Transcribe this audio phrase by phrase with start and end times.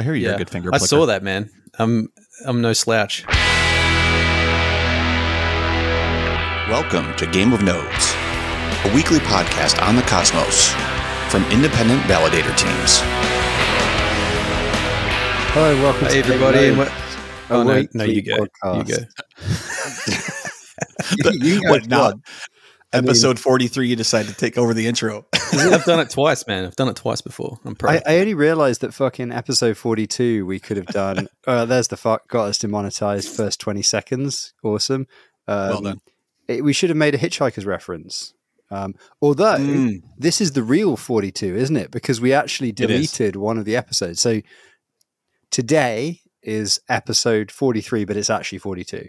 [0.00, 0.70] I hear you're a good finger.
[0.72, 1.50] I saw that, man.
[1.78, 2.08] I'm
[2.46, 3.26] I'm no slouch.
[6.70, 8.14] Welcome to Game of Nodes,
[8.86, 10.70] a weekly podcast on the cosmos
[11.30, 13.00] from independent validator teams.
[15.52, 16.58] Hi, welcome Hey to everybody.
[16.60, 16.92] Game What-
[17.50, 18.44] Oh no, no, you weekly go.
[18.44, 19.06] You podcast.
[21.14, 21.30] go.
[21.44, 22.12] you go What now?
[22.92, 22.98] God.
[22.98, 25.26] I mean- Episode 43, you decide to take over the intro.
[25.52, 26.64] I've done it twice, man.
[26.64, 27.58] I've done it twice before.
[27.64, 28.02] I'm proud.
[28.06, 31.28] I, I only realized that fucking episode 42 we could have done.
[31.46, 34.54] uh, there's the fuck got us demonetized first 20 seconds.
[34.62, 35.06] Awesome.
[35.48, 36.00] Um, Well done.
[36.48, 38.34] it- we should have made a Hitchhiker's reference.
[38.72, 40.02] Um, although Mm.
[40.16, 41.90] this is the real 42, isn't it?
[41.90, 44.20] Because we actually deleted one of the episodes.
[44.20, 44.42] So
[45.50, 49.08] today is episode 43, but it's actually 42.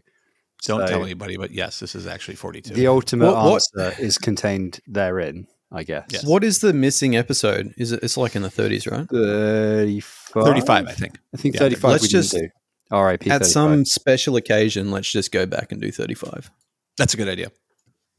[0.66, 2.74] Don't So- tell anybody, but yes, this is actually 42.
[2.74, 6.06] The ultimate What- what- answer is contained therein, I guess.
[6.10, 6.24] Yes.
[6.26, 7.74] What is the missing episode?
[7.78, 8.02] Is it?
[8.04, 9.08] It's like in the 30s, right?
[9.10, 10.44] 35?
[10.44, 11.18] 35, I think.
[11.34, 12.48] I think Yeah, 35 let's we didn't just- do.
[12.94, 13.48] RIP At 35.
[13.48, 16.52] some special occasion, let's just go back and do 35.
[16.98, 17.50] That's a good idea.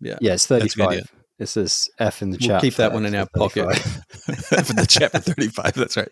[0.01, 0.17] Yeah.
[0.21, 0.89] Yeah, it's That's a good 35.
[0.89, 1.03] idea.
[1.39, 2.63] It says F in the We'll chat.
[2.63, 3.79] keep that one in our 35.
[4.67, 6.09] For the chat for 35, that's right.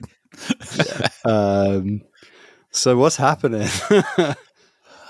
[1.25, 2.03] um,
[2.70, 3.69] so what's happening?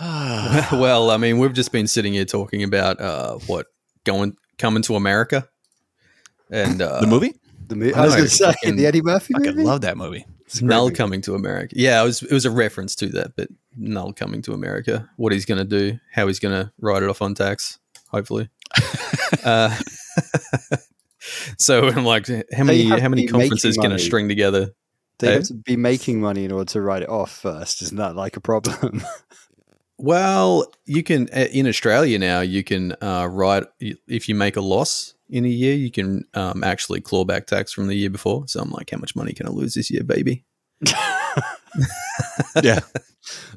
[0.72, 3.66] well, I mean, we've just been sitting here talking about uh, what
[4.04, 5.46] going coming to America,
[6.50, 7.34] and uh, the movie?
[7.68, 9.62] the mo- I I was know, going to say fucking- the Eddie Murphy I movie.
[9.62, 10.26] love that movie.
[10.46, 10.96] It's a great Null movie.
[10.96, 11.74] coming to America.
[11.76, 15.08] Yeah, it was it was a reference to that, but Null coming to America.
[15.16, 17.78] What he's going to do, how he's going to write it off on tax,
[18.08, 18.48] hopefully.
[19.44, 19.76] uh,
[21.58, 24.70] so I'm like, how many how many conferences can I string together?
[25.18, 25.32] They Hey?
[25.34, 27.82] have to be making money in order to write it off first.
[27.82, 29.02] Isn't that like a problem?
[30.02, 32.40] Well, you can uh, in Australia now.
[32.40, 36.64] You can uh, write if you make a loss in a year, you can um,
[36.64, 38.48] actually claw back tax from the year before.
[38.48, 40.44] So I'm like, how much money can I lose this year, baby?
[42.62, 42.80] Yeah.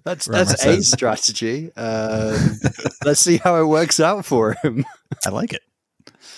[0.04, 0.84] that's Right, that's a son.
[0.84, 1.72] strategy.
[1.76, 2.60] Um,
[3.06, 4.86] let's see how it works out for him.
[5.26, 5.62] I like it.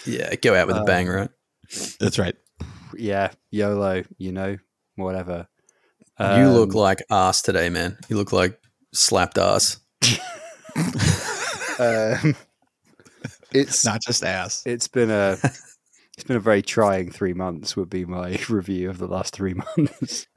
[0.06, 1.30] Yeah, go out with a Uh, bang, right?
[2.00, 2.36] That's right.
[2.96, 4.04] yeah, YOLO.
[4.18, 4.58] You know,
[4.96, 5.48] whatever.
[6.20, 7.98] you look Um, like ass today, man.
[8.08, 8.58] You look like
[8.94, 9.78] slapped ass.
[11.80, 12.36] Um,
[13.52, 14.64] it's Not just ass.
[14.66, 15.38] it's been a
[16.14, 17.76] it's been a very trying three months.
[17.76, 20.28] Would be my review of the last three months.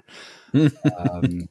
[0.55, 1.49] um,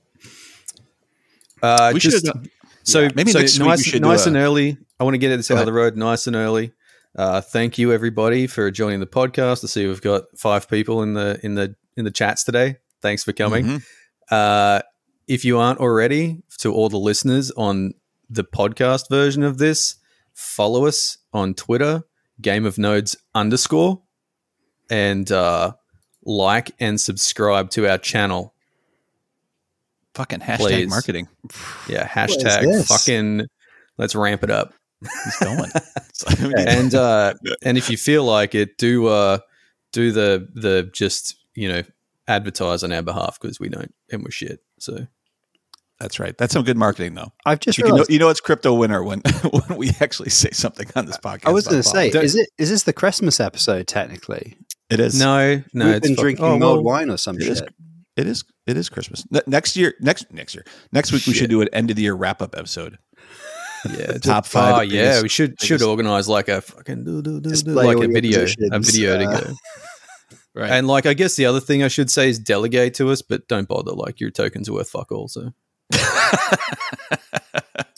[1.62, 2.50] Uh, We just, should
[2.84, 4.78] so yeah, maybe so next week we nice, should do nice a- and early.
[5.00, 6.72] I want to get this Go out of the road nice and early.
[7.16, 9.64] Uh, thank you everybody for joining the podcast.
[9.64, 12.78] I see we've got five people in the in the in the chats today.
[13.02, 13.66] Thanks for coming.
[13.66, 13.84] Mhm.
[14.30, 14.82] Uh,
[15.28, 17.94] if you aren't already, to all the listeners on
[18.30, 19.96] the podcast version of this,
[20.34, 22.04] follow us on Twitter,
[22.42, 24.02] Game of Nodes underscore,
[24.90, 25.74] and uh,
[26.24, 28.54] like and subscribe to our channel.
[30.14, 30.90] Fucking hashtag Please.
[30.90, 31.28] marketing.
[31.88, 33.48] Yeah, hashtag fucking.
[33.98, 34.74] Let's ramp it up.
[35.02, 35.72] He's going.
[36.58, 39.40] And uh, and if you feel like it, do uh,
[39.92, 41.84] do the the just you know
[42.28, 44.64] advertise on our behalf because we don't and we're shit.
[44.80, 45.08] So
[46.00, 46.38] that's right.
[46.38, 47.32] That's some good marketing, though.
[47.46, 49.22] I've just You, know, you know it's crypto winner when
[49.52, 51.48] when we actually say something on this podcast.
[51.48, 52.24] I was going to say, politics.
[52.24, 53.88] is it is this the Christmas episode?
[53.88, 54.58] Technically,
[54.90, 55.20] it is.
[55.20, 57.60] no, no, we've it's been fuck- drinking oh, mulled well, wine or some it is.
[57.60, 57.74] shit.
[58.16, 58.44] It is.
[58.66, 59.94] It is Christmas Ne- next year.
[60.00, 60.66] Next next year.
[60.92, 62.98] Next week we should do an end of the year wrap up episode.
[63.86, 67.22] Yeah, The top five Oh yeah, biggest- we should should organize like a fucking do,
[67.22, 69.54] do, do, do, like a your video, a video uh, to go.
[70.56, 70.72] Right.
[70.72, 73.48] And like, I guess the other thing I should say is delegate to us, but
[73.48, 73.92] don't bother.
[73.92, 75.28] Like, your tokens are worth fuck all.
[75.28, 75.52] So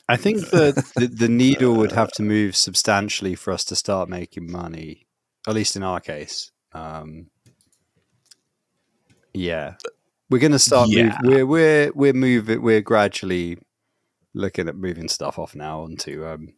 [0.07, 4.09] I think that the, the needle would have to move substantially for us to start
[4.09, 5.05] making money.
[5.47, 6.51] At least in our case.
[6.73, 7.27] Um,
[9.33, 9.75] yeah,
[10.29, 10.89] we're going to start.
[10.89, 11.17] Yeah.
[11.21, 12.61] Move, we're we're we're moving.
[12.61, 13.57] We're gradually
[14.33, 16.25] looking at moving stuff off now onto.
[16.25, 16.53] Um,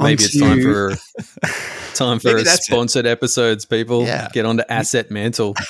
[0.00, 0.90] maybe it's time for
[1.94, 2.72] time for Maybe that's it.
[2.72, 3.66] sponsored episodes.
[3.66, 4.28] People, Yeah.
[4.32, 5.54] get onto Asset Mantle.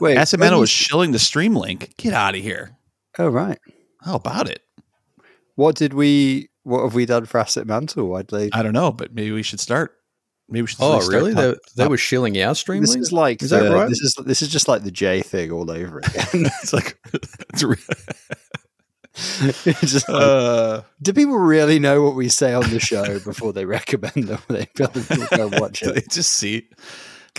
[0.00, 0.16] wait.
[0.16, 1.94] Asset when was shilling the stream link.
[1.96, 2.76] Get out of here.
[3.18, 3.58] Oh right.
[4.02, 4.60] How about it?
[5.56, 6.48] What did we?
[6.64, 8.08] What have we done for Asset Mantle?
[8.08, 8.50] Why'd they?
[8.52, 9.92] I don't know, but maybe we should start.
[10.48, 10.78] Maybe we should.
[10.80, 11.32] Oh, start really?
[11.34, 13.02] top- They, they top- were shilling our stream This link?
[13.02, 13.88] is like Is that right?
[13.88, 16.24] This is this is just like the J thing all over again.
[16.62, 16.98] it's like
[17.52, 17.76] it's re-
[19.16, 23.52] It's just like, uh, do people really know what we say on the show before
[23.52, 24.40] they recommend them?
[24.48, 25.94] They people go watch it.
[25.94, 26.68] they just see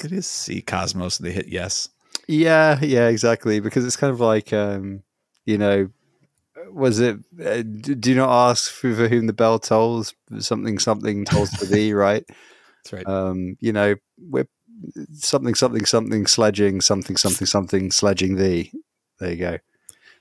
[0.01, 1.89] they just see Cosmos and they hit yes.
[2.27, 3.59] Yeah, yeah, exactly.
[3.59, 5.03] Because it's kind of like, um,
[5.45, 5.89] you know,
[6.71, 7.17] was it?
[7.43, 10.13] Uh, do not ask for, for whom the bell tolls.
[10.39, 11.93] Something, something tolls for thee.
[11.93, 12.25] Right.
[12.83, 13.07] That's right.
[13.07, 13.95] Um, you know,
[14.29, 14.47] we're
[15.13, 18.71] something, something, something sledging, something, something, something sledging thee.
[19.19, 19.57] There you go.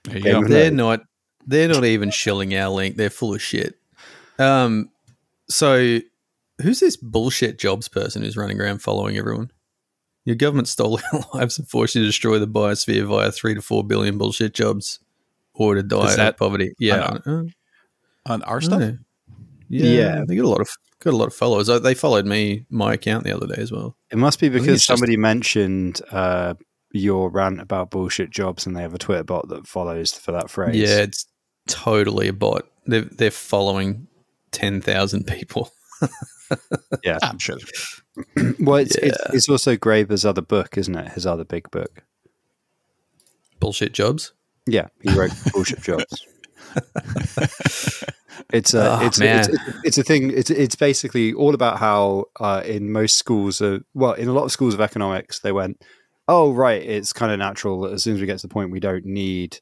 [0.05, 0.45] There you go.
[0.45, 1.01] They're not.
[1.47, 2.97] They're not even shilling our link.
[2.97, 3.75] They're full of shit.
[4.39, 4.91] Um.
[5.49, 5.99] So,
[6.63, 9.51] who's this bullshit jobs person who's running around following everyone?
[10.25, 13.63] Your government stole our lives and forced you to destroy the biosphere via three to
[13.63, 15.01] four billion bullshit jobs,
[15.55, 16.73] or to die Is of poverty.
[16.79, 17.19] Yeah.
[17.27, 17.43] I Uh,
[18.27, 18.81] On our stuff?
[18.81, 18.99] know.
[19.69, 20.25] Yeah, Yeah.
[20.27, 21.69] they got a lot of got a lot of followers.
[21.69, 23.97] Uh, They followed me my account the other day as well.
[24.11, 26.55] It must be because it's just- somebody mentioned uh,
[26.93, 30.49] your rant about bullshit jobs, and they have a Twitter bot that follows for that
[30.51, 30.77] phrase.
[30.77, 31.27] Yeah, it's
[31.69, 32.67] totally a bot.
[32.87, 34.07] They're they're following
[34.53, 35.71] ten thousand people.
[37.05, 37.19] yeah.
[37.23, 37.59] I'm sure.
[38.61, 39.31] Well, it's, it's Yeah.
[39.35, 41.13] it's also Graeber's other book, isn't it?
[41.13, 42.05] His other big book.
[43.61, 44.33] Bullshit jobs.
[44.67, 46.27] Yeah, he wrote bullshit jobs.
[48.53, 49.41] It's a Oh, it's, man.
[49.41, 49.49] it's
[49.85, 50.31] it's a thing.
[50.31, 54.45] It's it's basically all about how uh, in most schools, uh, well, in a lot
[54.45, 55.83] of schools of economics, they went,
[56.29, 58.71] oh right, it's kind of natural that as soon as we get to the point
[58.71, 59.61] we don't need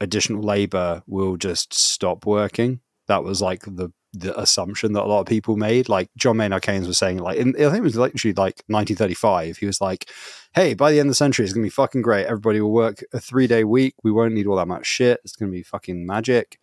[0.00, 2.80] additional labor, we'll just stop working.
[3.08, 5.88] That was like the the assumption that a lot of people made.
[5.88, 9.58] Like John Maynard Keynes was saying, like in, I think it was literally like 1935.
[9.58, 10.08] He was like,
[10.54, 12.26] "Hey, by the end of the century, it's gonna be fucking great.
[12.26, 13.94] Everybody will work a three day week.
[14.02, 15.20] We won't need all that much shit.
[15.24, 16.58] It's gonna be fucking magic.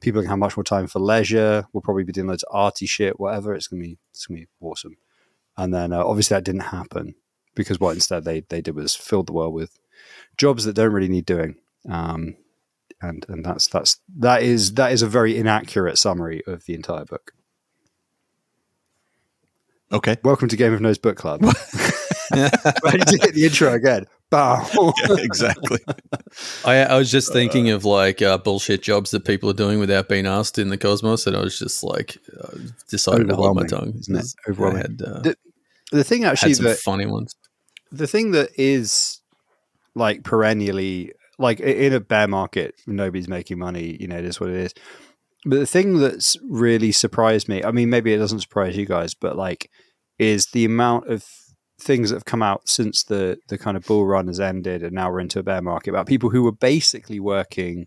[0.00, 1.66] People can have much more time for leisure.
[1.72, 3.54] We'll probably be doing loads of arty shit, whatever.
[3.54, 4.96] It's gonna be it's gonna be awesome."
[5.56, 7.14] And then uh, obviously that didn't happen
[7.54, 9.78] because what instead they they did was filled the world with
[10.36, 11.56] jobs that don't really need doing.
[11.88, 12.36] Um,
[13.08, 17.04] and and that's that's that is that is a very inaccurate summary of the entire
[17.04, 17.32] book.
[19.92, 20.16] Okay.
[20.24, 21.42] Welcome to Game of Nodes Book Club.
[21.42, 21.54] Ready
[22.32, 24.06] to hit the intro again?
[24.30, 24.66] Bow.
[25.08, 25.78] Yeah, exactly.
[26.64, 30.08] I, I was just thinking of like uh, bullshit jobs that people are doing without
[30.08, 32.48] being asked in the cosmos, and I was just like uh,
[32.88, 33.92] decided to hold my tongue.
[34.00, 34.18] isn't it?
[34.20, 34.82] 'cause I Overwhelming.
[34.82, 35.36] had, uh, The-
[35.92, 37.36] the thing actually had some that funny ones.
[37.92, 39.20] the thing that is
[39.94, 44.50] like perennially like in a bear market nobody's making money you know it is what
[44.50, 44.74] it is.
[45.46, 49.14] But the thing that's really surprised me i mean maybe it doesn't surprise you guys
[49.14, 49.70] but like
[50.18, 51.24] is the amount of
[51.80, 54.92] things that have come out since the the kind of bull run has ended and
[54.92, 57.86] now we're into a bear market about people who were basically working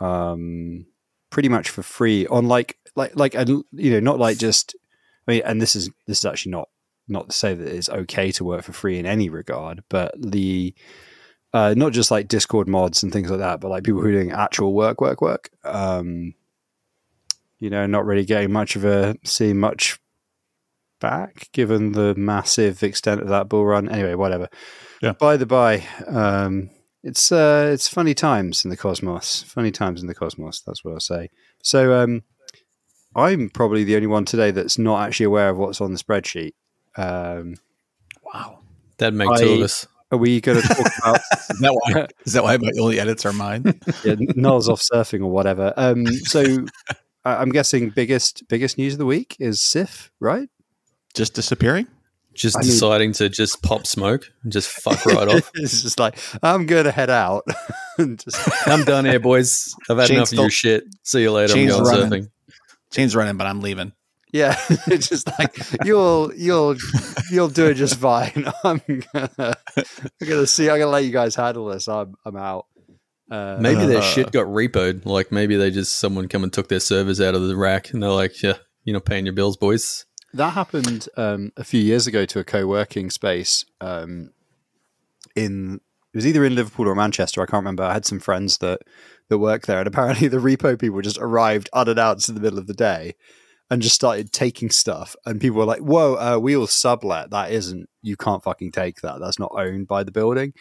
[0.00, 0.86] um
[1.30, 4.74] pretty much for free on like like like and you know not like just
[5.26, 6.68] i mean and this is this is actually not
[7.08, 10.74] not to say that it's okay to work for free in any regard, but the
[11.52, 14.12] uh, not just like Discord mods and things like that, but like people who are
[14.12, 15.50] doing actual work, work, work.
[15.64, 16.34] Um,
[17.58, 19.98] you know, not really getting much of a seeing much
[21.00, 23.88] back given the massive extent of that bull run.
[23.88, 24.48] Anyway, whatever.
[25.02, 25.12] Yeah.
[25.12, 26.70] By the by, um,
[27.02, 29.42] it's uh, it's funny times in the cosmos.
[29.44, 30.60] Funny times in the cosmos.
[30.60, 31.30] That's what I'll say.
[31.62, 32.22] So um,
[33.16, 36.52] I'm probably the only one today that's not actually aware of what's on the spreadsheet.
[36.96, 37.56] Um,
[38.34, 38.58] Wow.
[38.98, 39.86] that makes make two of us.
[40.10, 41.20] Are we going to talk about
[41.50, 42.06] Is that why?
[42.24, 43.64] Is that why my only edits are mine?
[44.04, 45.72] yeah, Noel's off surfing or whatever?
[45.76, 46.42] Um, so
[47.24, 50.48] I- I'm guessing biggest biggest news of the week is Sif, right?
[51.14, 51.86] Just disappearing?
[52.34, 55.50] Just I mean- deciding to just pop smoke and just fuck right off.
[55.54, 57.44] it's just like I'm going to head out.
[57.98, 59.74] just, I'm done here, boys.
[59.90, 60.84] I've had Shane's enough of your shit.
[61.02, 61.54] See you later.
[61.58, 62.22] I'm going running.
[62.24, 62.30] surfing.
[62.92, 63.92] Chain's running, but I'm leaving.
[64.32, 66.76] Yeah, it's just like you'll you'll
[67.30, 68.46] you'll do it just fine.
[68.64, 70.68] I'm gonna I'm gonna see.
[70.70, 71.88] I'm gonna let you guys handle this.
[71.88, 72.66] I'm I'm out.
[73.30, 74.02] Uh, Maybe their Uh.
[74.02, 75.04] shit got repoed.
[75.04, 78.02] Like maybe they just someone come and took their servers out of the rack, and
[78.02, 78.54] they're like, "Yeah,
[78.84, 80.04] you're not paying your bills, boys."
[80.34, 84.30] That happened um, a few years ago to a co-working space um,
[85.34, 85.80] in
[86.12, 87.42] it was either in Liverpool or Manchester.
[87.42, 87.82] I can't remember.
[87.82, 88.80] I had some friends that
[89.28, 92.66] that worked there, and apparently the repo people just arrived unannounced in the middle of
[92.66, 93.14] the day
[93.70, 95.14] and just started taking stuff.
[95.26, 97.30] And people were like, "Whoa, uh, we all sublet.
[97.30, 97.88] That isn't.
[98.02, 99.20] You can't fucking take that.
[99.20, 100.52] That's not owned by the building."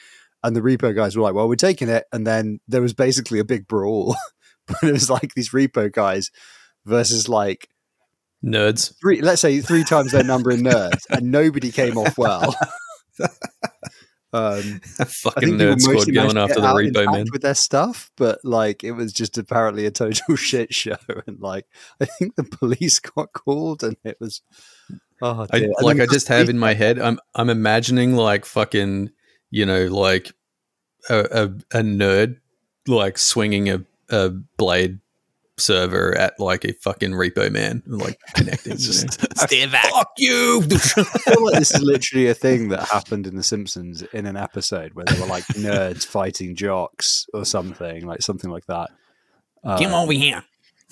[0.43, 3.39] And the repo guys were like, "Well, we're taking it." And then there was basically
[3.39, 4.15] a big brawl,
[4.67, 6.31] but it was like these repo guys
[6.85, 7.69] versus like
[8.43, 8.93] Nerds.
[8.99, 12.55] three, let's say three times their number in nerds, and nobody came off well.
[14.37, 17.25] um, Fucking nerd squad going after the repo man.
[17.31, 21.65] with their stuff, but like it was just apparently a total shit show, and like
[21.99, 24.41] I think the police got called, and it was.
[25.19, 26.99] Oh, I, like I just have in my head.
[26.99, 29.09] I'm I'm imagining like fucking
[29.49, 30.31] you know like
[31.09, 31.43] a a,
[31.79, 32.39] a nerd
[32.85, 34.99] like swinging a, a blade
[35.57, 38.73] server at like a fucking repo man and like connecting.
[38.73, 39.89] It's you just stand back.
[39.91, 40.63] fuck you.
[40.71, 44.37] I feel like this is literally a thing that happened in The Simpsons in an
[44.37, 48.91] episode where they were like nerds fighting jocks or something, like something like that.
[49.63, 50.43] Uh, over here.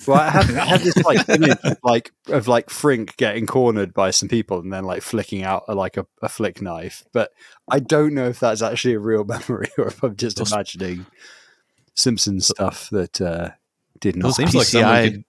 [0.06, 3.94] Well, I have, I have this like image of like of like Frink getting cornered
[3.94, 7.30] by some people and then like flicking out a, like a, a flick knife, but
[7.70, 11.06] I don't know if that's actually a real memory or if I'm just imagining
[11.94, 13.50] Simpsons stuff that uh,
[14.00, 14.34] did not.
[14.34, 15.24] Seems PCI like someone could,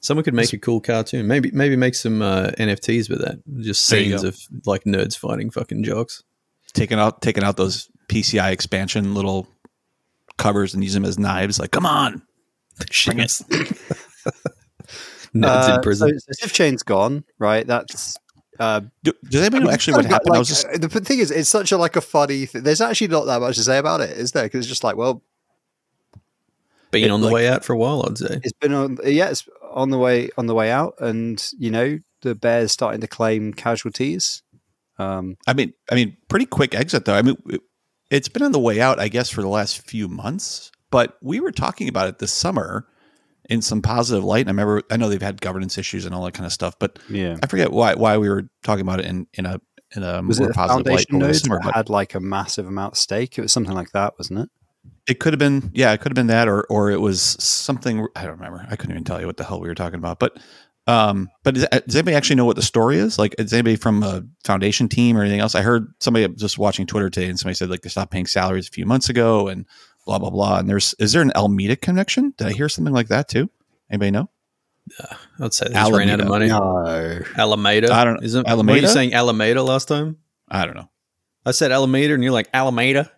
[0.00, 1.26] someone could make a cool cartoon.
[1.26, 3.40] Maybe maybe make some uh, NFTs with that.
[3.60, 6.22] Just scenes of like nerds fighting fucking jocks.
[6.74, 9.46] taking out taking out those PCI expansion little
[10.38, 11.58] covers and use them as knives.
[11.58, 12.22] Like, come on,
[13.06, 13.30] bring it.
[15.34, 16.18] nerds Uh, in prison.
[16.20, 17.66] So, so Sifchain's gone, right?
[17.66, 18.16] That's
[18.58, 20.36] uh, Do- Does anybody know actually what Like, happened?
[20.36, 22.46] I was just uh, the thing is, it's such a like a funny.
[22.46, 24.44] Th- There's actually not that much to say about it, is there?
[24.44, 25.22] Because it's just like, well,
[27.02, 28.40] Been it, on the like- way out for a while, I'd say.
[28.42, 28.98] it's been on.
[29.04, 33.00] Yeah, it's on the way on the way out, and you know the Bears starting
[33.00, 34.42] to claim casualties.
[34.98, 37.14] Um, I mean, I mean, pretty quick exit though.
[37.14, 37.60] I mean, it-
[38.10, 40.70] it's been on the way out, I guess, for the last few months.
[40.92, 42.86] But we were talking about it this summer
[43.50, 44.42] in some positive light.
[44.42, 46.78] And I remember, I know they've had governance issues and all that kind of stuff,
[46.78, 49.60] but yeah, I forget why why we were talking about it in in a
[49.96, 51.60] in a was more it positive light foundation over the nodes summer.
[51.74, 53.36] had like a massive amount of stake?
[53.38, 54.48] It was something like that, wasn't it?
[55.08, 58.06] It could have been, yeah, it could have been that, or or it was something.
[58.16, 58.66] I don't remember.
[58.70, 60.18] I couldn't even tell you what the hell we were talking about.
[60.18, 60.38] But
[60.88, 63.18] um, but does, does anybody actually know what the story is?
[63.18, 65.54] Like, is anybody from a foundation team or anything else?
[65.54, 68.68] I heard somebody just watching Twitter today, and somebody said like they stopped paying salaries
[68.68, 69.66] a few months ago, and
[70.06, 70.58] blah blah blah.
[70.58, 72.34] And there's is there an Alameda connection?
[72.36, 73.50] Did I hear something like that too?
[73.90, 74.30] Anybody know?
[75.40, 76.46] I'd say they just ran out of money.
[76.46, 77.92] No, Alameda.
[77.92, 78.80] I don't- Isn't, Were Alameda?
[78.82, 80.18] you saying Alameda last time?
[80.48, 80.88] I don't know.
[81.44, 83.10] I said Alameda, and you're like Alameda.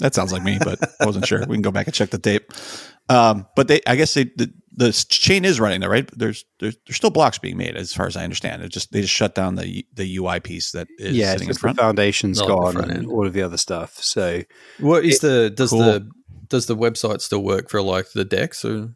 [0.00, 1.40] That sounds like me, but I wasn't sure.
[1.46, 2.52] We can go back and check the tape.
[3.08, 6.08] Um, but they, I guess they, the, the chain is running there, right?
[6.16, 8.62] There's, there's there's still blocks being made, as far as I understand.
[8.62, 11.46] It just they just shut down the the UI piece that is yeah, it's sitting
[11.46, 11.78] in just the front.
[11.78, 13.94] foundation's Not the gone front and all of the other stuff.
[14.02, 14.42] So
[14.78, 15.80] What is the does Cool.
[15.80, 16.08] the
[16.48, 18.64] does the website still work for like the decks?
[18.64, 18.94] Or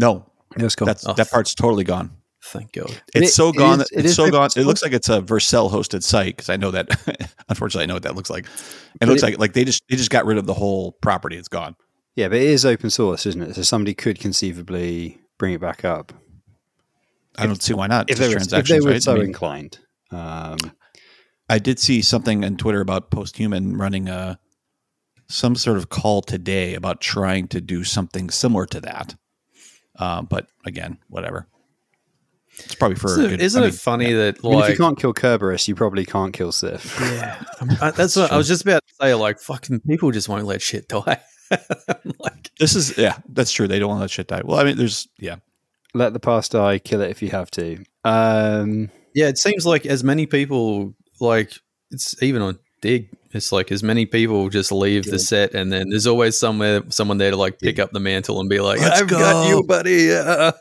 [0.00, 0.86] No, it's gone.
[0.86, 1.12] that's Oh.
[1.12, 2.10] that part's totally gone.
[2.52, 3.00] Thank God.
[3.14, 3.80] It's It- so gone.
[3.80, 4.50] is- that it it's is so open gone.
[4.56, 6.88] It looks like it's a Vercel hosted site because I know that.
[7.48, 8.46] unfortunately, I know what that looks like.
[9.00, 11.36] It looks it- like like they just they just got rid of the whole property.
[11.36, 11.76] It's gone.
[12.14, 13.54] yeah, but it is open source, isn't it?
[13.54, 16.12] So somebody could conceivably bring it back up
[17.38, 18.08] I don't see why not.
[18.10, 19.02] if Just they were, if they were right?
[19.02, 19.78] so I mean, inclined.
[20.10, 20.56] Um,
[21.50, 24.38] I did see something on Twitter about Posthuman running a
[25.28, 29.14] some sort of call today about trying to do something similar to that.
[29.98, 31.46] Uh, but again, whatever.
[32.58, 33.08] It's probably for.
[33.08, 34.98] Isn't, a it, good- isn't I it mean, funny that I mean, if you can't
[34.98, 36.98] kill Cerberus, you probably can't kill Sif.
[37.00, 37.42] yeah,
[37.80, 39.14] I- that's what I was just about to say.
[39.14, 41.20] Like fucking people just won't let shit die.
[42.18, 43.68] like This is yeah, that's true.
[43.68, 44.42] They don't want to let shit die.
[44.44, 45.36] Well, I mean, there's yeah,
[45.94, 47.84] Let the past die, kill it if you have to.
[48.04, 51.52] Um, yeah, it seems like as many people like
[51.90, 52.58] it's even on
[53.32, 57.18] It's like as many people just leave the set, and then there's always somewhere someone
[57.18, 60.04] there to like pick up the mantle and be like, Let's "I've got you, buddy.
[60.06, 60.52] Yeah,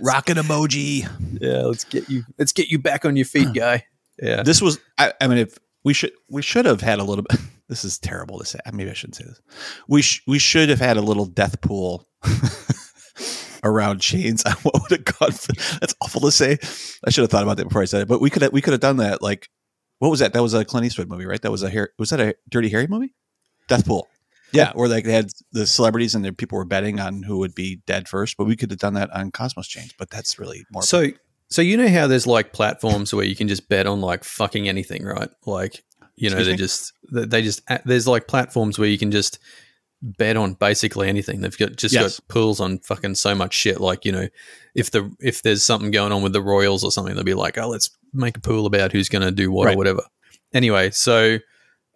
[0.00, 1.06] rocket emoji.
[1.40, 3.84] yeah, let's get you, let's get you back on your feet, guy."
[4.22, 4.78] Yeah, This was.
[4.96, 7.38] I, I mean, if we should, we should have had a little bit.
[7.68, 8.60] This is terrible to say.
[8.72, 9.40] Maybe I shouldn't say this.
[9.88, 12.06] We sh- we should have had a little death pool
[13.64, 14.44] around chains.
[14.46, 15.32] I what would have gone?
[15.32, 16.58] For, that's awful to say.
[17.04, 18.08] I should have thought about that before I said it.
[18.08, 19.22] But we could have, we could have done that.
[19.22, 19.48] Like,
[19.98, 20.32] what was that?
[20.32, 21.40] That was a Clint Eastwood movie, right?
[21.40, 21.90] That was a hair.
[21.98, 23.14] Was that a Dirty Harry movie?
[23.68, 24.08] Death pool.
[24.52, 27.54] Yeah, where like they had the celebrities and the people were betting on who would
[27.54, 28.36] be dead first.
[28.36, 29.92] But we could have done that on Cosmos Chains.
[29.98, 30.82] But that's really more.
[30.82, 31.08] So,
[31.48, 34.68] so you know how there's like platforms where you can just bet on like fucking
[34.68, 35.28] anything, right?
[35.44, 35.84] Like,
[36.14, 36.56] you know, Excuse they me?
[36.56, 39.38] just they just there's like platforms where you can just
[40.02, 41.40] bet on basically anything.
[41.40, 42.18] They've got just Yes.
[42.20, 43.80] got pools on fucking so much shit.
[43.80, 44.28] Like, you know,
[44.74, 47.58] if the if there's something going on with the Royals or something, they'll be like,
[47.58, 49.74] oh, let's make a pool about who's going to do what Right.
[49.74, 50.02] or whatever.
[50.52, 51.38] Anyway, so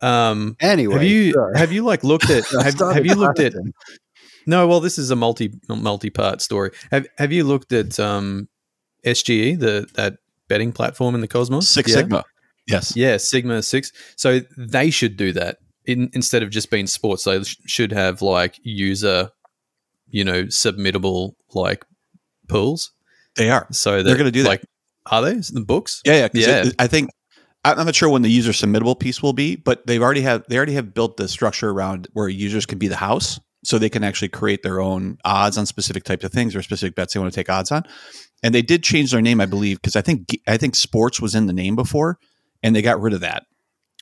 [0.02, 1.54] um, anyway, have you sure.
[1.54, 3.54] have you like looked at have, have you looked at
[4.46, 6.70] no, well, this is a multi multi part story.
[6.90, 8.48] Have Have you looked at um,
[9.04, 10.16] SGE, the that
[10.48, 11.68] betting platform in the Cosmos?
[11.68, 11.96] Six yeah?
[11.96, 12.24] Sigma.
[12.66, 12.96] Yes.
[12.96, 13.92] Yeah, Sigma Six.
[14.16, 15.58] So they should do that
[15.90, 17.24] in, instead of just being sports.
[17.24, 19.30] They sh- should have like user,
[20.08, 21.84] you know, submittable like
[22.48, 22.92] pools.
[23.36, 23.66] They are.
[23.72, 24.48] So that, They're gonna do that.
[24.48, 24.64] Like,
[25.06, 26.02] are they the books?
[26.04, 26.28] Yeah, yeah.
[26.32, 26.64] Yeah.
[26.66, 27.10] it- I think
[27.64, 30.56] I'm not sure when the user submittable piece will be, but they've already have they
[30.56, 34.02] already have built the structure around where users can be the house, so they can
[34.02, 37.30] actually create their own odds on specific types of things or specific bets they want
[37.32, 37.82] to take odds on.
[38.42, 41.34] And they did change their name, I believe, because I think I think sports was
[41.34, 42.18] in the name before,
[42.62, 43.42] and they got rid of that.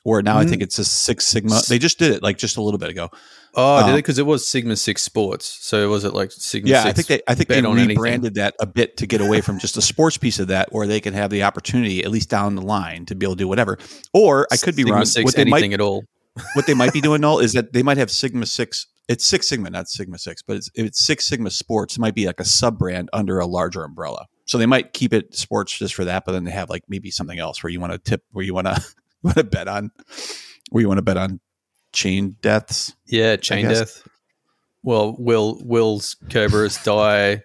[0.03, 0.49] Where now I Mm.
[0.49, 1.61] think it's a Six Sigma.
[1.67, 3.09] They just did it like just a little bit ago.
[3.55, 3.97] Oh, did Um, it?
[3.97, 5.57] Because it was Sigma Six Sports.
[5.61, 6.69] So was it like Sigma?
[6.69, 7.97] Yeah, 6 I think they I think they bet on anything?
[7.97, 10.87] rebranded that a bit to get away from just a sports piece of that, where
[10.87, 13.47] they can have the opportunity at least down the line to be able to do
[13.47, 13.77] whatever.
[14.13, 15.05] Or I could be Sigma wrong.
[15.05, 16.03] Six What they anything might at all.
[16.53, 19.49] what they might be doing, all is that they might have Sigma Six it's Six
[19.49, 21.95] Sigma, not Sigma Six, but it's it's Six Sigma Sports.
[21.97, 24.27] It might be like a sub brand under a larger umbrella.
[24.45, 27.09] So they might keep it sports just for that, but then they have like maybe
[27.11, 28.79] something else where you want to tip, where you want to
[29.23, 29.91] want to bet on,
[30.69, 31.39] where you want to bet on
[31.93, 32.95] chain deaths.
[33.07, 34.07] Yeah, chain death.
[34.83, 37.43] Well, will Will's Cobras die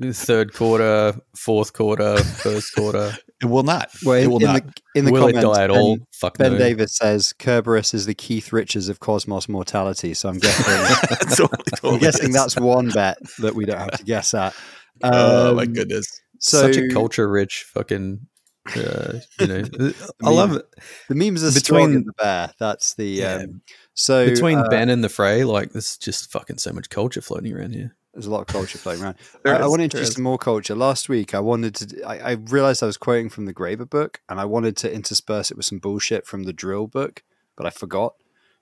[0.00, 3.12] third quarter, fourth quarter, first quarter?
[3.42, 3.90] It will not.
[4.04, 4.62] Well, it will in not.
[4.64, 5.98] the in the will it comments, die at Ben, all?
[6.12, 6.58] Fuck Ben no.
[6.60, 10.14] Davis says Cerberus is the Keith Richards of Cosmos mortality.
[10.14, 12.34] So I'm guessing Totally- I'm guessing is.
[12.36, 14.54] that's one bet that we don't have to guess at.
[15.02, 16.06] oh my Um, goodness.
[16.38, 18.28] So Such a culture rich fucking.
[18.76, 20.66] Uh, you know, I mean, love it
[21.08, 22.52] The memes are Between- the bear.
[22.58, 23.34] That's the Yeah.
[23.44, 23.60] um,
[23.94, 25.44] so between uh, Ben and the Frey.
[25.44, 27.94] Like, there's just fucking so much culture floating around here.
[28.14, 29.16] There's a lot of culture floating around.
[29.44, 30.74] I, I want to introduce some more culture.
[30.74, 32.02] Last week, I wanted to.
[32.04, 35.50] I, I realized I was quoting from the Graeber book, and I wanted to intersperse
[35.50, 37.22] it with some bullshit from the dril book,
[37.56, 38.14] but I forgot.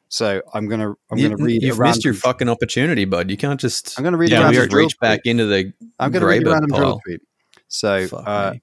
[0.09, 1.63] So I'm gonna I'm you, gonna read.
[1.63, 3.31] You've missed your fucking opportunity, bud.
[3.31, 3.99] You can't just.
[3.99, 4.31] I'm gonna read.
[4.31, 5.31] Yeah, we reach back tweet.
[5.33, 5.73] into the.
[5.99, 7.01] I'm gonna read a random dril pile.
[7.05, 7.21] tweet.
[7.69, 8.55] So uh.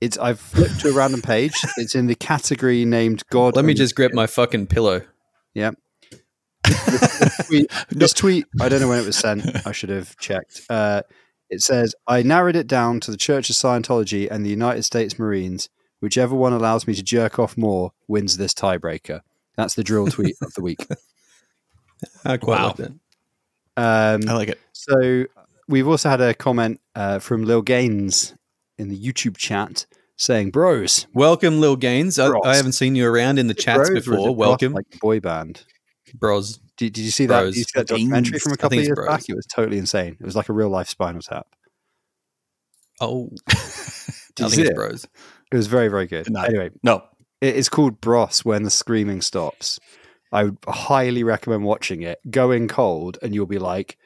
[0.00, 1.54] It's I've flipped to a random page.
[1.78, 3.56] It's in the category named God.
[3.56, 5.02] Let me just grip my fucking pillow.
[7.46, 9.66] tweet, this tweet, I don't know when it was sent.
[9.66, 10.62] I should have checked.
[10.68, 11.02] Uh,
[11.48, 15.18] it says, I narrowed it down to the Church of Scientology and the United States
[15.18, 15.68] Marines.
[16.00, 19.20] Whichever one allows me to jerk off more wins this tiebreaker.
[19.56, 20.84] That's the dril tweet of the week.
[22.24, 22.66] I quite Wow.
[22.66, 22.92] like that.
[23.78, 24.60] Um, I like it.
[24.72, 25.24] so
[25.68, 28.34] we've also had a comment uh, from Lil Gaines
[28.78, 31.06] in the YouTube chat saying, Bros.
[31.12, 32.18] Welcome, Lil Gaines.
[32.18, 34.26] I, I haven't seen you around in the chats Bros, or is before.
[34.26, 35.64] Bros Welcome, Like boy band.
[36.14, 36.58] bros.
[36.76, 37.42] Did, did you see that?
[37.44, 39.08] Did you see that documentary from a couple of years Bros.
[39.08, 39.22] back?
[39.28, 40.16] It was totally insane.
[40.20, 41.46] It was like a real life Spinal Tap.
[43.00, 43.30] Oh,
[44.36, 44.74] Did I you think see it's it?
[44.74, 45.04] bros.
[45.52, 46.30] It was very, very good.
[46.30, 46.42] No.
[46.42, 47.04] Anyway, No,
[47.40, 49.78] it is called Bros when the screaming stops.
[50.32, 52.18] I would highly recommend watching it.
[52.30, 53.96] Going cold, and you'll be like,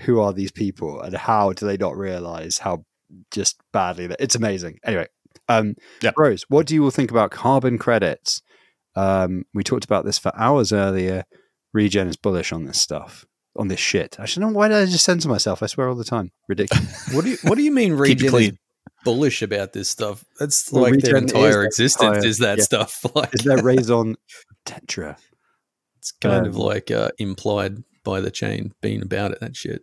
[0.00, 2.84] "Who are these people, and how do they not realize how
[3.30, 4.78] just badly that?" It's amazing.
[4.84, 5.06] Anyway,
[5.48, 6.12] um, Yeah.
[6.16, 8.42] Rose, what do you all think about carbon credits?
[8.94, 11.24] Um, we talked about this for hours earlier.
[11.74, 14.18] Regen is bullish on this stuff, on this shit.
[14.18, 15.62] I should know why did I just censor myself?
[15.62, 16.32] I swear all the time.
[16.48, 17.08] Ridiculous.
[17.14, 17.92] What do you What do you mean?
[17.94, 18.52] Regen is
[19.04, 20.24] bullish about this stuff.
[20.40, 22.16] That's Well, like their Regen is entire their existence.
[22.16, 22.64] entire- is that yeah.
[22.64, 23.04] stuff?
[23.14, 24.16] Like is there raison
[24.64, 25.16] tetra?
[25.98, 29.40] it's kind of um, like uh, implied by the chain being about it.
[29.40, 29.82] That shit.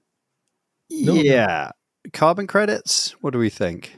[0.89, 1.13] No.
[1.13, 1.71] Yeah.
[2.11, 3.11] Carbon credits.
[3.21, 3.97] What do we think?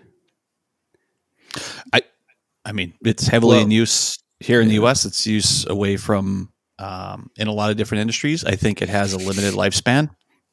[1.94, 2.02] I
[2.64, 4.76] I mean it's heavily Well, in use here in the.
[4.76, 5.06] U.S.
[5.06, 8.44] It's use away from um, in a lot of different industries.
[8.44, 10.10] I think it has a limited lifespan.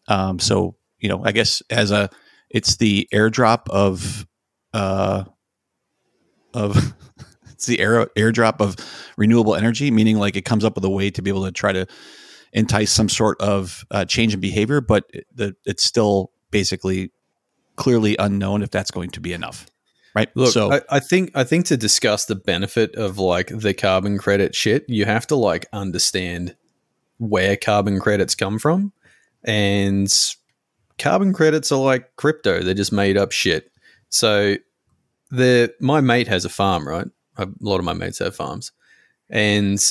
[0.08, 2.08] Um, so you know, I guess as a
[2.48, 4.26] it's the airdrop of
[4.72, 5.24] uh,
[6.54, 6.94] of
[7.50, 8.76] it's the air airdrop of
[9.16, 11.72] renewable energy, meaning like it comes up with a way to be able to try
[11.72, 11.86] to
[12.52, 17.10] entice some sort of uh, change in behavior, but it- the, it's still basically
[17.82, 19.66] clearly unknown if that's going to be enough.
[20.14, 20.28] Right.
[20.36, 24.18] Look, so I, I think I think to discuss the benefit of like the carbon
[24.18, 26.54] credit shit, you have to like understand
[27.18, 28.92] where carbon credits come from,
[29.42, 30.12] and
[30.96, 33.72] carbon credits are like crypto; they're just made up shit.
[34.10, 34.56] So,
[35.30, 37.08] the my mate has a farm, right?
[37.36, 38.70] A lot of my mates have farms,
[39.28, 39.82] and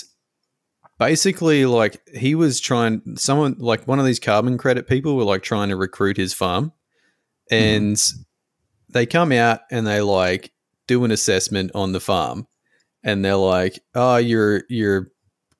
[0.98, 5.42] basically, like he was trying someone like one of these carbon credit people were like
[5.42, 6.72] trying to recruit his farm,
[7.52, 7.64] Mm-hmm.
[7.64, 8.04] and
[8.90, 10.52] they come out and they like
[10.88, 12.48] do an assessment on the farm
[13.04, 15.12] and they're like oh your your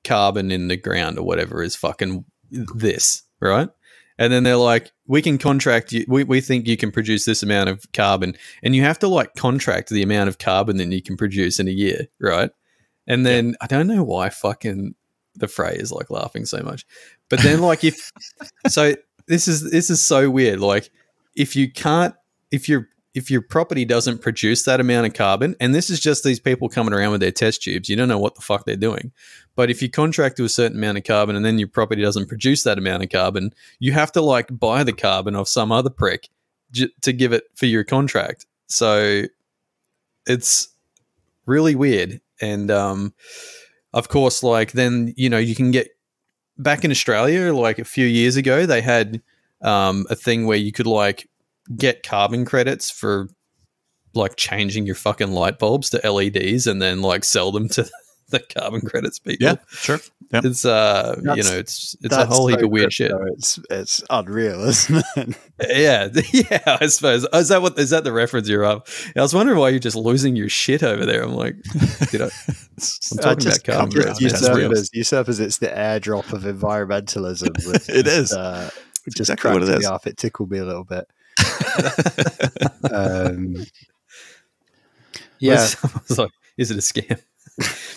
[0.04, 3.68] carbon in the ground or whatever is fucking this right?
[4.18, 7.42] And then they're like we can contract you we, we think you can produce this
[7.42, 11.02] amount of carbon and you have to like contract the amount of carbon that you
[11.02, 12.50] can produce in a year right?
[13.06, 14.94] And then i don't know why fucking
[15.34, 16.86] the fray is like laughing so much
[17.28, 18.12] but then like if
[18.68, 18.94] so
[19.26, 20.90] this is this is so weird like
[21.34, 22.14] if you can't
[22.50, 26.24] if your if your property doesn't produce that amount of carbon and this is just
[26.24, 28.76] these people coming around with their test tubes you don't know what the fuck they're
[28.76, 29.12] doing.
[29.54, 32.28] But if you contract to a certain amount of carbon and then your property doesn't
[32.28, 35.90] produce that amount of carbon you have to like buy the carbon of some other
[35.90, 36.28] prick
[36.70, 38.46] j- to give it for your contract.
[38.68, 39.24] So
[40.26, 40.68] it's
[41.46, 42.20] really weird.
[42.40, 43.14] And um
[43.94, 45.88] of course like then you know you can get
[46.58, 49.20] back in australia like a few years ago they had
[49.62, 51.28] um, a thing where you could like
[51.76, 53.28] get carbon credits for
[54.14, 57.88] like changing your fucking light bulbs to LEDs and then like sell them to
[58.30, 59.46] the carbon credits people.
[59.46, 60.00] Yeah, sure.
[60.32, 60.44] Yep.
[60.46, 63.10] It's uh, you know, it's it's a That's whole heap so of weird shit.
[63.10, 65.36] crypto, It's it's unreal, isn't it?
[65.68, 66.78] Yeah, yeah.
[66.80, 68.88] I suppose is that what is that the reference you're up?
[69.16, 71.22] I was wondering why you're just losing your shit over there.
[71.22, 71.56] I'm like,
[72.12, 72.30] you know,
[73.12, 74.18] I'm talking just about carbon come credits.
[74.20, 74.56] down, Usurp That's man.
[74.56, 74.72] real.
[74.72, 74.90] as,
[75.40, 77.66] it's the airdrop of environmentalism.
[77.70, 78.32] which It is.
[78.32, 79.86] Uh, which just exactly what it is.
[79.86, 80.06] up.
[80.06, 81.06] It tickled me a little bit.
[82.92, 83.56] Um,
[85.42, 87.20] yeah, I was like, is it a scam?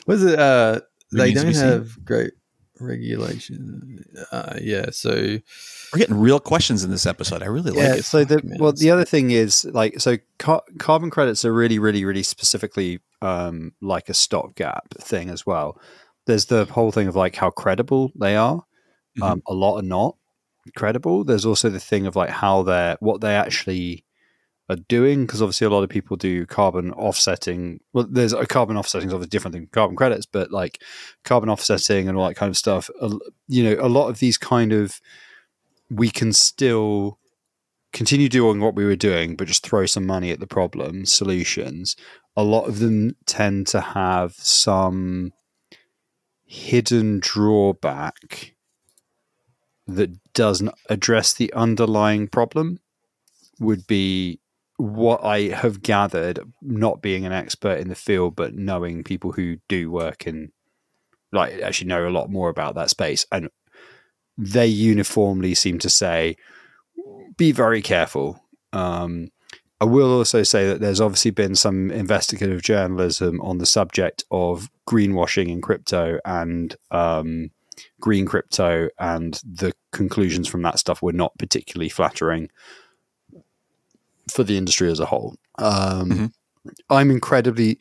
[0.08, 0.38] Was it?
[0.38, 1.64] Uh, they don't be seen.
[1.64, 2.34] have great
[2.80, 4.04] regulation.
[4.32, 7.42] Uh, yeah, so We're getting real questions in this episode.
[7.42, 7.90] I really yeah.
[7.90, 8.06] like it.
[8.06, 11.80] So the Fuck, well, the other thing is like so car- carbon credits are really,
[11.80, 15.80] really, really specifically um, like a stopgap thing as well.
[16.26, 18.64] There's the whole thing of like how credible they are.
[19.22, 20.18] Um, a lot are not
[20.76, 21.24] credible.
[21.24, 24.06] There's also the thing of like how they're what they actually
[24.70, 27.80] are doing because obviously a lot of people do carbon offsetting.
[27.94, 30.82] Well, there's a carbon offsetting is obviously different than carbon credits, but like
[31.24, 32.90] carbon offsetting and all that kind of stuff.
[33.48, 35.00] You know, a lot of these kind of
[35.90, 37.20] we can still
[37.94, 41.96] continue doing what we were doing, but just throw some money at the problem solutions.
[42.36, 45.32] A lot of them tend to have some
[46.44, 48.55] hidden drawback
[49.88, 52.80] that doesn't address the underlying problem
[53.60, 54.40] would be
[54.78, 59.58] what I have gathered, not being an expert in the field, but knowing people who
[59.70, 60.52] do work in,
[61.32, 63.26] like, actually know a lot more about that space.
[63.32, 63.50] And
[64.38, 66.36] they uniformly seem to say,
[67.38, 68.42] be very careful.
[68.74, 69.32] Um,
[69.80, 74.70] I will also say that there's obviously been some investigative journalism on the subject of
[74.90, 77.52] greenwashing in crypto and um,
[78.00, 82.50] green crypto, and the conclusions from that stuff were not particularly flattering
[84.32, 85.36] for the industry as a whole.
[85.60, 86.34] Um, Mhm.
[86.90, 87.80] I'm incredibly.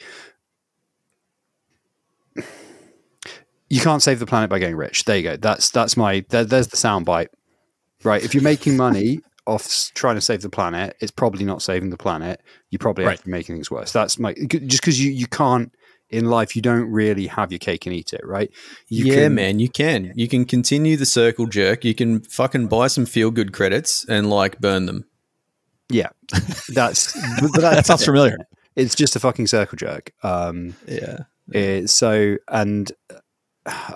[3.70, 5.04] You can't save the planet by getting rich.
[5.04, 5.37] There you go.
[5.37, 6.24] That's that's my.
[6.28, 7.28] There, there's the soundbite.
[8.04, 8.22] Right.
[8.22, 11.96] If you're making money off trying to save the planet, it's probably not saving the
[11.96, 12.40] planet.
[12.70, 13.18] You probably Right.
[13.18, 13.92] have to things worse.
[13.92, 15.74] That's my just because you you can't
[16.14, 18.20] in life you don't really have your cake and eat it.
[18.24, 18.50] Right.
[18.88, 20.12] You yeah, can- man, you can.
[20.14, 21.85] You can continue the circle jerk.
[21.85, 25.05] You can fucking buy some feel good credits and like burn them.
[25.90, 26.09] Yeah.
[26.68, 27.12] That's
[27.55, 28.38] That sounds familiar.
[28.77, 30.12] It's just a fucking circle jerk.
[30.22, 31.18] Um, Yeah.
[31.55, 32.90] Uh, so and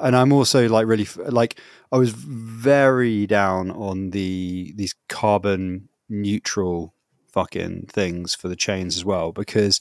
[0.01, 1.59] and I'm also like really like
[1.93, 6.95] I was very down on the these carbon neutral
[7.33, 9.81] fucking things for the chains as well because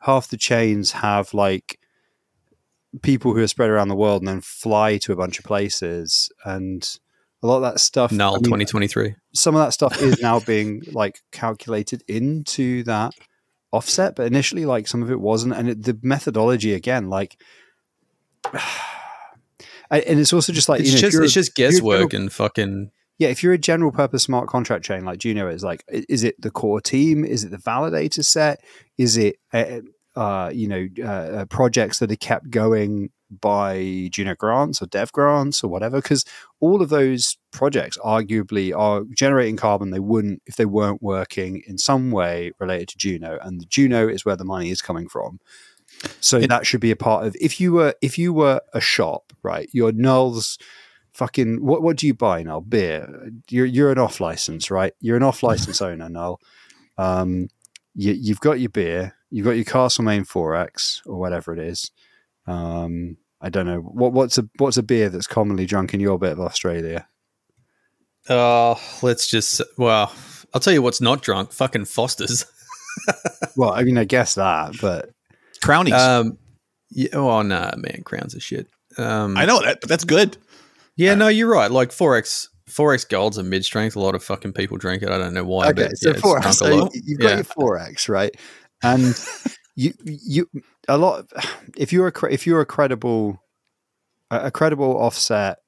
[0.00, 1.77] half the chains have like
[3.02, 6.30] people who are spread around the world and then fly to a bunch of places
[6.44, 6.98] and
[7.42, 9.14] a lot of that stuff Null I mean, 2023.
[9.34, 13.12] some of that stuff is now being like calculated into that
[13.70, 17.36] offset but initially like some of it wasn't and it, the methodology again like
[19.90, 21.70] and it's also just like It's you know, just it's a- just if you're a
[21.70, 25.48] guesswork general- and fucking yeah if you're a general purpose smart contract chain like Juno
[25.48, 28.60] is like is it the core team is it the validator set
[28.96, 29.80] is it uh,
[30.18, 35.12] uh, you know uh, uh, projects that are kept going by Juno grants or dev
[35.12, 36.24] grants or whatever because
[36.60, 41.76] all of those projects arguably are generating carbon they wouldn't if they weren't working in
[41.78, 45.40] some way related to Juno and Juno is where the money is coming from.
[46.20, 48.80] So It- that should be a part of if you were if you were a
[48.80, 50.58] shop right your nulls
[51.12, 52.60] fucking what what do you buy now?
[52.60, 53.30] beer.
[53.50, 54.94] You're you're an off license right?
[55.00, 56.40] You're an off license owner Null.
[56.96, 57.48] Um
[57.94, 61.90] you, you've got your beer you've got your Castlemaine 4x or whatever it is
[62.46, 66.18] um I don't know what what's a what's a beer that's commonly drunk in your
[66.18, 67.06] bit of Australia
[68.30, 70.12] Oh, let's just well,
[70.52, 71.50] I'll tell you what's not drunk.
[71.52, 72.44] Fucking Foster's.
[73.56, 75.10] well I mean I guess that but
[75.62, 75.94] Crownies.
[75.94, 76.36] Um,
[76.90, 78.66] yeah, oh no, man, crowns are shit.
[78.96, 80.36] Um, I know that, but that's good.
[80.96, 81.70] Yeah, no, you're right.
[81.70, 83.94] Like 4x, 4x gold's a mid strength.
[83.96, 85.10] A lot of fucking people drink it.
[85.10, 85.66] I don't know why.
[85.68, 87.34] okay but so yeah, it's four drunk a so you've got Yeah.
[87.36, 88.34] your 4x right
[88.82, 89.14] and
[89.76, 90.50] you you
[90.88, 93.42] a lot of, if you're a if you're a credible
[94.30, 95.58] a credible offset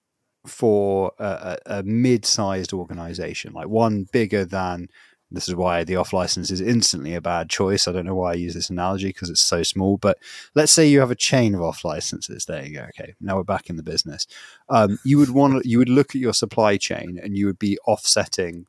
[0.46, 4.88] for a, a, a mid-sized organization like one bigger than
[5.31, 7.87] this is why the off license is instantly a bad choice.
[7.87, 10.18] I don't know why i use this analogy because it's so small but
[10.55, 12.44] let's say you have a chain of off licenses.
[12.46, 12.87] There you go.
[12.99, 13.14] Okay.
[13.20, 14.27] Now we're back in the business.
[14.68, 17.79] Um, you would want you would look at your supply chain and you would be
[17.87, 18.66] offsetting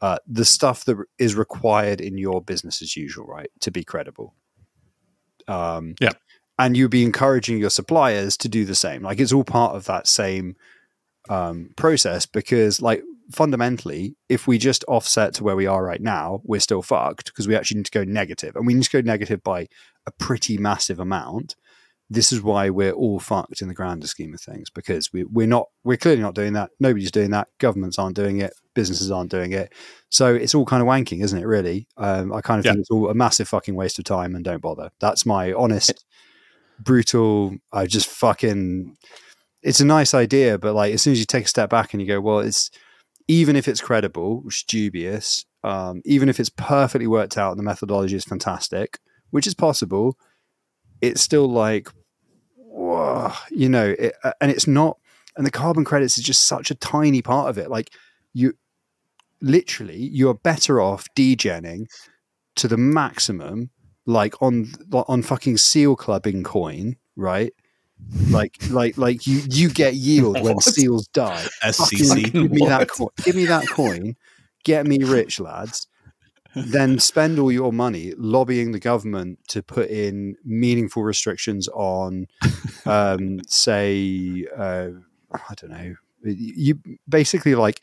[0.00, 4.34] uh, the stuff that is required in your business as usual, right, to be credible.
[5.46, 6.12] Um, Yeah.
[6.58, 9.02] and you'd be encouraging your suppliers to do the same.
[9.02, 10.56] Like it's all part of that same
[11.28, 16.40] um, process because, like, fundamentally, if we just offset to where we are right now,
[16.44, 19.00] we're still fucked because we actually need to go negative, and we need to go
[19.06, 19.66] negative by
[20.06, 21.54] a pretty massive amount.
[22.10, 25.46] This is why we're all fucked in the grander scheme of things because we, we're
[25.46, 26.70] not we're clearly not doing that.
[26.80, 27.48] Nobody's doing that.
[27.58, 28.54] Governments aren't doing it.
[28.74, 29.72] Businesses aren't doing it.
[30.08, 31.86] So it's all kind of wanking isn't it really?
[31.98, 32.72] Um, i kind of Yeah.
[32.72, 34.90] think it's all a massive fucking waste of time and don't bother.
[35.00, 36.04] That's my honest
[36.80, 38.96] brutal i just fucking
[39.64, 42.00] it's a nice idea but like as soon as you take a step back and
[42.00, 42.70] you go well it's
[43.26, 47.58] even if it's credible which is dubious um, even if it's perfectly worked out and
[47.58, 50.16] the methodology is fantastic which is possible
[51.00, 51.88] it's still like
[52.78, 54.98] whoa, you know, it, uh, and it's not,
[55.36, 57.70] and the carbon credits is just such a tiny part of it.
[57.70, 57.90] Like
[58.32, 58.54] you,
[59.40, 61.86] literally, you are better off degenning
[62.56, 63.70] to the maximum,
[64.06, 67.52] like on on fucking seal clubbing coin, right?
[68.30, 71.46] Like, like, like you you get yield when seals die.
[71.62, 72.32] Fucking SCC.
[72.32, 73.08] give me that coin.
[73.24, 74.16] Give me that coin.
[74.64, 75.88] Get me rich, lads.
[76.54, 82.26] Then spend all your money lobbying the government to put in meaningful restrictions on,
[82.86, 84.90] um, say, uh,
[85.32, 85.94] I don't know.
[86.24, 87.80] You basically like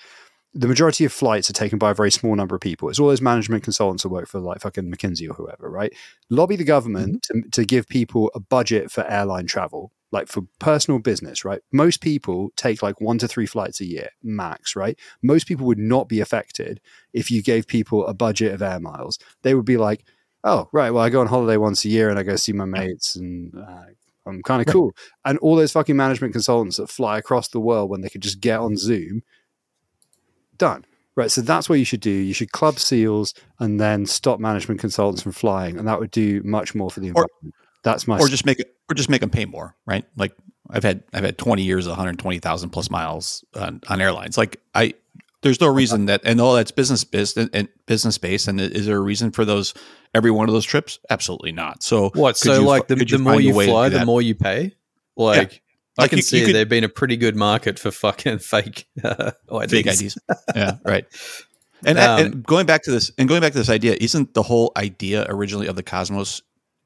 [0.55, 2.89] the majority of flights are taken by a very small number of people.
[2.89, 5.93] It's all those management consultants who work for like fucking McKinsey or whoever, right?
[6.29, 10.99] Lobby the government to, to give people a budget for airline travel, like for personal
[10.99, 11.61] business, right?
[11.71, 14.97] Most people take like one to three flights a year, max, right?
[15.21, 16.79] Most people would not be affected
[17.13, 19.19] if you gave people a budget of air miles.
[19.41, 20.05] They would be like,
[20.43, 22.65] oh, right, well, I go on holiday once a year and I go see my
[22.65, 23.85] mates and uh,
[24.27, 24.95] I'm kind of cool.
[25.25, 28.39] And all those fucking management consultants that fly across the world when they could just
[28.39, 29.23] get on Zoom,
[30.57, 30.85] done.
[31.17, 32.11] Right, so that's what you should do.
[32.11, 36.41] You should club seals and then stop management consultants from flying, and that would do
[36.43, 37.55] much more for the Or- environment.
[37.85, 40.33] That's my or just make it or just make them pay more right like
[40.71, 44.93] i've had i've had 20 years of 120000 plus miles on, on airlines like i
[45.41, 48.87] there's no reason that and all that's business based and, and business based and is
[48.87, 49.73] there a reason for those
[50.15, 52.35] every one of those trips absolutely not so What?
[52.37, 54.73] So, you- like, the, the more you fly, the more you pay?
[55.15, 55.61] Like,
[55.97, 58.39] I Like, can you- see you could- there being a pretty good market for fucking
[58.53, 59.71] fake uh, IDs.
[59.71, 60.17] fake IDs.
[60.55, 61.05] yeah, right.
[61.85, 64.41] And, Um, and going back to this, and going back to this idea, isn't the
[64.41, 66.41] whole idea originally of the Cosmos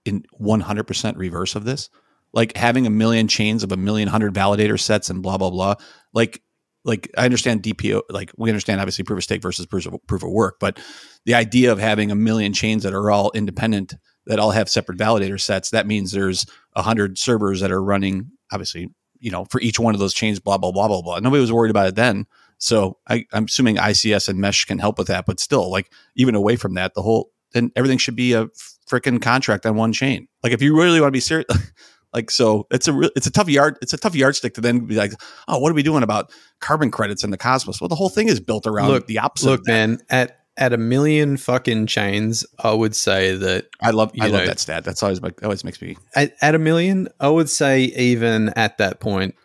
[0.06, 1.90] in 100% reverse of this?
[2.34, 5.76] Like having a million chains of a million hundred validator sets and blah blah blah.
[6.14, 6.44] Like,
[6.86, 8.04] like I understand DPO.
[8.10, 10.80] Like we understand obviously proof of stake versus proof of, proof of work, but
[11.26, 13.96] the idea of having a million chains that are all independent
[14.28, 18.30] that all have separate validator sets that means there's a hundred servers that are running
[18.52, 21.42] obviously you know for each one of those chains blah blah blah blah blah nobody
[21.42, 22.28] was worried about it then
[22.60, 26.36] so I, I'm assuming ICS and Mesh can help with that, but still, like even
[26.36, 28.48] away from that, the whole then everything should be a
[28.90, 30.28] freaking contract on one chain.
[30.44, 31.48] Like if you really want to be serious,
[32.14, 34.86] like so, it's a real, it's a tough yard, it's a tough yardstick to then
[34.86, 35.14] be like,
[35.48, 37.80] oh, what are we doing about carbon credits in the cosmos?
[37.80, 39.50] Well, the whole thing is built around Look- the opposite.
[39.50, 44.26] Look, man, at at a million fucking chains, I would say that I love I
[44.26, 44.84] you love that stat.
[44.84, 48.78] That's always that always makes me at, at a million, I would say even at
[48.78, 49.36] that point,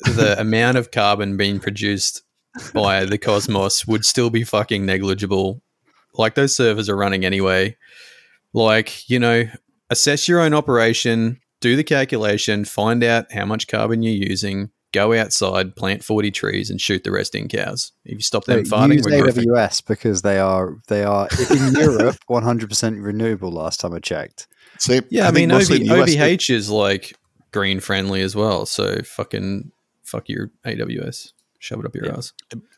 [0.00, 2.22] the amount of carbon being produced
[2.72, 5.62] by the Cosmos would still be fucking negligible.
[6.14, 7.76] Like those servers are running anyway.
[8.54, 9.44] Like, you know,
[9.90, 15.12] assess your own operation, do the calculation, find out how much carbon you're using, go
[15.12, 17.92] outside, plant 40 trees, and shoot the rest in cows.
[18.04, 19.26] If you stop them So farting, use we're.
[19.26, 23.50] AWS because they are they are in Europe 100% renewable.
[23.50, 24.46] Last time I checked.
[24.78, 25.00] say.
[25.10, 27.12] Yeah, I, think mean, OV, mostly in the US, OVH is like
[27.52, 28.66] green friendly as well.
[28.66, 29.72] So fucking
[30.04, 31.32] fuck your AWS.
[31.64, 32.16] Shove it up your Yeah.
[32.18, 32.34] ass.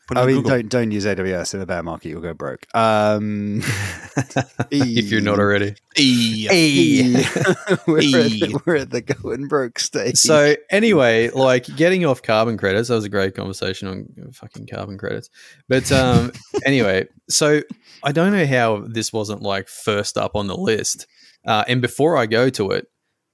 [0.07, 0.51] put it I mean, Google.
[0.51, 2.07] don't don't use AWS in a bear market.
[2.07, 2.65] You'll go broke.
[2.73, 3.61] Um,
[4.71, 5.75] if you're not already.
[5.93, 7.11] Hey.
[7.87, 8.15] we're, Hey.
[8.15, 10.15] at the, we're at the going broke stage.
[10.17, 14.97] So anyway, like getting off carbon credits, that was a great conversation on fucking carbon
[14.97, 15.29] credits.
[15.67, 16.31] But um,
[16.65, 17.61] anyway, so
[18.03, 21.07] I don't know how this wasn't like first up on the list.
[21.45, 22.87] Uh, and before I go to it,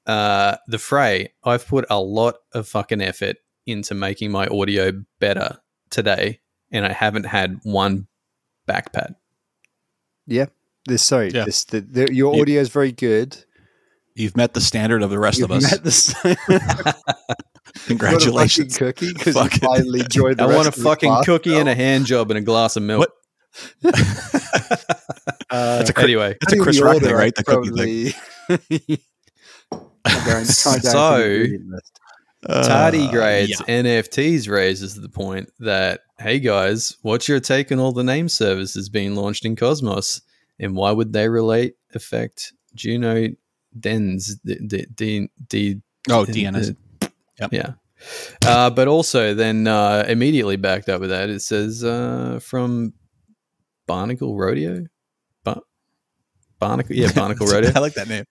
[0.07, 5.58] uh, the fray, I've put a lot of fucking effort into making my audio better
[5.89, 6.39] today,
[6.71, 8.08] and I haven't had one
[8.67, 9.15] backpat.
[10.86, 11.45] this sorry, Yeah.
[11.45, 13.38] this the, the, your You- audio is very good.
[14.15, 15.71] You've met the standard of the rest You've of us.
[15.71, 16.95] met the
[17.88, 18.78] Congratulations.
[18.78, 20.38] cookie because you Fucking- finally joined.
[20.38, 21.26] The I rest want a fucking class.
[21.26, 23.10] cookie and a hand job and a glass of milk.
[23.82, 23.93] What?
[25.49, 27.36] Uh, That's a Chris- Anyway, That's a Chris Rock thing, right?
[27.36, 28.13] The cookie thing.
[28.47, 28.99] probably-
[30.06, 31.45] I'm going- I'm going So-
[32.47, 33.62] down to the ingredient list.
[33.62, 33.82] Uh, yeah.
[33.82, 38.89] NFTs raises the point that, hey guys, what's your take on all the name services
[38.89, 40.21] being launched in Cosmos?
[40.60, 43.29] And why would they relate, affect Juno
[43.79, 44.36] Dens?
[44.45, 46.75] D, d, d, d, Oh, DNS.
[47.39, 47.53] Yep.
[47.53, 47.71] Yeah.
[48.45, 52.93] Uh, but also, then uh, immediately backed up with that, it says uh, from
[53.88, 54.86] Barnacle Rodeo?
[55.43, 55.62] Bar-
[56.60, 58.25] Barnacle, yeah, Barnacle Rodeo I like that name.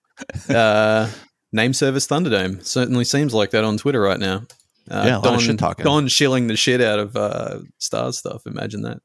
[1.53, 4.43] Name service Thunderdome certainly seems like that on Twitter right now.
[4.91, 5.85] Uh, Yeah, a lot of Don, shit talking.
[5.85, 8.45] Don shilling the shit out of uh, Stars stuff.
[8.45, 9.01] Imagine that.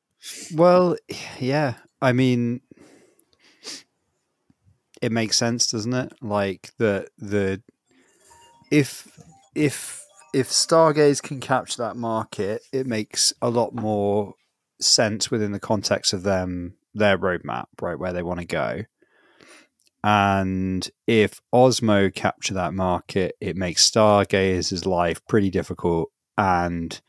[0.55, 0.97] Well,
[1.39, 1.75] yeah.
[2.03, 2.61] I mean,
[5.01, 6.13] it makes sense, doesn't it?
[6.21, 7.63] Like the the
[8.71, 9.09] if
[9.55, 10.03] if
[10.35, 14.35] if Stargaze can capture that market, it makes a lot more
[14.81, 18.83] sense within the context of them their roadmap, right where they want to go.
[20.05, 27.01] And if Osmo capture that market, it makes Stargaze's life pretty difficult and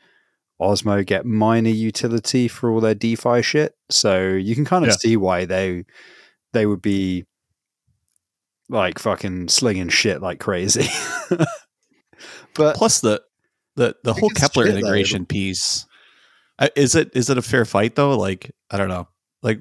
[0.60, 3.74] Osmo get minor utility for all their DeFi shit.
[3.90, 4.96] So you can kind of Yeah.
[4.96, 5.84] see why they
[6.52, 7.24] they would be
[8.68, 10.88] like fucking slinging shit like crazy.
[12.54, 13.22] but Plus the
[13.76, 14.78] the the whole Keplr shit, though.
[14.78, 15.86] integration piece.
[16.58, 18.16] Uh, is it is it a fair fight though?
[18.18, 19.08] Like I don't know.
[19.42, 19.60] Like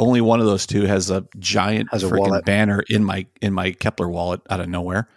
[0.00, 3.72] only one of those two has a giant Has a banner in my in my
[3.72, 5.08] Keplr wallet out of nowhere.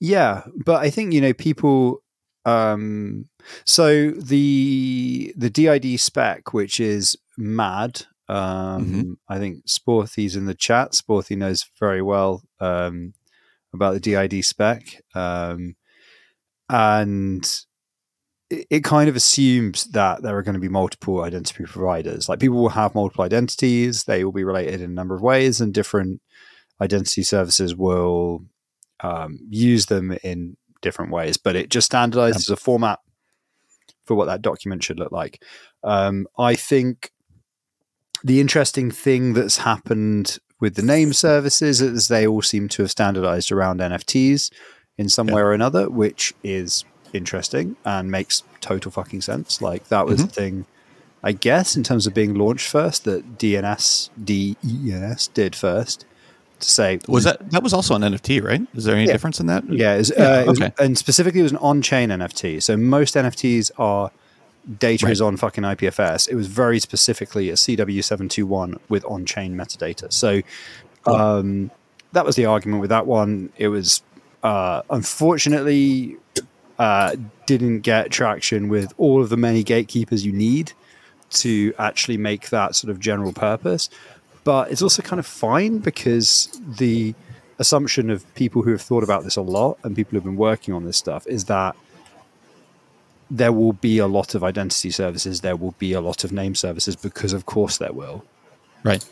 [0.00, 2.02] Yeah, but I think you know people.
[2.44, 3.24] Um,
[3.64, 8.02] so the the DID spec, which is mad.
[8.28, 10.92] Um, I think Sporthy's in the chat.
[10.92, 13.14] Sporthy knows very well um,
[13.72, 15.76] about the DID spec, um,
[16.68, 17.64] and
[18.50, 22.28] it, it kind of assumes that there are going to be multiple identity providers.
[22.28, 25.60] Like people will have multiple identities; they will be related in a number of ways,
[25.60, 26.20] and different
[26.80, 28.44] identity services will
[29.00, 32.98] um, use them in different ways, but it just standardizes a format
[34.04, 35.42] for what that document should look like.
[35.82, 37.10] Um, I think
[38.22, 42.90] the interesting thing that's happened with the name services is they all seem to have
[42.90, 44.50] standardized around NFTs
[44.98, 45.34] in some Yeah.
[45.34, 49.62] way or another, which is interesting and makes total fucking sense.
[49.62, 50.66] Like that was the thing,
[51.22, 56.04] I guess, in terms of being launched first, that DNS, DENS did first
[56.60, 58.62] to say Was that that was also an NFT, right?
[58.74, 59.12] Is there any Yeah.
[59.12, 59.64] difference in that?
[59.70, 60.72] yeah, was, Yeah, uh, it was- okay.
[60.78, 62.60] and specifically, it was an on-chain NFT.
[62.62, 64.10] So most NFTs are
[64.78, 65.12] data Right.
[65.12, 66.26] is on fucking IPFS.
[66.28, 70.12] It was very specifically a CW721 with on-chain metadata.
[70.12, 70.40] So
[71.06, 71.70] um,
[72.12, 73.50] that was the argument with that one.
[73.58, 74.02] It was
[74.42, 76.16] uh, unfortunately
[76.78, 80.72] uh, didn't get traction with all of the many gatekeepers you need
[81.30, 83.90] to actually make that sort of general purpose.
[84.44, 87.14] But it's also kind of fine because the
[87.58, 90.74] assumption of people who have thought about this a lot and people who've been working
[90.74, 91.76] on this stuff is that
[93.30, 96.54] there will be a lot of identity services, there will be a lot of name
[96.54, 98.24] services because, of course, there will.
[98.82, 99.04] Right.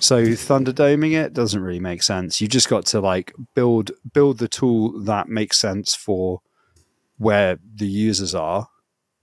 [0.00, 2.40] So thunderdoming it doesn't really make sense.
[2.40, 6.40] You just got to like build build the tool that makes sense for
[7.18, 8.68] where the users are,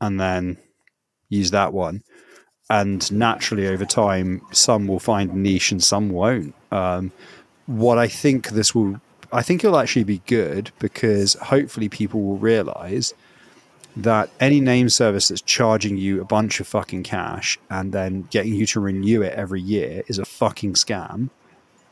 [0.01, 0.57] and then
[1.29, 2.03] use that one.
[2.69, 6.55] And naturally, over time, some will find a niche and some won't.
[6.71, 7.11] Um,
[7.67, 8.99] what I think this will,
[9.31, 13.13] I think it'll actually be good because hopefully people will realize
[13.97, 18.53] that any name service that's charging you a bunch of fucking cash and then getting
[18.53, 21.29] you to renew it every year is a fucking scam.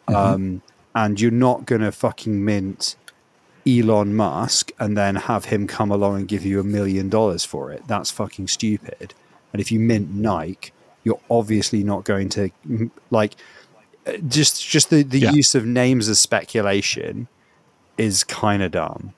[0.07, 0.61] Um,
[0.95, 2.97] and you're not going to fucking mint
[3.65, 7.71] Elon Musk and then have him come along and give you a million dollars for
[7.71, 7.83] it.
[7.87, 9.13] That's fucking stupid.
[9.53, 10.73] And if you mint Nike,
[11.05, 12.49] you're obviously not going to
[13.11, 13.35] like
[14.05, 15.31] uh, just just the, the Yeah.
[15.31, 17.27] use of names as speculation
[17.97, 19.13] is kind of dumb.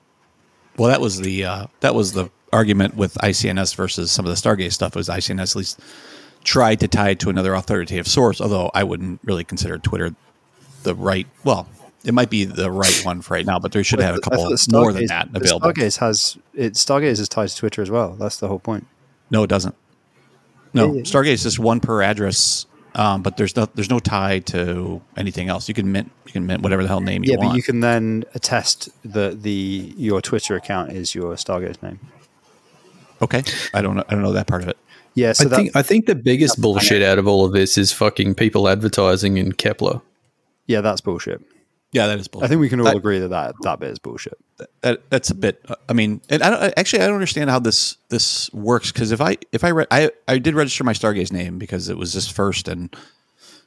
[0.76, 4.36] Well, that was the uh, that was the argument with ICNS versus some of the
[4.36, 4.94] Stargaze stuff.
[4.94, 5.80] Was ICNS at least
[6.44, 8.40] tried to tie it to another authoritative source?
[8.40, 10.14] Although I wouldn't really consider Twitter
[10.82, 11.26] the right.
[11.44, 11.68] Well,
[12.04, 14.54] it might be the right one for right now, but they should have a couple
[14.70, 15.72] more than that available.
[15.72, 16.74] Stargaze has it.
[16.74, 18.14] Stargaze is tied to Twitter as well.
[18.14, 18.86] That's the whole point.
[19.30, 19.74] No, it doesn't.
[20.72, 21.02] No, Yeah, yeah.
[21.02, 25.48] Stargaze is just one per address, um, but there's no there's no tie to anything
[25.48, 25.68] else.
[25.68, 27.42] You can mint you can mint whatever the hell name you want.
[27.42, 31.98] yeah, but you can then attest that the your Twitter account is your Stargaze name.
[33.22, 33.42] Okay,
[33.74, 34.04] I don't know.
[34.08, 34.76] I don't know that part of it.
[35.14, 37.78] Yeah, so I that, think I think the biggest bullshit out of all of this
[37.78, 40.02] is fucking people advertising in Keplr.
[40.66, 41.40] yeah, that's bullshit.
[41.92, 42.44] Yeah, that is bullshit.
[42.44, 44.36] I think we can all That- agree that that, that bit is bullshit.
[44.82, 45.62] that, that's a bit.
[45.68, 49.12] uh, I mean, and I don't actually I don't understand how this this works because
[49.12, 52.12] if I if I re- I I did register my Stargaze name because it was
[52.12, 52.94] this first and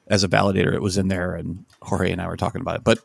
[0.07, 2.83] as a validator it was in there and Jorge and I were talking about it.
[2.83, 2.99] But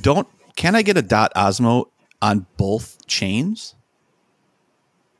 [0.00, 1.84] don't can I get a dot Osmo
[2.20, 3.74] on both chains?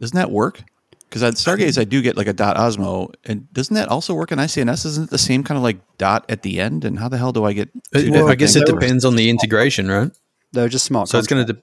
[0.02, 0.64] Doesn't that work?
[1.08, 4.32] Because on Stargaze I do get like a dot Osmo, and doesn't that also work
[4.32, 4.84] in ICNS?
[4.84, 6.84] Isn't it the same kind of like dot at the end?
[6.84, 7.70] And how the hell do I get?
[7.94, 10.10] Well, I different guess it depends on the integration, right?
[10.50, 11.08] They're just smart.
[11.08, 11.62] So it's going to, de-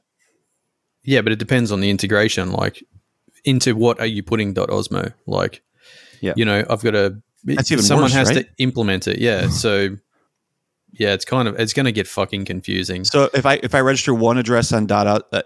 [1.04, 2.54] yeah, but it depends on the integration.
[2.54, 2.82] Like,
[3.44, 5.14] into what are you putting dot .osmo?
[5.28, 5.62] Like,
[6.22, 6.32] Yeah.
[6.38, 7.22] you know, I've got to.
[7.44, 8.46] That's even someone worse, has right?
[8.46, 9.20] to implement it.
[9.20, 9.98] Yeah, so
[10.94, 13.04] yeah, it's kind of it's going to get fucking confusing.
[13.04, 15.42] So if I if I register one address on dot uh,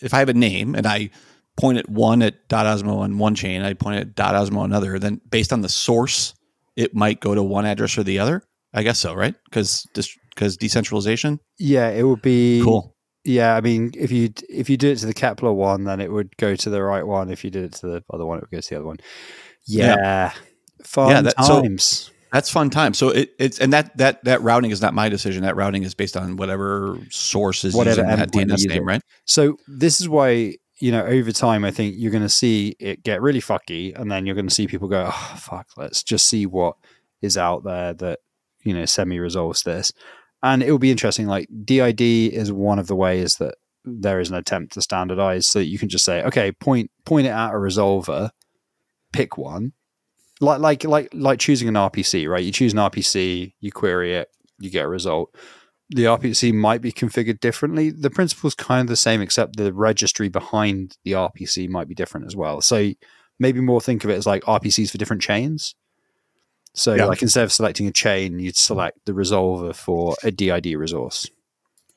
[0.00, 1.10] if I have a name and I
[1.56, 4.70] point at one at dot Osmo on one chain, I point at dot Osmo on
[4.70, 6.34] another, then based on the source,
[6.76, 8.42] it might go to one address or the other.
[8.74, 9.34] I guess so, right?
[9.44, 9.86] Because
[10.34, 11.40] because decentralization.
[11.58, 12.94] Yeah, it would be Cool.
[13.24, 16.12] Yeah, I mean, if you if you did it to the Keplr one, then it
[16.12, 17.30] would go to the right one.
[17.30, 18.98] If you did it to the other one, it would go to the other one.
[19.66, 20.32] Yeah,
[20.84, 22.10] fun Yeah, that- so- times.
[22.32, 22.92] That's fun time.
[22.92, 25.44] So it, it's and that that that routing is not my decision.
[25.44, 29.00] That routing is based on whatever source is Whatever using that DNS name, right?
[29.24, 33.02] So this is why you know over time, I think you're going to see it
[33.02, 36.28] get really fucky, and then you're going to see people go, "Oh fuck, let's just
[36.28, 36.76] see what
[37.22, 38.20] is out there that
[38.62, 39.92] you know semi resolves this."
[40.42, 41.26] And it will be interesting.
[41.26, 43.54] Like DID is one of the ways that
[43.84, 47.26] there is an attempt to standardize, so that you can just say, "Okay, point point
[47.26, 48.30] it at a resolver,
[49.12, 49.72] pick one."
[50.40, 52.44] Like like like like choosing an RPC, right?
[52.44, 55.34] You choose an RPC, you query it, you get a result
[55.90, 57.90] the RPC might be configured differently.
[57.90, 61.94] The principle is kind of the same, except the registry behind the RPC might be
[61.94, 62.60] different as well.
[62.60, 62.90] So
[63.38, 65.74] maybe more think of it as like RPCs for different chains.
[66.74, 67.06] So Yeah.
[67.06, 71.30] like instead of selecting a chain, you'd select the resolver for a DID resource.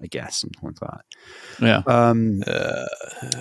[0.01, 1.01] I guess something like that.
[1.61, 1.81] Yeah.
[1.85, 2.85] Um, Uh,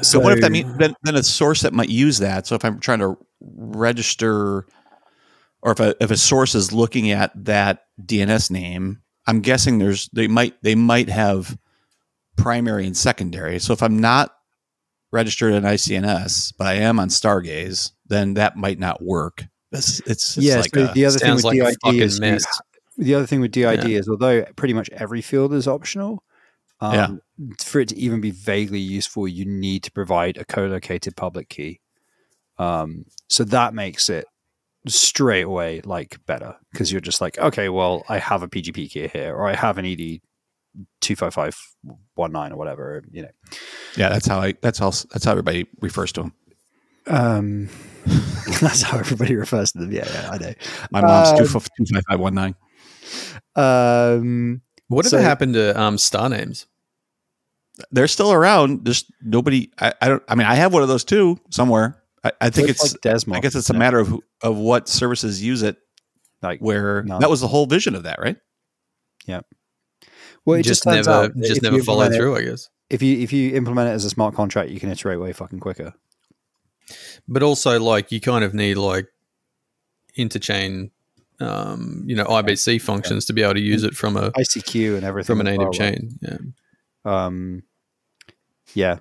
[0.03, 2.49] So, what if that means then, then a source that might use that?
[2.49, 4.66] So if I'm trying to register,
[5.62, 10.08] or if a if a source is looking at that DNS name, I'm guessing there's
[10.14, 11.56] they might they might have
[12.36, 13.58] primary and secondary.
[13.58, 14.34] So if I'm not
[15.12, 19.44] registered in ICNS, but I am on Stargaze, then that might not work.
[19.70, 20.56] It's it's, it's yeah.
[20.56, 22.46] like so a- the other thing with like DID is mess.
[22.96, 23.98] the other thing with DID Yeah.
[23.98, 26.24] is although pretty much every field is optional,
[26.80, 27.20] um,
[27.58, 31.80] for it to even be vaguely useful, you need to provide a co-located public key.
[32.56, 34.24] Um, so that makes it
[34.89, 39.09] straight away like better because you're just like, okay, well, I have a PGP key
[39.09, 40.20] here, or I have an ED
[41.01, 41.57] two five five
[42.14, 43.03] one nine or whatever.
[43.11, 43.30] You know,
[43.97, 44.09] yeah.
[44.11, 46.32] That's how I that's how that's how everybody refers to them.
[47.07, 47.68] um,
[48.61, 49.93] that's how everybody refers to them.
[49.93, 50.55] Yeah, yeah I know.
[50.91, 52.55] My mom's Um, two two five five one nine.
[53.57, 56.66] Um, whatever so- happened to um, star names?
[57.93, 58.84] They're still around.
[58.86, 59.70] Just nobody.
[59.80, 60.22] I, I don't.
[60.28, 62.03] I mean, I have one of those too somewhere.
[62.28, 63.36] I, I think it's it's like Desmos.
[63.36, 65.76] I guess it's a matter of who, of what services use it.
[66.42, 67.18] Like, Where no.
[67.18, 68.36] that was the whole vision of that, right?
[69.26, 69.40] Yeah.
[70.44, 72.36] Well, it just, just, never, just never you followed it- through.
[72.36, 72.68] I guess.
[72.90, 75.60] if you if you implement it as a smart contract, you can iterate way fucking
[75.60, 75.94] quicker.
[77.26, 79.08] but also like you kind of need like
[80.16, 80.90] interchain
[81.38, 85.04] um you know ibc functions to be able to use it from a ICQ and
[85.04, 86.38] everything from a native well, chain yeah
[87.04, 87.62] um,
[88.74, 88.98] yeah,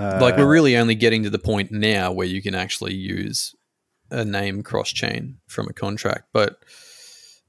[0.00, 3.54] uh, like we're really only getting to the point now where you can actually use
[4.10, 6.56] a name cross chain from a contract but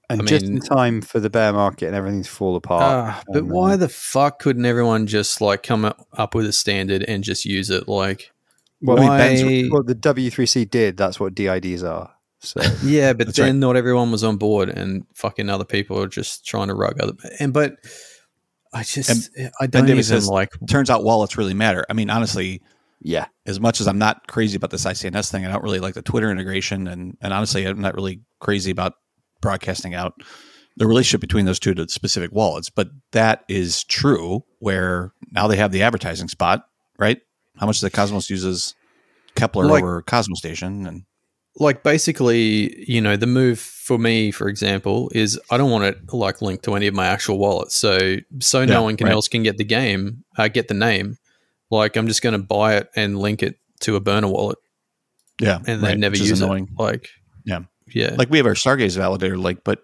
[0.09, 2.83] and I just in mean- time for the bear market and everything to fall apart.
[2.83, 7.03] ah, but and, why the fuck couldn't everyone just like come up- with a standard
[7.03, 8.31] and just use it like
[8.81, 10.97] well, I mean, why well, the W3C did.
[10.97, 12.11] That's what DIDs are.
[12.39, 13.55] So Yeah, but then right.
[13.55, 17.13] not everyone was on board, and fucking other people are just trying to rug other.
[17.39, 17.75] And but
[18.73, 20.49] I just eh, I don't even says- like.
[20.69, 21.85] Turns out wallets really matter.
[21.89, 22.61] I mean, honestly,
[23.01, 25.93] yeah, as much as I'm not crazy about this ICNS thing, I don't really like
[25.95, 28.93] the Twitter integration, and and honestly, I'm not really crazy about
[29.41, 30.13] broadcasting out
[30.77, 32.69] the relationship between those two to specific wallets.
[32.69, 34.43] But that is true.
[34.59, 36.63] Where now they have the advertising spot,
[36.97, 37.19] right?
[37.57, 38.75] How much the Cosmos uses
[39.35, 41.03] Keplr Like- over Cosmostation, and
[41.57, 46.13] Like basically, you know, the move for me, for example, is I don't want it
[46.13, 47.75] like linked to any of my actual wallets.
[47.75, 49.13] So so Yeah, no one can right.
[49.13, 51.17] else can get the game, uh, get the name.
[51.69, 54.57] Like I'm just going to buy it and link it to a burner wallet,
[55.39, 56.69] yeah, and right, never which use annoying.
[56.71, 56.79] it.
[56.81, 57.09] Like
[57.45, 57.61] Yeah.
[57.87, 59.79] yeah, like we have our Stargaze validator link, but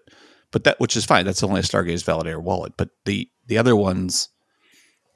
[0.52, 1.26] but that which is fine.
[1.26, 2.74] That's only a Stargaze validator wallet.
[2.76, 4.28] But the the other ones,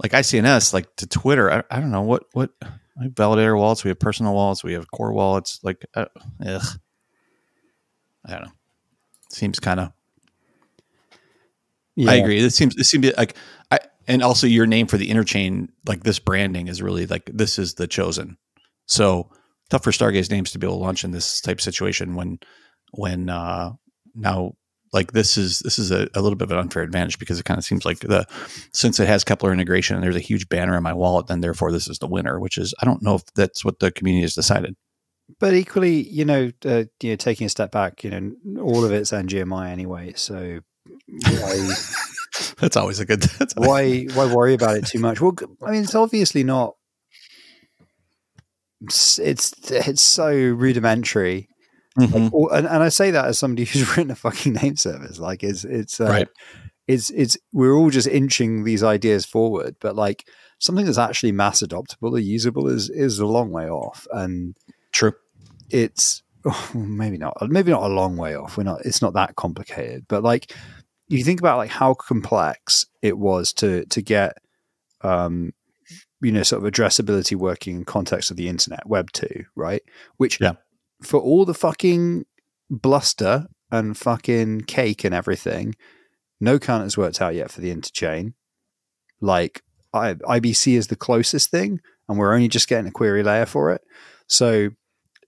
[0.02, 2.50] like ICNS, like to Twitter, I, I don't know what what
[2.98, 3.84] we have validator wallets.
[3.84, 4.62] We have personal wallets.
[4.62, 5.60] We have core wallets.
[5.62, 6.06] Like, uh,
[6.44, 6.62] ugh.
[8.26, 8.52] I don't know.
[9.30, 9.92] Seems kind of.
[11.96, 12.10] yeah.
[12.10, 12.40] I agree.
[12.40, 13.36] This seems it seems like
[13.70, 17.58] I and also your name for the interchain, like this branding is really like this
[17.58, 18.36] is the chosen.
[18.86, 19.30] So
[19.70, 22.38] tough for Stargaze names to be able to launch in this type of situation when
[22.92, 23.72] when uh
[24.14, 24.52] now
[24.92, 27.44] like this is this is a, a little bit of an unfair advantage because it
[27.44, 28.26] kind of seems like the
[28.72, 31.72] since it has Keplr integration and there's a huge banner in my wallet, then therefore
[31.72, 34.34] this is the winner, which is I don't know if that's what the community has
[34.34, 34.74] decided.
[35.40, 38.92] But equally, you know, uh, you know, taking a step back, you know, all of
[38.92, 40.12] it's NGMI anyway.
[40.14, 40.60] So
[41.06, 41.74] why
[42.58, 43.22] That's always a good.
[43.22, 45.20] That's why why worry about it too much?
[45.20, 46.74] Well, I mean, it's obviously not.
[48.82, 51.48] It's it's, it's so rudimentary,
[51.98, 52.30] Mhm.
[52.32, 55.18] Or- and, and I say that as somebody who's written a fucking name service.
[55.18, 56.28] Like, it's it's uh, Right.
[56.88, 60.26] it's it's we're all just inching these ideas forward, but like
[60.58, 64.56] something that's actually mass adoptable or usable is is a long way off, and
[64.92, 65.12] True.
[65.70, 68.56] it's oh, maybe not maybe not a long way off.
[68.56, 68.84] We're not.
[68.84, 70.52] It's not that complicated, but like
[71.08, 74.38] you think about like how complex it was to to get
[75.02, 75.52] um
[76.22, 79.26] you know sort of addressability working in context of the internet web 2
[79.56, 79.82] right
[80.16, 80.52] which Yeah.
[81.02, 82.24] For all the fucking
[82.70, 85.74] bluster and fucking cake and everything
[86.42, 88.34] no count has worked out yet for the interchain.
[89.20, 89.62] Like
[89.94, 93.70] I, ibc is the closest thing and we're only just getting a query layer for
[93.70, 93.80] it.
[94.26, 94.70] So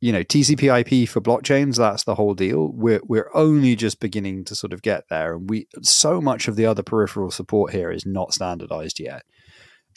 [0.01, 2.73] you know tcp ip for blockchains that's the whole deal.
[2.75, 6.57] We're we're only just beginning to sort of get there and we so much of
[6.57, 9.23] the other peripheral support here is not standardized yet.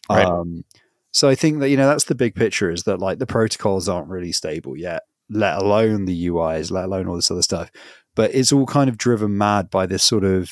[0.09, 0.25] Right.
[0.25, 0.63] um
[1.11, 3.89] so i think that you know that's the big picture is that like the protocols
[3.89, 7.69] aren't really stable yet let alone the uis let alone all this other stuff
[8.15, 10.51] but it's all kind of driven mad by this sort of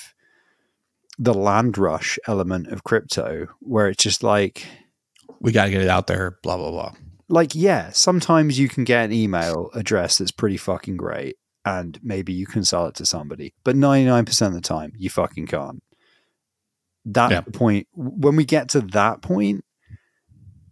[1.18, 4.66] the land rush element of crypto where it's just like
[5.40, 6.38] We got to get it out there.
[6.44, 6.92] Blah blah blah.
[7.30, 12.34] like yeah sometimes you can get an email address that's pretty fucking great and maybe
[12.34, 15.82] you can sell it to somebody but 99% of the time you fucking can't
[17.06, 17.42] that Yeah.
[17.42, 19.64] point when we get to that point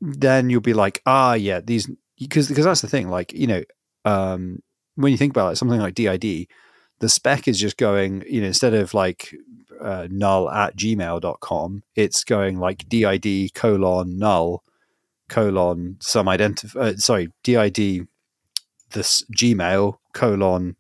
[0.02, 1.90] then you'll be like ah yeah these
[2.20, 3.64] because because that's the thing like you know
[4.06, 4.60] um
[4.96, 6.48] when you think about it something like did
[7.00, 9.36] the spec is just going you know instead of like
[9.82, 14.64] uh, null at gmail.com it's going like did colon null
[15.30, 18.08] colon some identif uh, sorry did
[18.92, 20.76] this gmail colon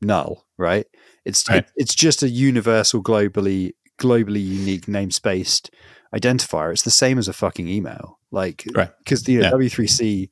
[0.00, 0.86] null right
[1.24, 1.58] it's Right.
[1.64, 5.70] it- it's just a universal globally globally unique namespaced
[6.14, 8.90] identifier it's the same as a fucking email like Right.
[8.98, 9.52] because you know Yeah.
[9.52, 10.28] w3c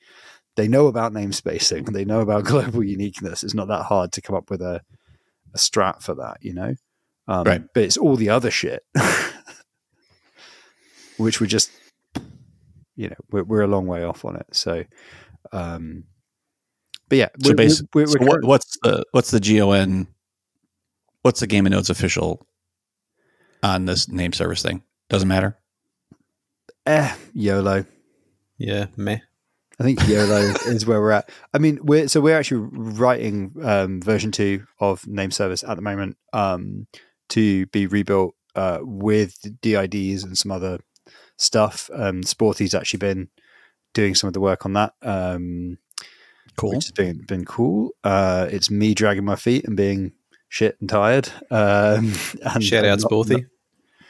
[0.57, 4.37] they know about namespacing they know about global uniqueness it's not that hard to come
[4.37, 4.81] up with a
[5.55, 6.75] a strat for that you know
[7.29, 7.63] um, Right.
[7.75, 8.83] but it's all the other shit
[11.17, 11.71] which we're just
[12.97, 14.85] you know we're, we're a long way off on it so
[15.53, 16.05] um
[17.09, 20.07] but yeah So we're, basically, we're, so we're, what, what's the what's the gon?
[21.23, 22.45] What's the Game of Nodes official
[23.63, 24.83] on this name service thing?
[25.09, 25.57] Doesn't matter.
[26.87, 27.85] eh, YOLO.
[28.59, 29.19] Yeah, meh.
[29.83, 31.29] I think YOLO is where we're at.
[31.53, 35.83] I mean, we're so we're actually writing um, version two of name service at the
[35.83, 36.87] moment um,
[37.31, 40.79] to be rebuilt uh, with DIDs and some other
[41.37, 41.91] stuff.
[41.93, 43.29] Um, Sporty's actually been
[43.93, 45.79] doing some of the work on that, um,
[46.57, 46.71] Cool.
[46.77, 47.91] which has been been cool.
[48.05, 50.13] Uh, it's me dragging my feet and being
[50.49, 51.29] shit and tired.
[51.51, 52.13] Um,
[52.45, 53.47] and Shout out not- Sporthy.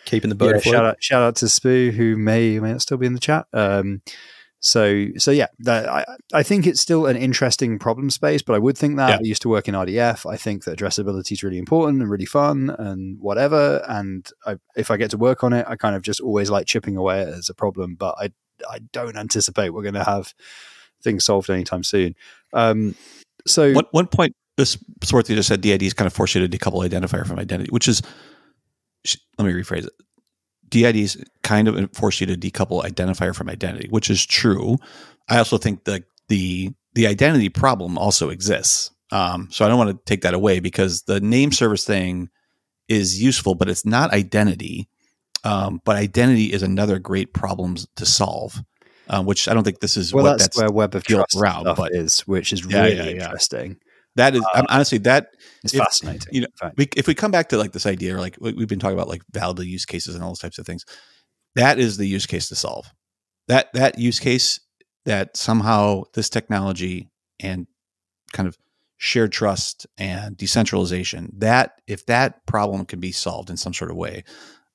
[0.04, 0.74] Keeping the boat yeah, afloat.
[0.74, 3.46] shout out, shout out to Spoo, who may may not still be in the chat.
[3.54, 4.02] Um,
[4.64, 8.60] so, so yeah, that, I, I think it's still an interesting problem space, but I
[8.60, 9.16] would think that Yeah.
[9.16, 10.24] I used to work in RDF.
[10.30, 13.84] I think that addressability is really important and really fun and whatever.
[13.88, 16.66] And I, if I get to work on it, I kind of just always like
[16.66, 18.30] chipping away as a problem, but I,
[18.70, 20.32] I don't anticipate we're going to have
[21.02, 22.14] things solved anytime soon.
[22.52, 22.94] Um,
[23.46, 26.58] so One one point this Swarthy just said DID is kind of force you to
[26.58, 28.00] decouple identifier from identity, which is
[29.38, 29.92] let me rephrase it.
[30.72, 34.78] DIDs kind of force you to decouple identifier from identity, which is true.
[35.28, 38.90] I also think the the the identity problem also exists.
[39.12, 42.30] Um, so I don't want to take that away because the name service thing
[42.88, 44.88] is useful, but it's not identity.
[45.44, 48.62] Um, but identity is another great problem to solve,
[49.08, 51.36] um, which I don't think this is well, what that's, that's where Web of Trust
[51.36, 53.24] around, stuff but- is, which is Yeah, really yeah, yeah.
[53.24, 53.76] interesting.
[54.16, 55.28] That is I'm, honestly that
[55.64, 56.28] is If- fascinating.
[56.32, 58.68] you know, we, if we come back to like this idea, or like we- we've
[58.68, 60.84] been talking about like valid use cases and all those types of things,
[61.54, 62.86] that is the use case to solve.
[63.48, 64.60] That that use case
[65.04, 67.10] that somehow this technology
[67.40, 67.66] and
[68.32, 68.56] kind of
[68.98, 73.96] shared trust and decentralization that if that problem can be solved in some sort of
[73.96, 74.22] way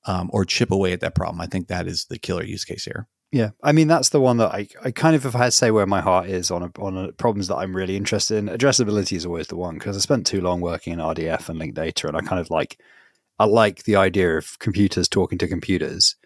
[0.06, 2.84] um, or chip away at that problem, I think that is the killer use case
[2.84, 3.08] here.
[3.30, 5.50] Yeah, I mean that's the one that I, I kind of if I had to
[5.50, 8.46] say where my heart is on a, on a, problems that I'm really interested in.
[8.46, 11.76] Addressability is always the one because I spent too long working in RDF and linked
[11.76, 12.80] data, and I kind of like
[13.38, 16.16] I like the idea of computers talking to computers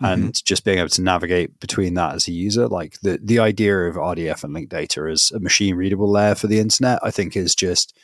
[0.00, 0.30] and mm-hmm.
[0.44, 2.66] just being able to navigate between that as a user.
[2.66, 6.46] Like the the idea of RDF and linked data as a machine readable layer for
[6.46, 7.94] the internet, I think is just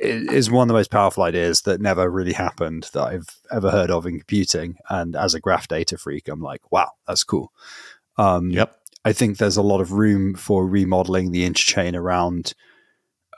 [0.00, 3.90] is one of the most powerful ideas that never really happened that I've ever heard
[3.90, 4.76] of in computing.
[4.88, 7.52] And as a graph data freak, I'm like, wow, that's cool.
[8.16, 8.74] Um, Yep.
[9.04, 12.54] I think there's a lot of room for remodeling the interchain around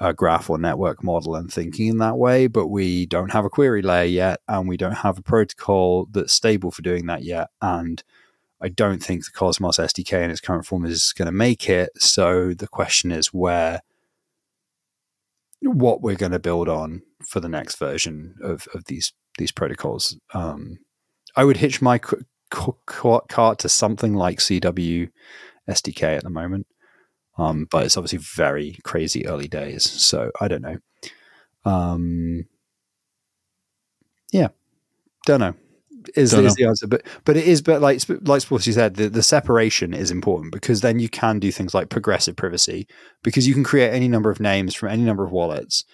[0.01, 3.51] a graph or network model and thinking in that way, but we don't have a
[3.51, 7.49] query layer yet, and we don't have a protocol that's stable for doing that yet.
[7.61, 8.03] And
[8.63, 11.91] I don't think the Cosmos SDK in its current form is going to make it.
[11.99, 13.83] So the question is where
[15.63, 20.19] what we're going to build on for the next version of, of these these protocols.
[20.35, 20.79] Um,
[21.37, 22.19] I would hitch my c-
[22.55, 22.73] c-
[23.29, 25.11] cart to something like CW
[25.69, 26.67] SDK at the moment,
[27.39, 29.89] um, but it's obviously very crazy early days.
[29.89, 30.79] So I don't know.
[31.65, 32.47] Um,
[34.33, 34.49] yeah,
[35.27, 35.55] don't know.
[36.17, 39.23] Is, is the answer, but but it is, but like like Sporty said, the, the
[39.23, 42.87] separation is important because then you can do things like progressive privacy
[43.23, 45.85] because you can create any number of names from any number of wallets,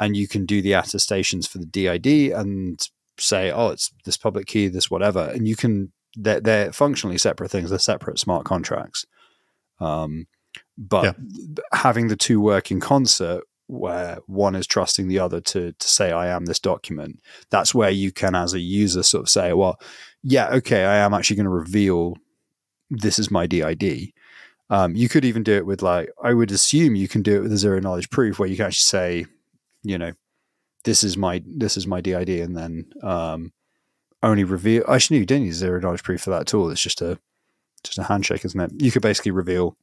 [0.00, 2.80] and you can do the attestations for the DID and
[3.18, 7.50] say, oh, it's this public key, this whatever, and you can they're, they're functionally separate
[7.50, 7.70] things.
[7.70, 9.04] They're separate smart contracts.
[9.78, 10.26] Um,
[10.76, 11.12] but Yeah.
[11.72, 16.10] having the two work in concert, where one is trusting the other to to say,
[16.12, 19.80] I am this document, that's where you can, as a user, sort of say, well,
[20.22, 22.16] yeah, okay, I am actually going to reveal
[22.90, 24.12] this is my DID.
[24.68, 27.42] Um, you could even do it with like, I would assume you can do it
[27.42, 29.26] with a zero knowledge proof where you can actually say,
[29.82, 30.12] you know,
[30.84, 33.52] this is my this is my DID, and then um,
[34.22, 34.82] only reveal.
[34.88, 36.70] I actually, you don't use zero knowledge proof for that at all.
[36.70, 37.18] It's just a
[37.84, 38.82] just a handshake, isn't it?
[38.82, 39.76] You could basically reveal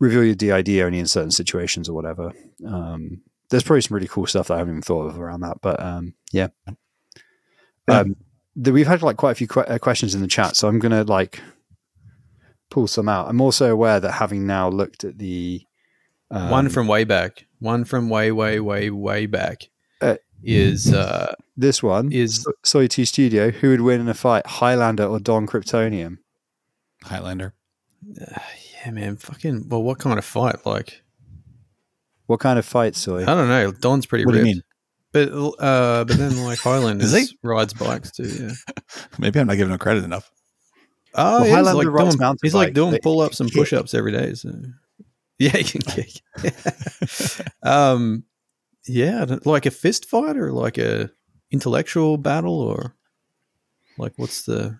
[0.00, 2.32] reveal your DID only in certain situations or whatever.
[2.66, 3.20] Um,
[3.50, 5.80] there's probably some really cool stuff that I haven't even thought of around that, but
[5.80, 6.48] um, yeah.
[7.88, 8.00] Yeah.
[8.00, 8.16] Um,
[8.56, 10.78] the, we've had like quite a few que- uh, questions in the chat, so I'm
[10.80, 11.40] gonna like
[12.70, 13.28] pull some out.
[13.28, 15.62] I'm also aware that having now looked at the
[16.30, 19.68] um, one from way back, one from way, way, way, way back
[20.00, 23.50] Uh, is uh, this one is- Soy T Studio.
[23.50, 26.18] Who would win in a fight, Highlander or Don Cryptonium?
[27.04, 27.54] Highlander.
[28.84, 29.68] Yeah, man, fucking.
[29.68, 30.64] Well, what kind of fight?
[30.66, 31.02] Like,
[32.26, 33.22] What kind of fight, Soy?
[33.22, 33.72] I don't know.
[33.72, 34.62] Don's pretty What do you mean?
[35.12, 36.58] but uh, but then like
[37.30, 37.38] he?
[37.42, 38.24] rides bikes too.
[38.24, 38.74] Yeah.
[39.18, 40.30] Maybe I'm not giving him credit enough.
[41.14, 43.92] Oh, Well, yeah, he's like rides doing, he's like doing pull ups and push ups
[43.94, 44.34] every day.
[44.34, 44.50] So
[45.40, 46.22] yeah, he can kick.
[47.64, 48.24] um,
[48.86, 51.10] yeah, like a fist fight or like a
[51.50, 52.94] intellectual battle or
[53.98, 54.78] like what's the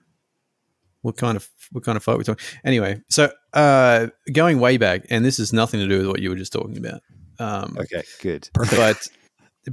[1.02, 2.44] what kind of what kind of fight we're talking?
[2.64, 6.30] Anyway, so uh, going way back, and this is nothing to do with what you
[6.30, 7.00] were just talking about.
[7.38, 8.48] Um, Okay, good.
[8.70, 9.08] but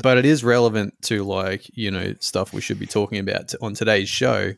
[0.01, 3.57] but it is relevant to like you know stuff we should be talking about t-
[3.61, 4.53] on today's show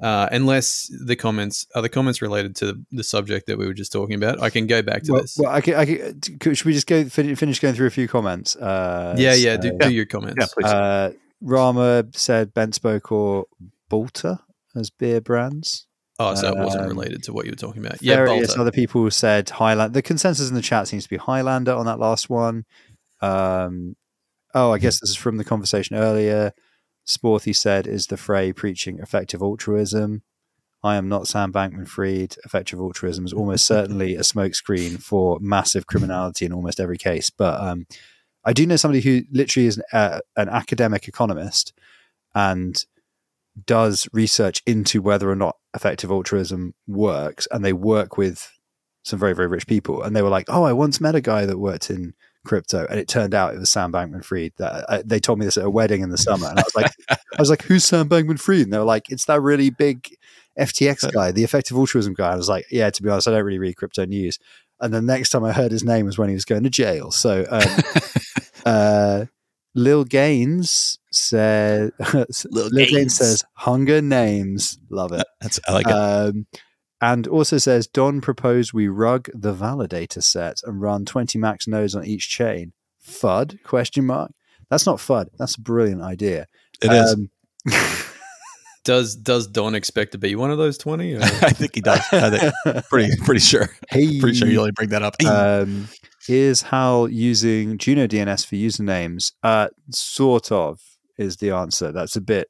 [0.00, 3.90] uh, unless the comments are the comments related to the subject that we were just
[3.90, 6.56] talking about i can go back to Well, this well, I can, I can, could-
[6.56, 8.54] should we just go fin- finish going through a few comments?
[8.56, 10.70] Uh, yeah yeah so, do, do your comments Yeah, please.
[10.72, 13.46] uh, Rama said Ben Spoke or
[13.90, 14.38] Balter
[14.76, 15.86] as beer brands.
[16.18, 18.72] Oh so it wasn't um, related to what you were talking about yeah Various other
[18.72, 19.92] people said Highlander.
[19.92, 22.64] The consensus in the chat seems to be Highlander on that last one.
[23.20, 23.96] Um,
[24.54, 26.52] oh, I guess this is from the conversation earlier.
[27.04, 30.22] Sporty said, "Is the Frey preaching effective altruism?"
[30.82, 32.36] I am not Sam Bankman Fried.
[32.44, 37.30] Effective altruism is almost certainly a smokescreen for massive criminality in almost every case.
[37.30, 37.86] But um,
[38.44, 41.72] I do know somebody who literally is an, uh, an academic economist
[42.34, 42.84] and
[43.66, 47.48] does research into whether or not effective altruism works.
[47.50, 48.50] And they work with
[49.04, 50.02] some very, very rich people.
[50.02, 52.86] And they were like, oh, I once met a guy that worked in crypto.
[52.88, 54.52] And it turned out it was Sam Bankman Fried.
[54.58, 56.48] That uh, They told me this at a wedding in the summer.
[56.48, 58.62] And I was like, I was like, who's Sam Bankman Fried?
[58.62, 60.08] And they were like, it's that really big
[60.58, 62.32] FTX guy, the effective altruism guy.
[62.32, 64.38] I was like, yeah, to be honest, I don't really read crypto news.
[64.80, 67.10] And the next time I heard his name was when he was going to jail.
[67.10, 67.82] So, um,
[68.66, 69.24] uh,
[69.78, 71.92] Lil Gaines said,
[72.50, 72.90] Lil, Gaines.
[72.90, 73.16] Gaines.
[73.16, 74.78] says, hunger names.
[74.90, 75.24] Love it.
[75.40, 75.92] That's I like it.
[75.92, 76.46] Um,
[77.00, 81.94] and also says, Don proposed we rug the validator set and run 20 max nodes
[81.94, 82.72] on each chain.
[83.06, 83.62] FUD?
[83.62, 84.32] Question mark.
[84.68, 85.28] That's not FUD.
[85.38, 86.46] That's a brilliant idea.
[86.82, 87.12] It is.
[87.14, 87.30] Um,
[88.84, 91.16] does does don expect to be one of those 20?
[91.18, 92.00] I think he does.
[92.12, 93.68] I think pretty pretty sure.
[93.90, 95.14] hey, Pretty sure you only bring that up.
[95.24, 95.88] um,
[96.28, 99.32] is Howl using Juno DNS for usernames?
[99.42, 100.80] Uh, sort of
[101.16, 101.92] is the answer.
[101.92, 102.48] That's a bit.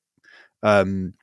[0.63, 1.15] Um,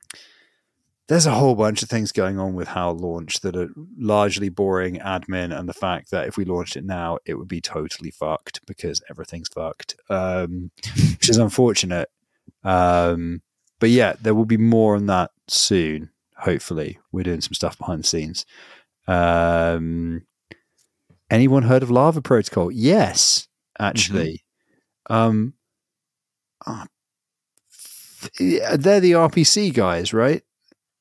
[1.08, 4.96] there's a whole bunch of things going on with Howl launch that are largely boring
[4.96, 8.64] admin, and the fact that if we launched it now, it would be totally fucked
[8.66, 10.72] because everything's fucked, um,
[11.12, 12.10] which is unfortunate.
[12.64, 13.42] Um,
[13.78, 16.10] but yeah, there will be more on that soon.
[16.38, 18.44] Hopefully, we're doing some stuff behind the scenes.
[19.06, 20.22] Um,
[21.30, 22.70] anyone heard of Lava Protocol?
[22.70, 23.48] Yes,
[23.78, 24.44] actually.
[25.08, 25.54] Um,
[26.66, 26.86] ah,
[28.38, 30.42] they're the RPC guys, right?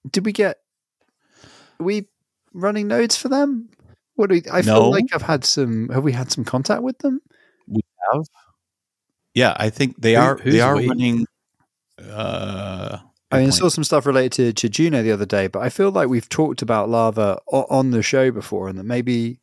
[0.09, 0.57] Did we get?
[1.79, 2.07] Are we
[2.53, 3.69] running nodes for them?
[4.15, 5.89] What do we, I feel like I've had some.
[5.89, 7.19] Have we had some contact with them?
[7.67, 8.23] We have.
[9.33, 10.87] Yeah, I think they Who- are they are we?
[10.87, 11.25] running
[12.01, 12.99] uh
[13.31, 15.67] I mean, I saw some stuff related to, to Juno the other day, but I
[15.69, 19.39] feel like we've talked about lava o- on the show before, and that maybe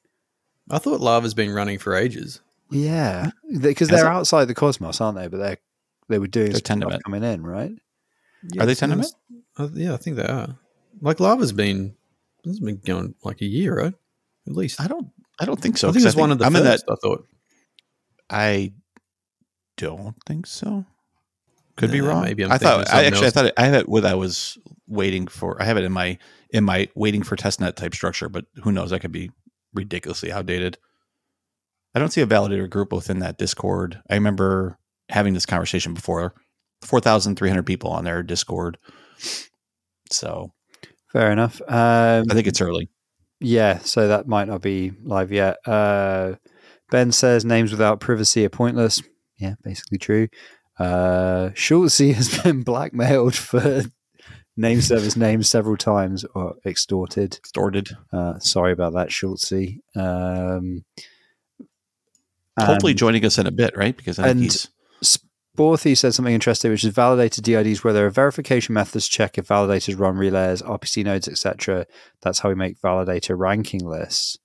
[0.72, 4.16] i thought lava's been running for ages Yeah, because they're it?
[4.16, 5.28] outside the cosmos, aren't they?
[5.28, 5.56] But they
[6.08, 7.72] they were doing They're stuff coming in, right?
[8.52, 9.12] Yeah, Are they it's- Tendermint?
[9.58, 10.56] uh, yeah, I think they are.
[11.00, 11.94] Like lava's been
[12.44, 13.94] it's been going like a year, right?
[14.48, 14.80] At least.
[14.80, 15.10] I don't.
[15.38, 15.88] I don't think so.
[15.88, 16.80] I think it's one of the I'm in that.
[16.80, 16.84] first.
[16.90, 17.26] I thought.
[18.30, 18.72] I
[19.76, 20.84] don't think so.
[21.76, 22.22] Could be wrong.
[22.22, 22.80] maybe I'm I thought.
[22.80, 23.26] I something actually.
[23.26, 24.04] I thought it, I have it with.
[24.04, 24.58] I was
[24.88, 25.60] waiting for.
[25.60, 26.18] I have it in my
[26.50, 28.90] in my waiting for testnet type structure, but who knows?
[28.90, 29.30] That could be
[29.74, 30.78] ridiculously outdated.
[31.94, 34.00] I don't see a validator group within that Discord.
[34.08, 36.34] I remember having this conversation before.
[36.80, 38.78] Four thousand three hundred people on their Discord.
[40.10, 40.52] So
[41.12, 41.60] Fair enough.
[41.68, 42.88] Um, I think it's early.
[43.38, 45.56] Yeah, so that might not be live yet.
[45.66, 46.36] Uh,
[46.90, 49.02] ben says names without privacy are pointless.
[49.36, 50.28] Yeah, basically true.
[50.78, 53.82] Uh, Schultze has been blackmailed for
[54.56, 57.38] name service names several times or extorted.
[57.42, 57.96] Distorted.
[58.12, 59.78] Uh, sorry about that, Schultze.
[59.96, 60.84] Um,
[62.58, 63.96] Hopefully joining us in a bit, right?
[63.96, 64.68] Because I think and- he's
[65.56, 69.48] Sporthy said something interesting, which is validated DIDs where there are verification methods check if
[69.48, 71.86] validators run relays, RPC nodes, etc.
[72.22, 74.38] That's how we make validator ranking lists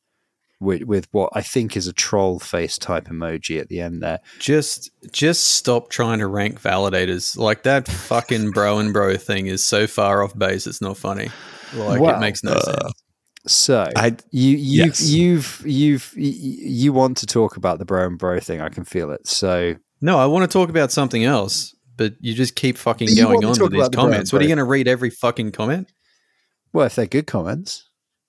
[0.60, 4.20] with, with what I think is a troll face type emoji at the end there.
[4.40, 7.38] Just just stop trying to rank validators.
[7.38, 10.68] Like that fucking bro and bro thing is so far off base.
[10.68, 11.30] It's not funny.
[11.76, 12.94] Like Well, it makes no uh, sense.
[13.46, 15.10] So I you you've yes.
[15.10, 18.62] you've you've y- y- you want to talk about the bro and bro thing.
[18.62, 19.28] I can feel it.
[19.28, 23.42] So No, I want to talk about something else, but you just keep fucking going
[23.42, 24.34] want to on with these about the comments.
[24.34, 25.92] What are you going to read every fucking comment?
[26.74, 27.87] well, if they're good comments,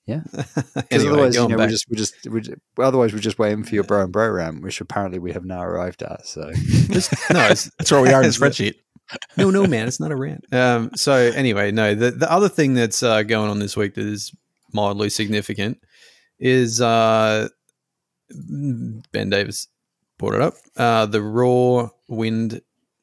[0.08, 3.38] because anyway, otherwise you know we're just we're just we're just, well, otherwise we're just
[3.38, 6.26] waiting for your bro and bro rant, which apparently we have now arrived at.
[6.26, 8.74] So Just- no, it's, that's where we are in the the- spreadsheet.
[9.36, 10.44] no, no, man, it's not a rant.
[10.52, 14.06] Um, so anyway, no, the the other thing that's uh, going on this week that
[14.06, 14.34] is
[14.72, 15.78] mildly significant
[16.38, 17.48] is uh,
[18.30, 19.68] Ben Davis
[20.18, 20.54] brought it up.
[20.76, 22.60] Uh, the Raw WYND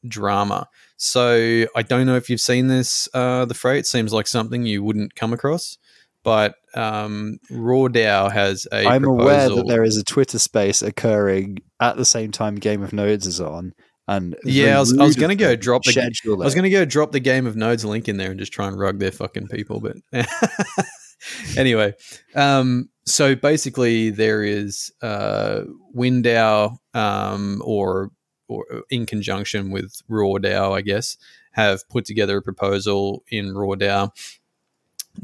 [0.07, 0.69] drama.
[0.97, 3.79] So I don't know if you've seen this, uh, the Frey.
[3.79, 5.77] It seems like something you wouldn't come across.
[6.25, 9.21] But um, Raw DAO has a I'm proposal.
[9.21, 13.25] aware that there is a Twitter space occurring at the same time Game of Nodes
[13.27, 13.73] is on,
[14.07, 16.41] and Yeah, I was- I was gonna go drop the- schedule.
[16.41, 18.51] I was going to go drop the Game of Nodes link in there and just
[18.51, 19.95] try and rug their fucking people, but
[21.57, 21.93] anyway.
[22.35, 25.61] Um, so basically, there is uh,
[25.93, 28.09] Window, um, or
[28.47, 31.17] or in conjunction with RawDAO, I guess,
[31.53, 34.09] have put together a proposal in RawDAO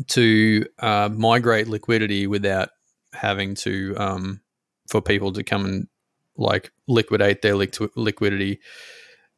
[0.08, 2.70] to uh, migrate liquidity without
[3.14, 4.42] having to um,
[4.88, 5.88] for people to come and
[6.38, 8.60] like liquidate their liqu- liquidity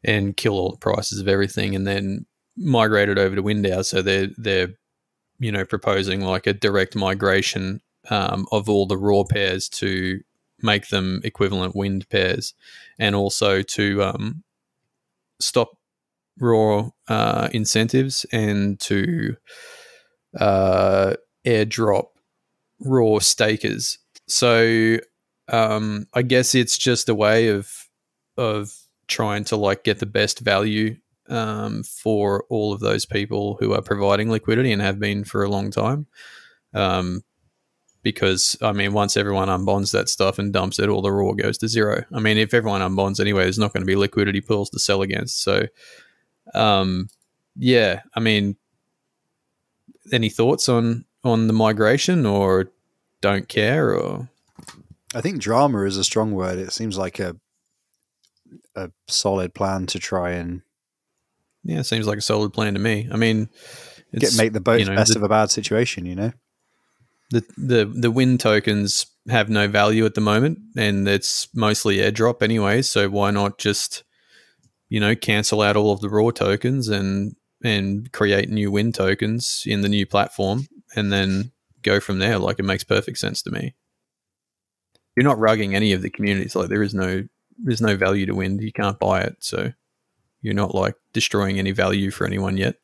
[0.03, 2.25] and kill all the prices of everything and then
[2.55, 3.89] migrate it over to Windows.
[3.89, 4.69] So they're they're
[5.39, 10.21] you know proposing like a direct migration um, of all the raw pairs to
[10.61, 12.53] make them equivalent WYND pairs,
[12.97, 14.43] and also to um,
[15.39, 15.77] stop
[16.39, 19.35] raw uh, incentives and to
[20.39, 21.13] uh,
[21.45, 22.07] airdrop
[22.79, 23.99] raw stakers.
[24.27, 24.97] So
[25.47, 27.89] um, I guess it's just a way of
[28.37, 28.73] of
[29.07, 30.95] trying to like get the best value
[31.29, 35.49] um, for all of those people who are providing liquidity and have been for a
[35.49, 36.07] long time.
[36.73, 37.23] Um,
[38.01, 41.57] because I mean, once everyone unbonds that stuff and dumps it, all the raw goes
[41.59, 42.03] to zero.
[42.13, 45.01] I mean, if everyone unbonds anyway, there's not going to be liquidity pools to sell
[45.01, 45.41] against.
[45.41, 45.67] So,
[46.53, 47.07] um,
[47.55, 48.57] yeah, I mean,
[50.11, 52.71] any thoughts on on the migration or
[53.21, 54.27] don't care or
[55.15, 56.57] I think drama is a strong word.
[56.57, 57.35] It seems like a
[58.75, 60.61] a solid plan to try and
[61.63, 63.07] yeah, it seems like a solid plan to me.
[63.11, 63.47] I mean,
[64.17, 66.05] get make the boat you know, best the- of a bad situation.
[66.05, 66.31] You know,
[67.29, 72.41] the the the win tokens have no value at the moment, and it's mostly airdrop
[72.41, 72.81] anyway.
[72.81, 74.03] So why not just
[74.89, 79.63] you know cancel out all of the raw tokens and and create new win tokens
[79.65, 81.51] in the new platform, and then
[81.81, 82.37] go from there?
[82.37, 83.75] Like it makes perfect sense to me.
[85.15, 86.55] You're not rugging any of the communities.
[86.55, 87.23] Like there is no
[87.57, 88.59] there's no value to win.
[88.59, 89.71] You can't buy it, so
[90.41, 92.75] you're not like destroying any value for anyone yet.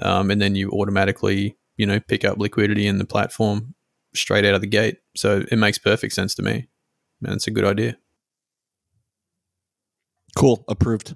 [0.00, 3.74] Um, and then you automatically you know pick up liquidity in the platform
[4.14, 4.98] straight out of the gate.
[5.16, 6.68] So it makes perfect sense to me.
[7.22, 7.96] And it's a good idea.
[10.36, 10.64] Cool.
[10.68, 11.14] Approved.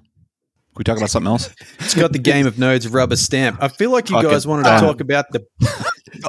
[0.77, 1.49] Can we talk about something else?
[1.79, 3.57] It's got the game of nodes rubber stamp.
[3.63, 5.43] I feel like you Fucking- guys wanted to uh, talk about the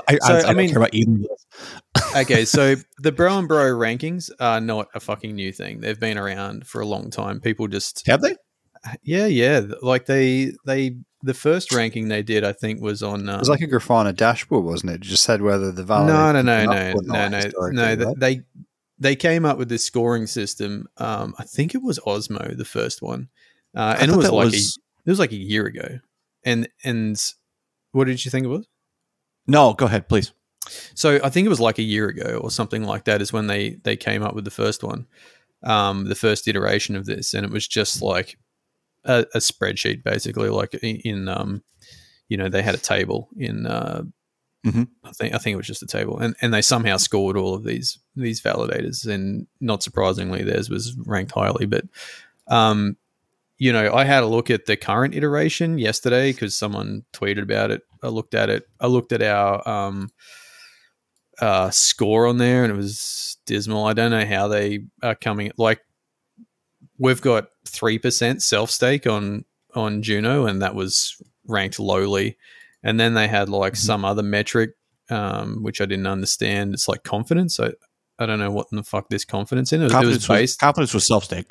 [0.09, 1.25] I, So, I, I, I don't mean- care about either
[2.17, 2.45] okay.
[2.47, 5.81] So the bro and bro rankings are not a fucking new thing.
[5.81, 7.41] They've been around for a long time.
[7.41, 8.37] People just Have they?
[9.03, 13.35] yeah yeah like they they the first ranking they did I think was on um,
[13.35, 14.95] it was like a Grafana dashboard, wasn't it?
[14.97, 16.07] It just said whether the value.
[16.13, 17.39] no no no no no no
[17.73, 18.43] no they, they, they
[19.01, 20.89] they came up with this scoring system.
[20.97, 23.29] Um, I think it was Osmo, the first one,
[23.77, 26.01] uh, and it was like was- a, it was like a year ago.
[26.45, 27.21] And and
[27.93, 28.67] what did you think it was?
[29.47, 30.33] No, go ahead, please.
[30.95, 33.47] So I think it was like a year ago or something like that is when
[33.47, 35.07] they they came up with the first one,
[35.65, 38.39] um, the first iteration of this, and it was just like
[39.05, 41.63] a, a spreadsheet basically, like in, um,
[42.29, 43.67] you know, they had a table in.
[43.67, 44.03] Uh,
[44.67, 44.89] Mhm.
[45.05, 47.55] I think I think it was just a table, and and they somehow scored all
[47.55, 51.65] of these these validators, and not surprisingly, theirs was ranked highly.
[51.65, 51.85] But
[52.49, 52.97] um,
[53.59, 57.71] you know, I had a look at the current iteration yesterday because someone tweeted about
[57.71, 57.83] it.
[58.03, 58.69] I looked at it.
[58.81, 60.11] I looked at our um,
[61.41, 63.85] uh, score on there, and it was dismal.
[63.87, 65.51] I don't know how they are coming.
[65.57, 65.81] Like,
[66.99, 69.45] we've got three percent self stake on
[69.75, 72.37] on Juno, and that was ranked lowly.
[72.83, 73.77] And then they had like Mhm.
[73.79, 74.71] some other metric,
[75.11, 76.75] um, which I didn't understand.
[76.75, 77.59] It's like confidence.
[77.61, 77.73] I
[78.21, 79.81] I don't know what in the fuck this confidence in.
[79.81, 80.61] It was, it was Confidence was, based.
[80.61, 81.47] confidence was self stake.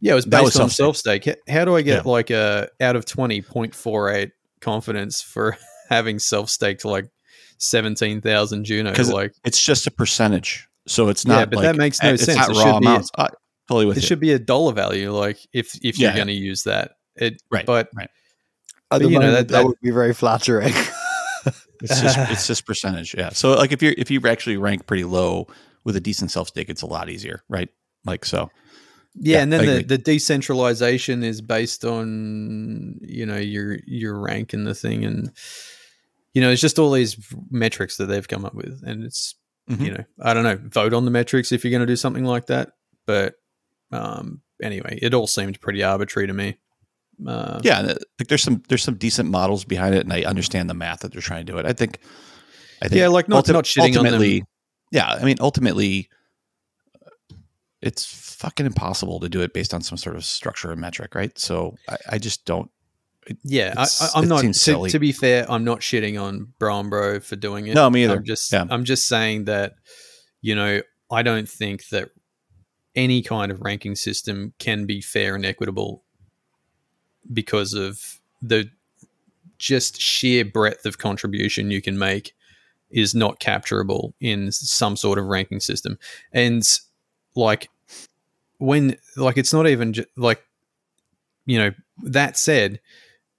[0.00, 1.28] Yeah, it was based was on self-stake.
[1.48, 2.10] How do I get Yeah.
[2.10, 5.56] like a out of 20.48 confidence for
[5.88, 7.08] having self staked like
[7.58, 8.92] 17,000 Juno?
[8.94, 11.34] 'Cause it- Like It's just a percentage, so it's not.
[11.34, 11.50] Yeah, not.
[11.50, 12.36] but like, that makes no it's sense.
[12.38, 13.10] Not It raw should be- amounts.
[13.18, 13.28] I,
[13.68, 14.06] totally with it you.
[14.06, 15.12] should be a dollar value.
[15.12, 16.16] Like if if you're Yeah.
[16.16, 18.08] going to use that, it Right, But right.
[18.90, 20.74] But, the you know, that- that, that- would be very flattering.
[21.82, 23.14] It's just it's just percentage.
[23.16, 23.30] Yeah.
[23.30, 25.46] So like if you're if you actually rank pretty low
[25.82, 27.70] with a decent self stake, it's a lot easier, right?
[28.04, 28.50] Like so.
[29.20, 34.54] Yeah, Yeah, and then the, the decentralization is based on you know your your rank
[34.54, 35.30] in the thing, and
[36.34, 37.16] you know it's just all these
[37.50, 39.34] metrics that they've come up with, and it's
[39.70, 39.84] Mhm.
[39.84, 42.24] you know I don't know vote on the metrics if you're going to do something
[42.24, 42.72] like that,
[43.06, 43.34] but
[43.92, 46.58] um, anyway, it all seemed pretty arbitrary to me.
[47.26, 47.80] Uh, Yeah,
[48.18, 51.12] like there's some there's some decent models behind it, and I understand the math that
[51.12, 51.66] they're trying to do it.
[51.66, 51.98] I think,
[52.82, 54.14] I think Yeah, like not- ulti- not shitting on them.
[54.14, 54.44] ultimately,
[54.92, 56.08] Yeah, I mean, ultimately,
[57.82, 61.36] it's fucking impossible to do it based on some sort of structure and metric, right?
[61.38, 62.70] So I, I just don't.
[63.44, 64.42] Yeah, I, I'm not.
[64.42, 67.74] To, to be fair, I'm not shitting on Brown Bro for doing it.
[67.74, 68.16] No, me either.
[68.16, 68.64] I'm just, Yeah.
[68.68, 69.74] I'm just saying that,
[70.40, 72.10] you know, I don't think that
[72.94, 76.02] any kind of ranking system can be fair and equitable
[77.32, 78.70] because of the
[79.58, 82.34] just sheer breadth of contribution you can make
[82.90, 85.98] is not capturable in some sort of ranking system.
[86.32, 86.64] And
[87.34, 87.68] like
[88.58, 90.42] when like it's not even ju- like
[91.46, 91.70] you know
[92.02, 92.80] that said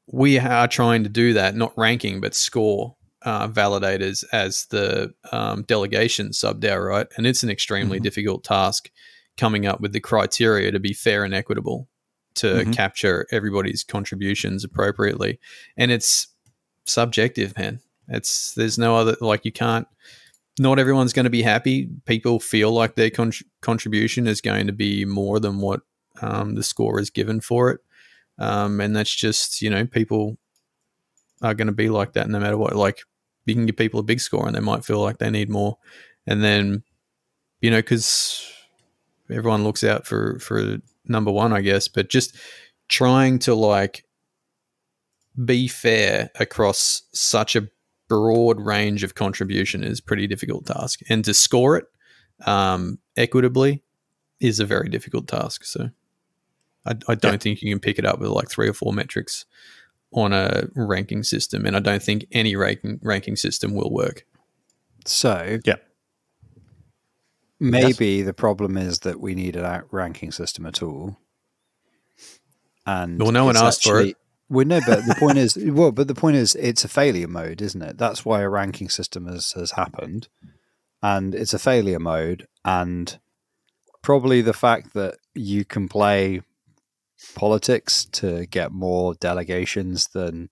[0.08, 5.62] we are trying to do that not ranking but score uh, validators as the um,
[5.64, 7.08] delegation sub DAO, right?
[7.18, 8.04] And it's an extremely Mhm.
[8.04, 8.90] difficult task
[9.38, 11.88] coming up with the criteria to be fair and equitable
[12.36, 12.74] to Mhm.
[12.74, 15.40] capture everybody's contributions appropriately.
[15.78, 16.28] And it's
[16.88, 17.80] subjective, man.
[18.08, 19.88] It's there's no other like you can't.
[20.60, 21.90] Not everyone's going to be happy.
[22.06, 23.32] People feel like their con-
[23.62, 25.82] contribution is going to be more than what
[26.22, 27.80] um, the score is given for it,
[28.38, 30.38] um, and that's just you know people
[31.42, 32.76] are going to be like that no matter what.
[32.76, 33.02] Like
[33.46, 35.78] you can give people a big score and they might feel like they need more,
[36.28, 36.84] and then
[37.62, 38.46] you know because
[39.30, 41.88] everyone looks out for for number one, I guess.
[41.88, 42.36] But just
[42.90, 44.06] trying to like
[45.46, 47.70] be fair across such a
[48.12, 51.86] broad range of contribution is a pretty difficult task, and to score it
[52.46, 53.84] um, equitably
[54.42, 55.64] is a very difficult task.
[55.64, 55.90] So
[56.86, 57.38] I, I don't Yeah.
[57.38, 59.46] think you can pick it up with like three or four metrics
[60.12, 64.26] on a ranking system, and I don't think any ranking ranking system will work.
[65.06, 65.78] So, Yeah.
[67.62, 71.18] maybe the problem is that we need an outranking system at all.
[72.86, 74.18] And Well, no one it's asked for it.
[74.52, 77.62] Well, no, but the point is, well, but the point is, it's a failure mode,
[77.62, 77.98] isn't it?
[77.98, 80.28] That's why a ranking system has has happened,
[81.02, 83.18] and it's a failure mode, and
[84.02, 86.42] probably the fact that you can play
[87.34, 90.50] politics to get more delegations than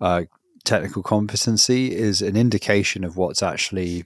[0.00, 0.22] uh,
[0.64, 4.04] technical competency is an indication of what's actually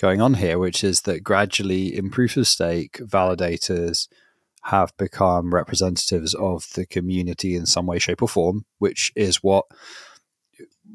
[0.00, 4.08] going on here, which is that gradually in proof of stake, validators
[4.66, 9.64] have become representatives of the community in some way, shape, or form, which is what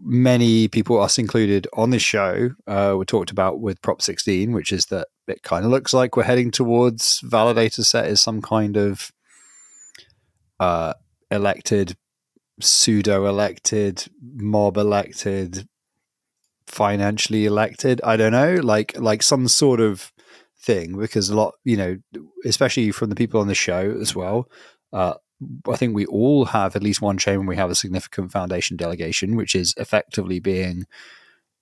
[0.03, 4.73] many people, us included, on this show, uh, were talked about with Prop 16, which
[4.73, 8.75] is that it kind of looks like we're heading towards validator set is some kind
[8.75, 9.09] of
[10.59, 10.93] uh,
[11.29, 11.95] elected,
[12.59, 15.65] pseudo elected, mob elected,
[16.67, 18.01] financially elected.
[18.03, 20.10] I don't know, like like some sort of
[20.61, 21.97] thing because a lot, you know,
[22.45, 24.49] especially from the people on the show as well.
[24.93, 25.15] Uh,
[25.67, 28.77] I think we all have at least one chain when we have a significant foundation
[28.77, 30.85] delegation, which is effectively being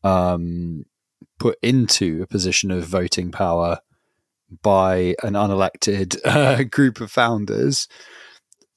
[0.04, 0.86] um,
[1.39, 3.80] put into a position of voting power
[4.62, 7.88] by an unelected uh, group of founders.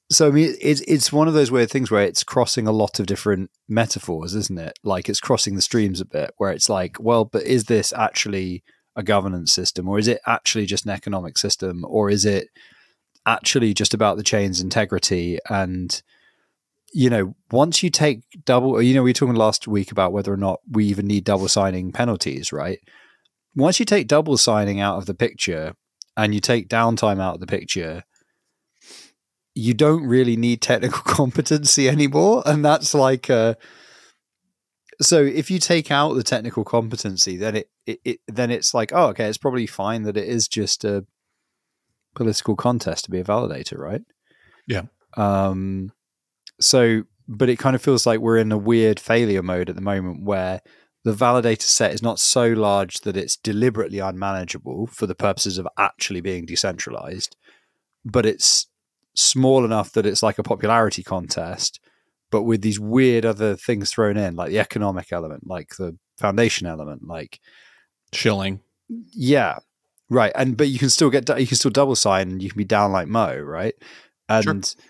[0.09, 2.99] So I mean, it's it's one of those weird things where it's crossing a lot
[2.99, 4.77] of different metaphors, isn't it?
[4.83, 8.63] Like it's crossing the streams a bit, where it's like, well, but is this actually
[8.95, 12.49] a governance system, or is it actually just an economic system, or is it
[13.25, 16.01] actually just about the chain's integrity and
[16.93, 20.31] you know, once you take double, you know, we were talking last week about whether
[20.31, 22.79] or not we even need double signing penalties, right?
[23.55, 25.73] Once you take double signing out of the picture
[26.15, 28.03] and you take downtime out of the picture,
[29.55, 32.43] you don't really need technical competency anymore.
[32.45, 33.55] And that's like, uh,
[35.01, 38.91] so if you take out the technical competency, then it, it, it then it's like,
[38.93, 41.05] oh, okay, it's probably fine that it is just a
[42.15, 44.01] political contest to be a validator, right?
[44.67, 44.83] Yeah.
[45.17, 45.91] Um,
[46.59, 49.81] so, but it kind of feels like we're in a weird failure mode at the
[49.81, 50.61] moment where
[51.03, 55.67] the validator set is not so large that it's deliberately unmanageable for the purposes of
[55.77, 57.35] actually being decentralized,
[58.05, 58.67] but it's
[59.15, 61.79] small enough that it's like a popularity contest,
[62.31, 66.67] but with these weird other things thrown in, like the economic element, like the foundation
[66.67, 67.39] element, like
[68.15, 68.61] shilling.
[69.13, 69.59] Yeah,
[70.09, 70.31] right.
[70.35, 72.65] And but you can still get you can still double sign, and you can be
[72.65, 73.75] down like Mo, right?
[74.29, 74.83] And sure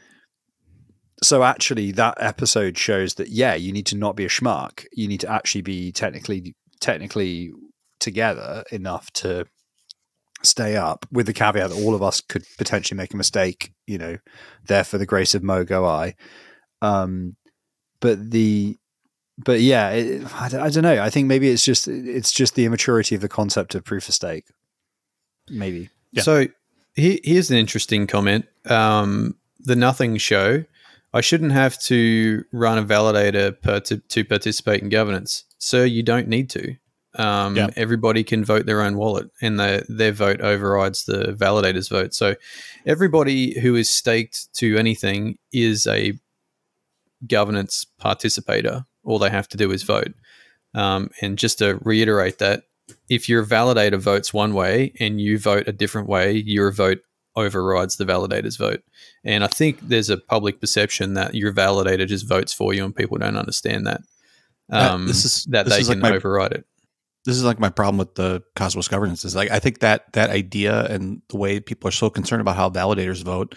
[1.24, 5.08] so actually that episode shows that yeah you need to not be a schmuck you
[5.08, 7.52] need to actually be technically technically
[8.00, 9.46] together enough to
[10.44, 13.98] stay up with the caveat that all of us could potentially make a mistake you
[13.98, 14.18] know
[14.68, 16.14] there for the grace of mo go i
[16.82, 17.36] um
[18.02, 18.78] but the
[19.38, 22.66] but yeah it, I, I don't know i think maybe it's just it's just the
[22.66, 24.46] immaturity of the concept of proof of stake
[25.50, 26.24] maybe yeah.
[26.24, 26.48] so
[26.94, 30.64] he, here's an interesting comment um the nothing show
[31.14, 35.44] I shouldn't have to run a validator per to, to participate in governance.
[35.60, 36.76] Sir, you don't need to.
[37.16, 37.70] Um, yeah.
[37.76, 42.16] Everybody can vote their own wallet, and the, their vote overrides the validator's vote.
[42.16, 42.36] So,
[42.88, 46.14] everybody who is staked to anything is a
[47.28, 48.86] governance participator.
[49.04, 50.14] All they have to do is vote.
[50.74, 52.64] Um, and just to reiterate that,
[53.10, 57.00] if your validator votes one way and you vote a different way, your vote
[57.36, 58.82] overrides the validator's vote.
[59.24, 62.96] And I think there's a public perception that your validator just votes for you, and
[62.96, 64.02] people don't understand that.
[64.72, 66.66] Um, this is that this they is can like my, override it.
[67.26, 69.26] This is like my problem with the Cosmos governance.
[69.26, 72.56] Is like I think that that idea and the way people are so concerned about
[72.56, 73.56] how validators vote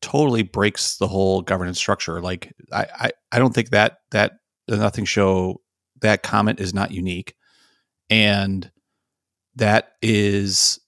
[0.00, 2.20] totally breaks the whole governance structure.
[2.20, 4.32] Like I, I, I don't think that that
[4.66, 5.60] the nothing show
[6.00, 7.34] that comment is not unique,
[8.10, 8.70] and
[9.56, 10.78] that is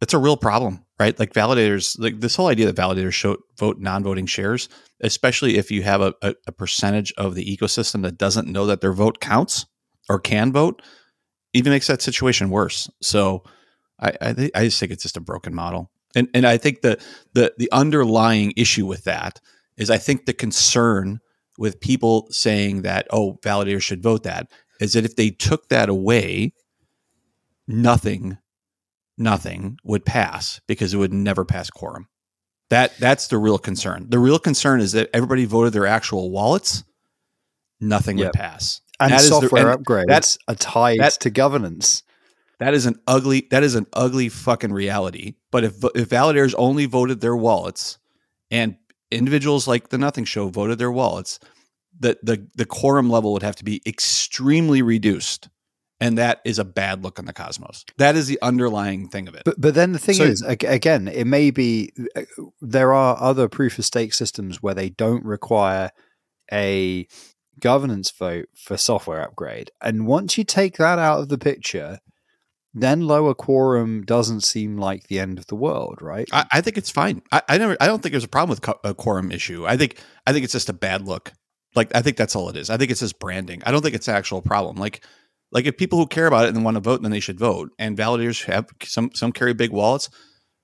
[0.00, 1.18] it's a real problem right?
[1.18, 4.68] Like validators, like this whole idea that validators show, vote non-voting shares,
[5.00, 8.80] especially if you have a, a, a, percentage of the ecosystem that doesn't know that
[8.80, 9.66] their vote counts
[10.08, 10.82] or can vote,
[11.52, 12.88] even makes that situation worse.
[13.02, 13.42] So
[14.00, 16.82] I I, th- I just think it's just a broken model, and and I think
[16.82, 17.00] the
[17.32, 19.40] the the underlying issue with that
[19.76, 21.20] is I think the concern
[21.58, 24.50] with people saying that oh validators should vote that
[24.80, 26.52] is that if they took that away,
[27.66, 28.38] nothing
[29.16, 32.08] nothing would pass because it would never pass quorum.
[32.70, 34.06] That that's the real concern.
[34.08, 36.84] The real concern is that everybody voted their actual wallets,
[37.80, 38.28] nothing yep.
[38.28, 38.80] would pass.
[39.00, 42.02] And that software the, upgrades that's are tied that, to governance.
[42.60, 45.34] That is an ugly that is an ugly fucking reality.
[45.50, 47.98] But if if validators only voted their wallets
[48.50, 48.76] and
[49.10, 51.38] individuals like the Nothing Show voted their wallets,
[51.98, 55.48] the the the quorum level would have to be extremely reduced
[56.00, 57.84] and that is a bad look on the cosmos.
[57.98, 59.42] That is the underlying thing of it.
[59.44, 62.22] But but then the thing so, is, again, it may be uh,
[62.60, 65.90] there are other proof of stake systems where they don't require
[66.52, 67.06] a
[67.60, 72.00] governance vote for software upgrade, and once you take that out of the picture,
[72.74, 76.28] then lower quorum doesn't seem like the end of the world, right?
[76.32, 77.22] I, I think it's fine.
[77.30, 77.76] I, I, never.
[77.80, 79.64] I don't think there's a problem with co- a quorum issue.
[79.66, 79.98] I think.
[80.26, 81.32] I think it's just a bad look.
[81.76, 82.70] Like I think that's all it is.
[82.70, 83.62] I think it's just branding.
[83.64, 84.76] I don't think it's an actual problem.
[84.76, 85.04] Like
[85.52, 87.70] like if people who care about it and want to vote, then they should vote.
[87.78, 90.10] And validators have some some carry big wallets,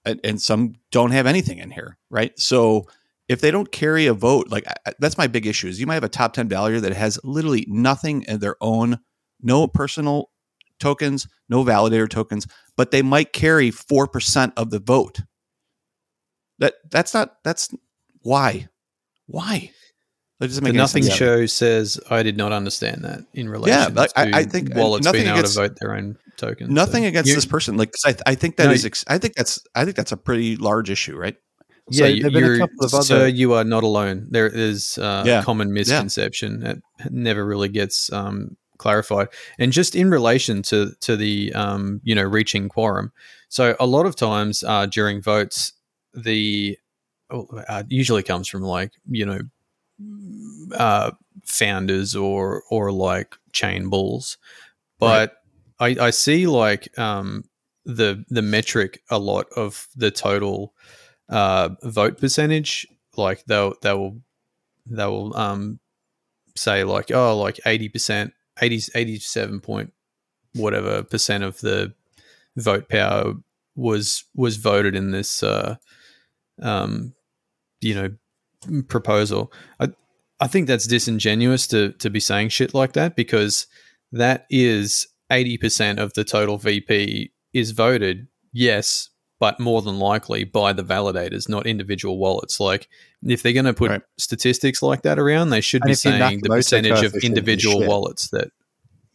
[0.05, 2.37] and, and some don't have anything in here, right?
[2.39, 2.87] So
[3.29, 4.67] if they don't carry a vote, like
[4.99, 5.69] that's my big issue.
[5.69, 8.99] Is you might have a top ten validator that has literally nothing in their own,
[9.41, 10.30] no personal
[10.81, 15.20] tokens, no validator tokens, but they might carry four percent of the vote.
[16.59, 17.74] That that's not that's
[18.22, 18.68] why
[19.26, 19.70] why
[20.41, 21.16] that doesn't make the nothing sense.
[21.16, 23.95] show says I did not understand that in relation.
[23.95, 26.70] Yeah, I, I think uh, wallets being able to vote their own tokens.
[26.70, 27.09] Nothing so.
[27.09, 27.76] against you, this person.
[27.76, 29.05] Like I, I think that no, is.
[29.07, 29.61] I think that's.
[29.74, 31.37] I think that's a pretty large issue, right?
[31.93, 34.28] So yeah, you're, other- so you are not alone.
[34.31, 35.41] There is uh, yeah.
[35.41, 36.74] a common misconception yeah.
[36.99, 39.28] that never really gets um, clarified.
[39.59, 43.12] And just in relation to to the um, you know reaching quorum,
[43.51, 45.72] So a lot of times uh, during votes,
[46.14, 46.78] the
[47.31, 49.41] uh, usually comes from like you know
[50.76, 51.11] uh,
[51.45, 54.39] founders or or like chain bulls,
[54.99, 55.35] but
[55.81, 57.45] I, I see like um,
[57.85, 60.72] the the metric a lot of the total
[61.28, 62.87] uh, vote percentage.
[63.16, 64.20] Like they'll they'll
[64.87, 65.81] they'll um,
[66.57, 69.93] say like oh like eighty percent 80, 87 point
[70.55, 71.95] whatever percent of the
[72.57, 73.35] vote power
[73.77, 75.77] was was voted in this uh,
[76.63, 77.15] um,
[77.81, 79.53] you know proposal.
[79.79, 79.89] I
[80.41, 83.67] I think that's disingenuous to to be saying shit like that because
[84.13, 88.29] that is eighty percent of the total VP is voted.
[88.53, 92.61] Yes, but more than likely by the validators, not individual wallets.
[92.61, 92.88] Like
[93.24, 94.03] if they're going to put Right.
[94.18, 98.51] statistics like that around, they should And be saying the percentage of individual wallets that.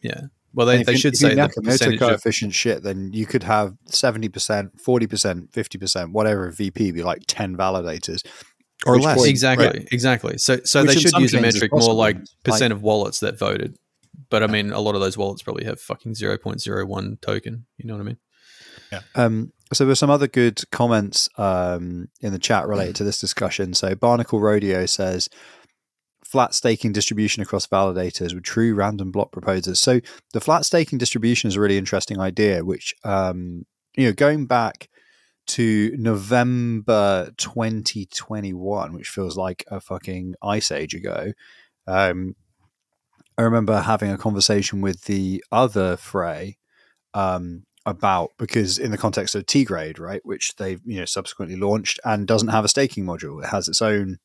[0.02, 0.22] Yeah,
[0.52, 2.82] well, they, if they you- should if you say the Nakamoto percentage of coefficient shit,
[2.82, 7.56] then you could have seventy percent, forty percent, fifty percent, whatever VP be like ten
[7.56, 8.22] validators.
[8.84, 9.16] or less.
[9.16, 9.88] point- exactly Right.
[9.90, 11.96] exactly so so Which they should use a metric more possible.
[11.96, 13.78] like Like- percent of wallets that voted
[14.28, 17.94] but i mean a lot of those wallets probably have fucking 0.01 token you know
[17.94, 18.18] what i mean
[18.92, 19.00] Yeah.
[19.14, 23.74] Um, so there's some other good comments um, in the chat related to this discussion.
[23.74, 25.28] So Barnacle Rodeo says
[26.24, 29.80] flat staking distribution across validators with true random block proposers.
[29.80, 30.00] So
[30.32, 34.88] the flat staking distribution is a really interesting idea, which um, you know going back
[35.46, 41.32] to November 2021, which feels like a fucking ice age ago.
[41.86, 42.34] Um,
[43.38, 46.56] I remember having a conversation with the other Frey
[47.14, 52.00] um, about because in the context of Tgrade, right, which they've you know subsequently launched
[52.04, 54.18] and doesn't have a staking module, it has its own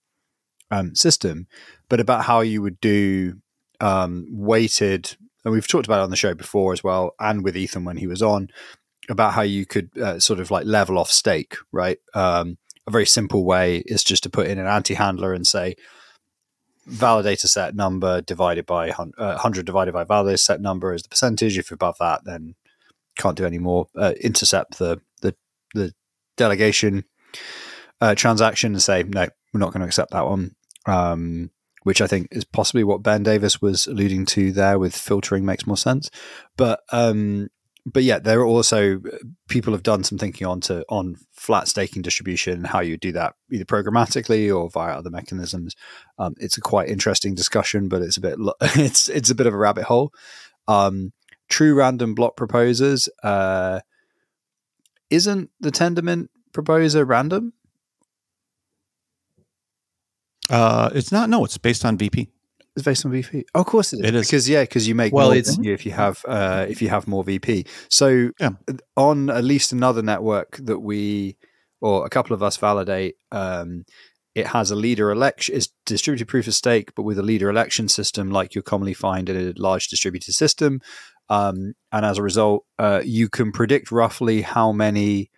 [0.72, 1.48] um, system,
[1.88, 3.36] but about how you would do
[3.80, 7.56] um, weighted, and we've talked about it on the show before as well, and with
[7.56, 8.50] Ethan when he was on
[9.10, 12.00] about how you could uh, sort of like level off stake, right?
[12.14, 12.58] Um,
[12.88, 15.76] a very simple way is just to put in an ante handler and say
[16.90, 21.58] validator set number divided by uh, 100 divided by validator set number is the percentage.
[21.58, 22.56] If above that, then
[23.22, 23.88] can't do any more.
[23.96, 25.36] Uh, intercept the the
[25.74, 25.94] the
[26.38, 27.06] delegation
[28.00, 30.56] uh, transaction and say no, we're not going to accept that one.
[30.86, 31.52] Um,
[31.84, 35.66] which I think is possibly what Ben Davis was alluding to there with filtering makes
[35.66, 36.12] more sense.
[36.56, 37.50] But um,
[37.86, 39.02] but yeah, there are also
[39.50, 43.12] people have done some thinking on to on flat staking distribution and how you do
[43.14, 45.76] that either programmatically or via other mechanisms.
[46.20, 49.54] Um, it's a quite interesting discussion, but it's a bit it's it's a bit of
[49.54, 50.14] a rabbit hole.
[50.68, 51.12] Um,
[51.52, 53.80] true random block proposers uh,
[55.12, 57.54] isn't the Tendermint proposer random?
[60.50, 61.30] Uh, it's not.
[61.30, 62.30] No, it's based on VP.
[62.76, 63.46] It's based on VP.
[63.54, 64.06] Oh, of course it is.
[64.06, 64.28] It is.
[64.28, 66.90] because yeah, because you make Well, more it's- you, if you have uh, if you
[66.90, 67.66] have more VP.
[67.90, 68.52] So Yeah.
[68.96, 71.38] on at least another network that we
[71.82, 73.86] or a couple of us validate, um,
[74.36, 75.56] it has a leader election.
[75.56, 79.28] It's distributed proof of stake, but with a leader election system like you commonly find
[79.30, 80.80] in a large distributed system.
[81.32, 85.32] Um, and as a result, uh, you can predict roughly how many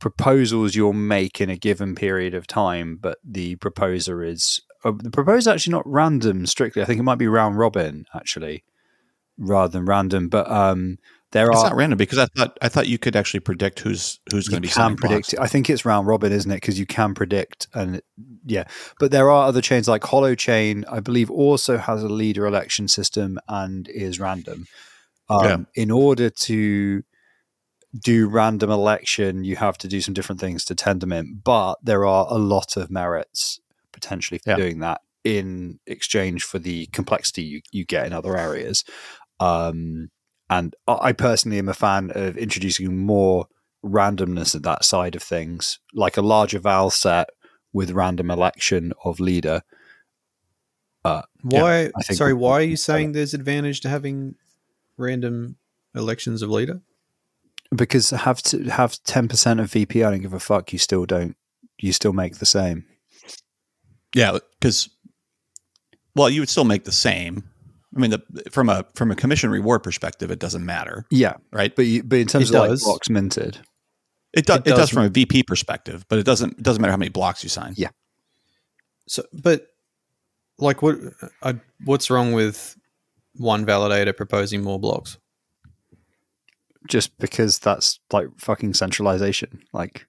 [0.00, 5.10] proposals you'll make in a given period of time, but the proposer is uh, the
[5.10, 6.82] proposer actually not random strictly.
[6.82, 8.64] I think it might be round robin actually,
[9.38, 10.28] rather than random.
[10.28, 10.98] But um,
[11.32, 14.20] there It's are not random because I thought I thought you could actually predict who's
[14.30, 15.32] who's going to be can predict.
[15.32, 15.44] blocks.
[15.44, 16.56] I think it's round robin, isn't it?
[16.56, 18.04] Because you can predict, and it-
[18.44, 18.64] yeah.
[18.98, 20.84] But there are other chains like Hollow Chain.
[20.90, 24.66] I believe also has a leader election system and is random.
[25.28, 25.82] Um, Yeah.
[25.82, 27.02] In order to
[27.98, 32.26] do random election, you have to do some different things to Tendermint, but there are
[32.30, 33.60] a lot of merits
[33.92, 34.56] potentially for Yeah.
[34.56, 38.82] doing that in exchange for the complexity you, you get in other areas.
[39.40, 40.08] Um,
[40.52, 43.46] and I I personally am a fan of introducing more
[43.84, 47.30] randomness at that side of things, like a larger val set
[47.72, 49.62] with random election of leader.
[51.04, 54.36] Uh, why I think sorry why are you saying there's advantage to having
[54.96, 55.56] random
[55.96, 56.80] elections of leader
[57.74, 60.72] Because have to have ten percent of VP, I don't give a fuck.
[60.72, 61.36] You still don't.
[61.78, 62.84] You still make the same.
[64.14, 64.90] Yeah, because
[66.14, 67.44] well, you would still make the same.
[67.96, 71.74] I mean, the, from a from a commission reward perspective, it doesn't matter, Yeah, right?
[71.74, 73.58] but you, but in terms It of like blocks minted,
[74.32, 76.80] It, do, It it, does does- from a VP perspective, but it doesn't it doesn't
[76.80, 77.74] matter how many blocks you sign.
[77.76, 77.90] Yeah.
[79.06, 79.66] so but
[80.58, 80.96] like what
[81.42, 82.76] I, what's wrong with
[83.36, 85.18] one validator proposing more blocks
[86.88, 89.62] just because that's like fucking centralization.
[89.72, 90.06] Like,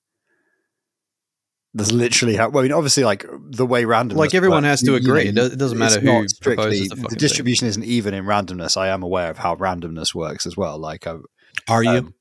[1.74, 2.50] there's literally how.
[2.50, 4.18] Well, I mean, obviously, like the way random.
[4.18, 5.28] Like, everyone has to agree.
[5.30, 8.78] It does- it doesn't matter who strictly- the the, distribution isn't even in randomness.
[8.78, 10.78] I am aware of how randomness works as well.
[10.78, 11.18] Like, I,
[11.68, 11.90] Are you?
[11.90, 12.14] Um,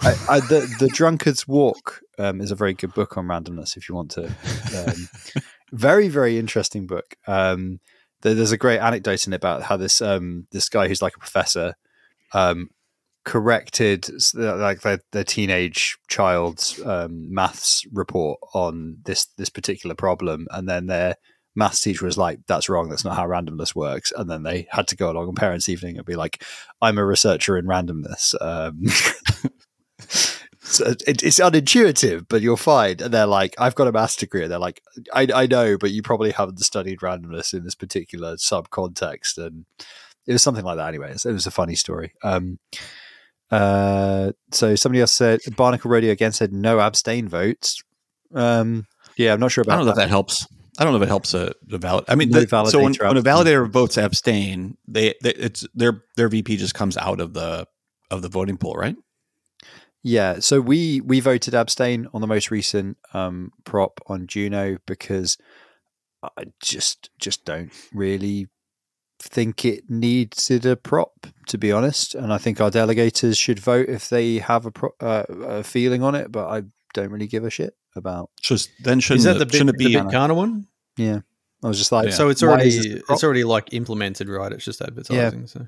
[0.00, 3.76] I, I, the the Drunkard's Walk um, is a very good book on randomness.
[3.76, 5.08] If you want to, um,
[5.72, 7.14] very very interesting book.
[7.26, 7.80] Um,
[8.22, 11.16] there, there's a great anecdote in it about how this um, this guy who's like
[11.16, 11.74] a professor
[12.34, 12.70] um,
[13.24, 20.68] corrected like their, their teenage child's um, maths report on this this particular problem, and
[20.68, 21.16] then their
[21.54, 22.88] maths teacher was like, "That's wrong.
[22.88, 25.96] That's not how randomness works." And then they had to go along on parents' evening
[25.96, 26.42] and be like,
[26.80, 28.86] "I'm a researcher in randomness." Um,
[30.60, 32.96] so it, it's unintuitive, but you're fine.
[33.00, 34.82] And they're like, "I've got a maths degree." And they're like,
[35.14, 39.64] I, "I know, but you probably haven't studied randomness in this particular sub context." And
[40.26, 40.88] it was something like that.
[40.88, 42.14] Anyways, it was a funny story.
[42.22, 42.58] Um,
[43.52, 47.82] uh, so somebody else said Barnacle Radio again said no abstain votes.
[48.34, 50.02] Um, yeah, I'm not sure about I don't know if that.
[50.04, 50.46] that helps.
[50.78, 52.06] I don't know if it helps a, the valid.
[52.08, 56.02] I mean, No the- so when, when a validator votes abstain, they, they it's their
[56.16, 57.66] their VP just comes out of the
[58.10, 58.96] of the voting pool, right?
[60.02, 65.36] Yeah, so we we voted abstain on the most recent um, prop on Juno because
[66.22, 68.48] I just just don't really
[69.22, 73.88] think it needed a prop to be honest, and I think our delegators should vote
[73.88, 76.62] if they have a, pro- uh, a feeling on it, but I
[76.94, 78.30] don't really give a shit about.
[78.40, 80.66] Just then shouldn't Is that the bit, shouldn't it be bit Kana one?
[80.96, 81.20] Yeah,
[81.62, 82.14] I was just like, Yeah.
[82.14, 83.16] So it's already is this a prop?
[83.16, 84.52] it's already like implemented, right?
[84.52, 85.46] It's just advertising.
[85.46, 85.66] So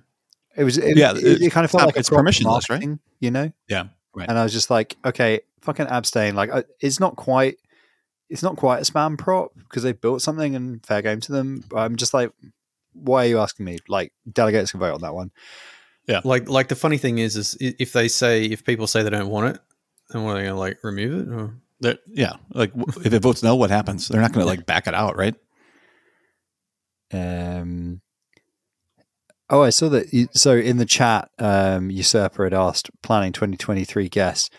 [0.56, 2.98] it was it, Yeah, it, it it's kind of felt not- like it's permissionless, right?
[3.20, 4.28] You know, yeah right.
[4.28, 6.34] and I was just like, okay, fucking abstain.
[6.34, 7.56] Like, I, it's not quite,
[8.30, 11.64] it's not quite a spam prop because they built something and fair game to them.
[11.68, 12.30] But I'm just like,
[12.94, 13.78] why are you asking me?
[13.88, 15.30] Like, delegates can vote on that one.
[16.06, 16.20] Yeah.
[16.24, 19.28] Like like the funny thing is is if they say if people say they don't
[19.28, 19.60] want it,
[20.10, 21.32] then what are they gonna like remove it?
[21.32, 21.54] Or?
[21.80, 22.72] They're- yeah, like
[23.04, 24.08] if it votes no, what happens?
[24.08, 25.34] They're not going to like back it out, right?
[27.12, 28.00] Um.
[29.50, 30.12] Oh, I saw that.
[30.12, 34.52] You, so in the chat, um, Usurper had asked planning 2023 guest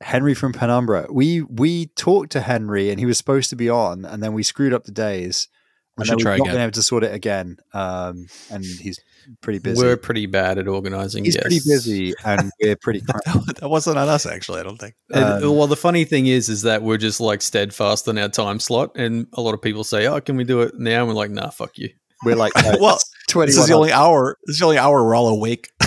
[0.00, 1.06] Henry from Penumbra.
[1.10, 4.42] We we talked to Henry and he was supposed to be on, and then we
[4.42, 5.48] screwed up the days.
[5.96, 6.54] We and should try we've not again.
[6.54, 7.56] been able to sort it again.
[7.72, 8.98] Um, and he's
[9.40, 9.80] pretty busy.
[9.80, 11.24] We're pretty bad at organizing.
[11.24, 13.00] he's pretty busy, and we're pretty.
[13.24, 14.60] That, that wasn't on us, actually.
[14.60, 14.94] I don't think.
[15.12, 18.28] And, Um, well, the funny thing is, is that we're just like steadfast on our
[18.28, 21.08] time slot, and a lot of people say, "Oh, can we do it now?" And
[21.08, 21.90] we're like, "Nah, fuck you."
[22.24, 22.98] We're like, Well,
[23.28, 23.46] twenty.
[23.50, 24.38] This is the only hour.
[24.46, 25.70] This is the only hour we're all awake.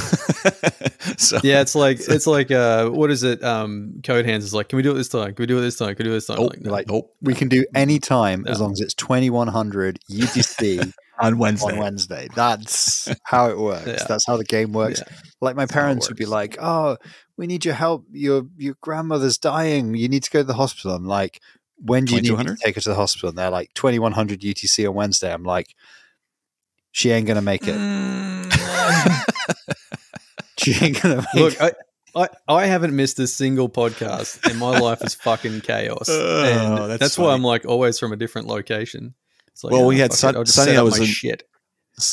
[1.18, 3.44] so Yeah, it's like it's like uh, what is it?
[3.44, 5.34] Um, Code Hands is like, "Can we do it this time?
[5.34, 5.96] Can we do it this time?
[5.96, 6.72] Can we do it this time?" Oh, like, no.
[6.72, 7.14] like- nope.
[7.22, 10.94] we can do any time as long as it's twenty one hundred UTC.
[11.20, 11.72] On Wednesday.
[11.72, 12.28] on Wednesday.
[12.36, 13.88] That's how it works.
[13.88, 14.06] Yeah.
[14.08, 15.02] That's how the game works.
[15.04, 15.18] Yeah.
[15.42, 16.98] Like my how it parents would be like, "Oh,
[17.38, 18.06] we need your help.
[18.12, 19.96] Your your grandmother's dying.
[19.96, 21.42] You need to go to the hospital." I'm like,
[21.80, 24.88] "When do you need to take her to the hospital?" And they're like, "2100 UTC
[24.88, 25.74] on Wednesday." I'm like,
[26.98, 27.76] "She ain't gonna make it.
[27.76, 29.24] Mm.
[30.58, 31.76] She ain't gonna make Look, it."
[32.16, 36.10] I, I I haven't missed a single podcast, and my life is fucking chaos.
[36.10, 37.34] Oh, and that's that's, why.
[37.34, 39.14] I'm like always from a different location.
[39.50, 41.44] It's like, Well, oh, we had Sun- it, I'll just Sunny, I was in- shit.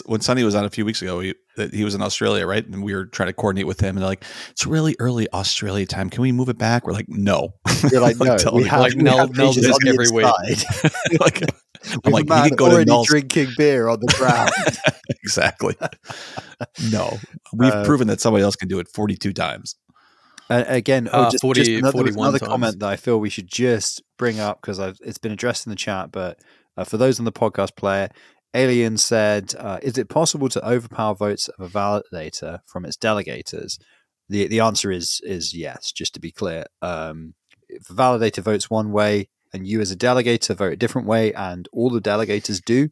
[0.07, 1.35] When Sonny was on a few weeks ago, he,
[1.73, 2.67] he was in Australia, right?
[2.67, 5.85] And we were trying to coordinate with him, and they're like, "It's really early Australia
[5.87, 6.11] time.
[6.11, 7.55] Can we move it back?" We're like, "No."
[7.91, 8.69] You're like, "No, tell we me.
[8.69, 10.27] have, Like, we Nell- have Nell pages does every week.
[10.49, 10.93] inside.
[11.21, 11.47] like, We
[12.05, 13.07] I'm like, a man you can go to already Null's.
[13.07, 14.51] drinking beer on the ground."
[15.23, 15.77] exactly.
[16.91, 17.19] no,
[17.53, 19.77] we've Uh, proven that somebody else can do it 42 times.
[20.51, 23.31] Uh, again, oh, Uh, just, 40 just another, 41 another comment that I feel we
[23.31, 26.13] should just bring up because it's been addressed in the chat.
[26.13, 26.39] But
[26.77, 28.11] uh, for those on the podcast player,
[28.53, 33.79] Alien said, uh, "Is it possible to overpower votes of a validator from its delegators?"
[34.29, 35.93] The the answer is is yes.
[35.93, 37.35] Just to be clear, um,
[37.69, 41.33] if a validator votes one way and you as a delegator vote a different way,
[41.33, 42.89] and all the delegators do,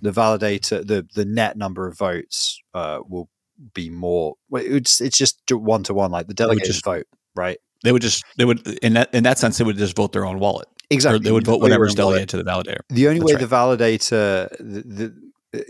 [0.00, 3.28] the validator the the net number of votes uh, will
[3.74, 4.36] be more.
[4.52, 6.10] It's it's just one to one.
[6.10, 7.58] Like the delegators just- vote, right?
[7.82, 10.24] They would just they would in that in that sense they would just vote their
[10.24, 10.68] own wallet.
[10.88, 11.16] Exactly.
[11.16, 12.80] Or they would vote whatever's delegated to the validator.
[12.88, 15.14] The only That's way the validator, the,
[15.52, 15.60] the,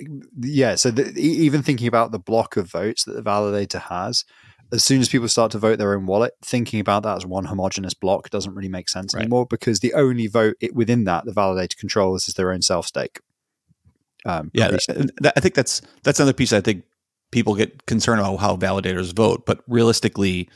[0.41, 0.75] yeah.
[0.75, 4.25] So the, even thinking about the block of votes that the validator has,
[4.73, 7.45] as soon as people start to vote their own wallet, thinking about that as one
[7.47, 9.20] homogenous block doesn't really make sense Right.
[9.23, 12.86] anymore because the only vote it, within that the validator controls is their own self
[12.86, 13.20] stake.
[14.27, 16.53] Um, Yeah, that- I think that's that's another piece.
[16.53, 16.85] I think
[17.31, 20.49] people get concerned about how validators vote, but realistically,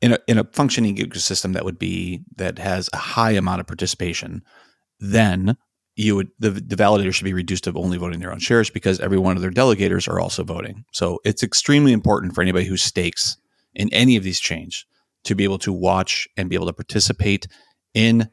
[0.00, 3.66] in a in a functioning ecosystem that would be that has a high amount of
[3.66, 4.42] participation,
[5.00, 5.56] then
[5.94, 9.00] you would the, the validator should be reduced to only voting their own shares because
[9.00, 10.84] every one of their delegators are also voting.
[10.92, 13.36] So it's extremely important for anybody who stakes
[13.74, 14.86] in any of these change
[15.24, 17.46] to be able to watch and be able to participate
[17.94, 18.28] in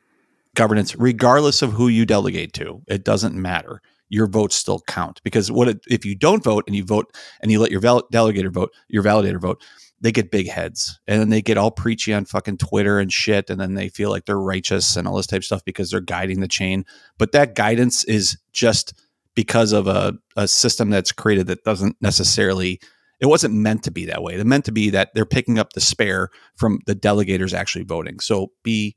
[0.56, 2.82] governance, regardless of who you delegate to.
[2.88, 3.82] It doesn't matter.
[4.08, 7.52] Your votes still count because what it, if you don't vote and you vote and
[7.52, 9.64] you let your val- delegator vote, your validator vote,
[10.02, 13.50] they get big heads and then they get all preachy on fucking Twitter and shit.
[13.50, 16.00] And then they feel like they're righteous and all this type of stuff because they're
[16.00, 16.86] guiding the chain.
[17.18, 18.94] But that guidance is just
[19.36, 22.80] because of a, a system that's created that doesn't necessarily,
[23.20, 24.36] it wasn't meant to be that way.
[24.36, 28.20] It meant to be that they're picking up the spare from the delegators actually voting.
[28.20, 28.96] So be,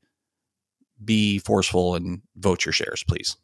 [1.04, 3.36] be forceful and vote your shares, please.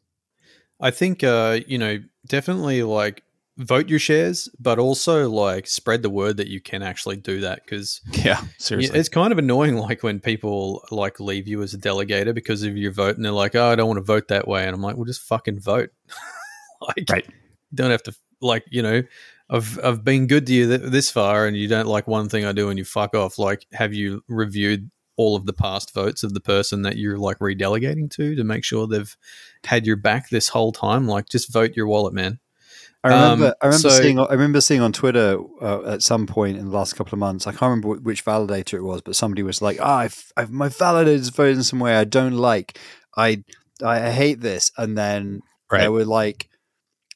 [0.80, 3.24] I think, uh, you know, definitely like
[3.58, 7.60] vote your shares, but also like spread the word that you can actually do that
[7.64, 8.98] because Yeah, seriously.
[8.98, 12.76] it's kind of annoying like when people like leave you as a delegator because of
[12.76, 14.64] your vote and they're like, oh, I don't want to vote that way.
[14.64, 15.90] And I'm like, well, just fucking vote.
[16.80, 17.26] like, Right.
[17.26, 19.02] you don't have to, like, you know,
[19.50, 22.44] I've, I've been good to you th- this far and you don't like one thing
[22.44, 23.38] I do and you fuck off.
[23.38, 27.38] Like, have you reviewed all of the past votes of the person that you're like
[27.40, 29.16] redelegating to to make sure they've
[29.64, 31.08] had your back this whole time?
[31.08, 32.38] Like, just vote your wallet, man.
[33.04, 33.46] I remember.
[33.46, 34.18] Um, I remember so- seeing.
[34.18, 37.46] I remember seeing on Twitter uh, at some point in the last couple of months.
[37.46, 40.68] I can't remember which validator it was, but somebody was like, "Ah, I've, I've, my
[40.68, 42.78] validator's voted in some way I don't like.
[43.16, 43.44] I,
[43.84, 45.80] I hate this." And then Right.
[45.82, 46.48] there were like,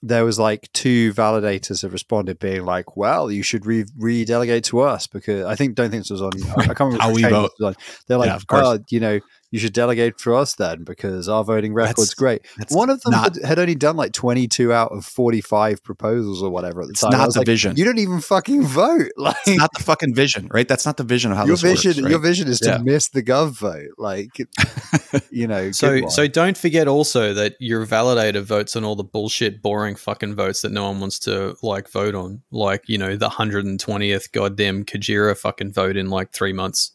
[0.02, 4.80] there was like two validators have responded, being like, "Well, you should re redelegate to
[4.80, 6.30] us because I think don't think this was on.
[6.58, 7.50] I can't remember How we vote.
[7.58, 7.82] this was on.
[8.06, 8.38] They're like, Yeah.
[8.50, 9.20] "Oh, you know."
[9.52, 12.42] You should delegate for us then because our voting record's That's- great.
[12.58, 16.42] That's One of them not, had, had only done like 22 out of 45 proposals
[16.42, 17.12] or whatever at the It's time.
[17.14, 17.76] I not was the like, vision.
[17.76, 19.10] You don't even fucking vote.
[19.16, 20.66] Like it's not the fucking vision, right?
[20.66, 22.02] That's not the vision of how your this vision, works.
[22.02, 22.10] right?
[22.10, 22.78] your vision is to Yeah.
[22.78, 23.90] miss the gov vote.
[23.98, 24.30] Like,
[25.30, 25.70] you know.
[25.70, 30.34] So, so don't forget also that your validator votes on all the bullshit, boring fucking
[30.34, 33.78] votes that no one wants to like vote on, like you know the hundred and
[33.78, 36.92] twentieth goddamn Kujira fucking vote in like three months.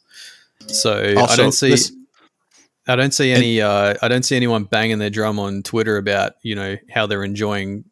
[0.67, 1.91] So I don't see, this-
[2.87, 6.33] I don't see any, uh, I don't see anyone banging their drum on Twitter about
[6.41, 7.85] you know how they're enjoying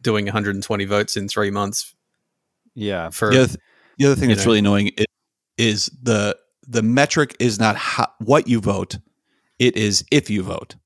[0.00, 1.94] doing 120 votes in three months
[2.74, 3.58] yeah, for the other, th-
[3.98, 4.46] the other thing that's know.
[4.46, 5.06] really annoying is,
[5.58, 6.36] is the
[6.66, 8.98] the metric is not how, what you vote;
[9.58, 10.76] it is if you vote.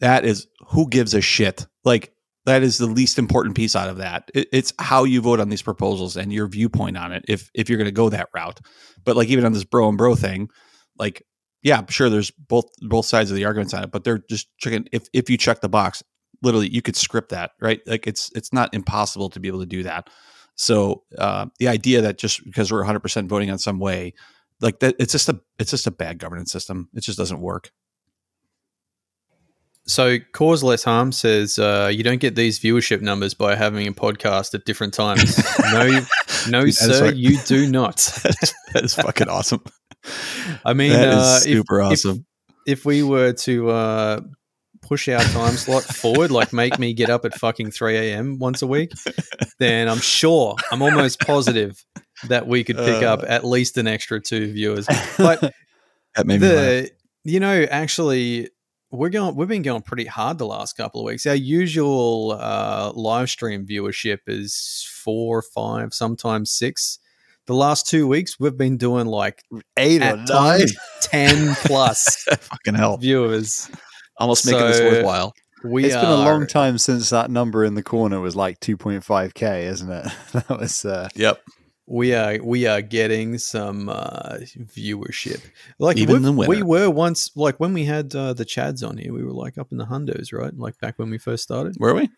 [0.00, 1.66] That is who gives a shit.
[1.84, 2.12] Like
[2.46, 4.30] that is the least important piece out of that.
[4.34, 7.24] It, it's how you vote on these proposals and your viewpoint on it.
[7.28, 8.60] If if you're going to go that route,
[9.04, 10.48] but like even on this bro and bro thing,
[10.98, 11.22] like
[11.66, 14.86] yeah, sure, there's both both sides of the arguments on it, but they're just checking.
[14.92, 16.00] If if you check the box,
[16.40, 17.80] literally, you could script that, right?
[17.86, 20.08] Like it's it's not impossible to be able to do that.
[20.54, 24.14] So uh, the idea that just because we're 100 percent voting on some way,
[24.60, 26.88] like that, it's just a it's just a bad governance system.
[26.94, 27.72] It just doesn't work.
[29.88, 33.92] So, cause less harm says uh, you don't get these viewership numbers by having a
[33.92, 35.38] podcast at different times.
[35.72, 36.00] no,
[36.48, 37.96] no, sir, like- you do not.
[38.22, 39.62] that, is, that is fucking awesome.
[40.64, 42.26] I mean, That is uh, if- super if, awesome.
[42.66, 44.20] If, we were to uh,
[44.82, 48.38] push our time slot forward, like make me get up at fucking three a.m.
[48.40, 48.90] once a week,
[49.60, 51.84] then I'm sure, I'm almost positive
[52.28, 53.12] that we could pick Uh.
[53.12, 54.86] up at least an extra two viewers.
[55.16, 55.40] But
[56.16, 56.90] that made the
[57.24, 58.48] you know actually
[58.90, 62.92] we're going we've been going pretty hard the last couple of weeks our usual uh
[62.94, 66.98] live stream viewership is four five sometimes six
[67.46, 69.42] the last two weeks we've been doing like
[69.76, 70.26] eight or nine.
[70.26, 73.70] times 10 plus fucking hell, viewers
[74.18, 75.32] almost making this worthwhile.
[75.64, 79.62] we It's been a long time since that number in the corner was like 2.5k,
[79.64, 80.12] isn't it?
[80.32, 81.40] that was uh, Yep.
[81.88, 84.38] We are we are getting some uh
[84.76, 85.40] viewership
[85.78, 86.48] like Even we've- the winner.
[86.50, 89.56] we were once like when we had uh, the chads on here we were like
[89.56, 92.08] up in the hundos right like back when we first started Were we?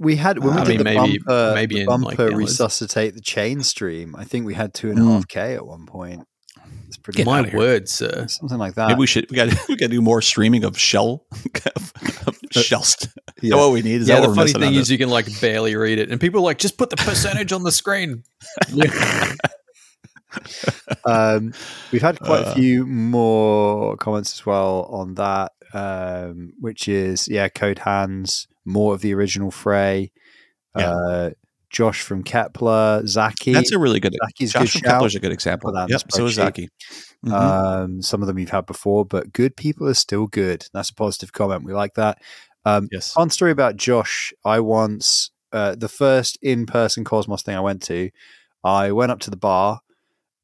[0.00, 2.36] we had when we I did mean, the maybe- bumper, maybe the in, bumper like,
[2.36, 4.16] resuscitate the chain stream.
[4.16, 5.12] I think we had two and a Mm.
[5.12, 6.24] half k at one point.
[6.88, 8.88] It's pretty Get my word sir something like that.
[8.88, 9.30] Maybe we should.
[9.30, 9.48] We got.
[9.68, 11.24] We got to do more streaming of shell.
[11.76, 11.92] of
[12.50, 12.82] shell.
[12.82, 13.56] St- Yeah.
[13.56, 14.02] what we need?
[14.02, 14.90] Is yeah, that the funny thing is this?
[14.90, 17.62] you can like barely read it, and people are like, just put the percentage on
[17.62, 18.22] the screen.
[21.04, 21.52] um,
[21.90, 22.54] we've had quite a Uh.
[22.54, 29.00] few more comments as well on that, um, which is yeah, Code Hands, more of
[29.00, 30.12] the original Frey.
[30.76, 30.90] Yeah.
[30.90, 31.30] Uh,
[31.72, 33.52] Josh from Keplr, Zaki.
[33.52, 34.14] That's a really good.
[34.24, 35.02] Zaki's Josh good from shout.
[35.02, 35.72] Keplr's a good example.
[35.72, 36.02] That Yep.
[36.12, 36.34] So is.
[36.34, 36.68] Zaki.
[37.26, 37.32] Mhm.
[37.32, 40.66] Um, some of them you've had before, but good people are still good.
[40.74, 41.64] That's a positive comment.
[41.64, 42.18] We like that.
[42.64, 43.12] Um, yes.
[43.12, 44.32] fun story about Josh.
[44.44, 48.10] I once uh, the first in-person Cosmos thing I went to.
[48.64, 49.80] I went up to the bar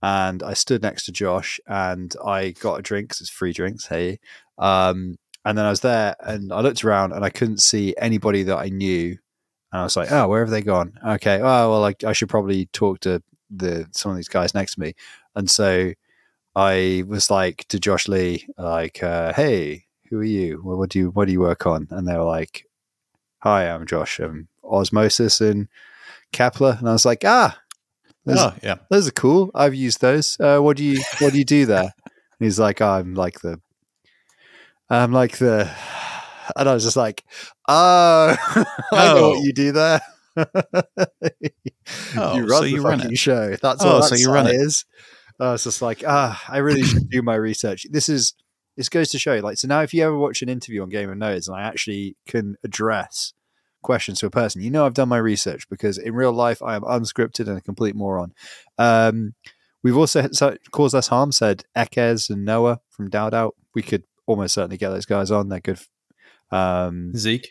[0.02, 3.86] and I stood next to Josh and I got a drink 'cause it's free drinks.
[3.86, 4.18] Hey,
[4.58, 8.42] um, and then I was there and I looked around and I couldn't see anybody
[8.44, 9.16] that I knew.
[9.72, 12.28] And I was like, "Oh, where have they gone?" Okay, oh well, I, I should
[12.28, 14.94] probably talk to the some of these guys next to me.
[15.34, 15.92] And so
[16.56, 20.60] I was like to Josh Lee, like, uh, "Hey, who are you?
[20.62, 22.64] What, what do you what do you work on?" And they were like,
[23.40, 24.18] "Hi, I'm Josh.
[24.20, 25.68] I'm Osmosis and
[26.32, 27.58] Keplr." And I was like, "Ah,
[28.24, 28.76] Those, Oh yeah.
[28.90, 29.50] those are cool.
[29.54, 30.38] I've used those.
[30.40, 31.92] Uh, what do you What do you do there?
[32.40, 33.60] And he's like, oh, I'm like the,
[34.90, 35.70] I'm like the,
[36.56, 37.24] and I was just like,
[37.68, 38.36] oh,
[38.92, 39.30] I know Oh.
[39.30, 40.00] what you do there.
[42.16, 43.18] Oh, you run so the you run fucking it.
[43.18, 43.56] show.
[43.62, 44.54] That's Oh, so that you run it.
[44.54, 44.84] is.
[45.40, 47.86] I was just like, ah, I really should do my research.
[47.90, 48.34] This is
[48.76, 50.88] this goes to show, you, like, so now if you ever watch an interview on
[50.88, 53.32] Game of Nodes and I actually can address
[53.82, 56.76] questions to a person, you know I've done my research because in real life I
[56.76, 58.34] am unscripted and a complete moron.
[58.78, 59.34] Um,
[59.82, 61.32] we've also so, caused us harm.
[61.32, 63.50] Said Ekez and Noah from DAO DAO.
[63.74, 65.48] We could almost certainly get those guys on.
[65.48, 65.80] They're good.
[66.50, 67.48] Um, Zeke.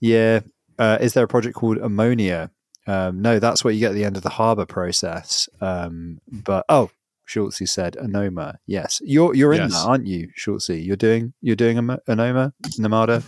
[0.00, 0.40] yeah.
[0.78, 2.50] Uh, is there a project called Ammonia?
[2.86, 5.48] Um, no, that's what you get at the end of the Haber process.
[5.60, 6.90] Um, but oh,
[7.26, 8.56] Schultze said Anoma.
[8.66, 9.72] Yes, you're you're in Yes.
[9.72, 10.70] that, aren't you, Schultze?
[10.84, 13.22] You're doing you're doing Anoma, Namada,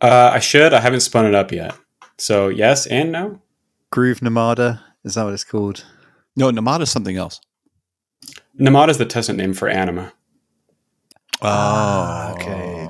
[0.00, 0.72] Uh, I should.
[0.72, 1.74] I haven't spun it up yet.
[2.18, 3.40] So yes and no.
[3.90, 4.80] Groove Namada.
[5.02, 5.84] Is that what it's called?
[6.36, 7.40] No, Namada's something else.
[8.58, 10.12] Namada is the testament name for Anoma.
[11.42, 12.86] Ah, okay.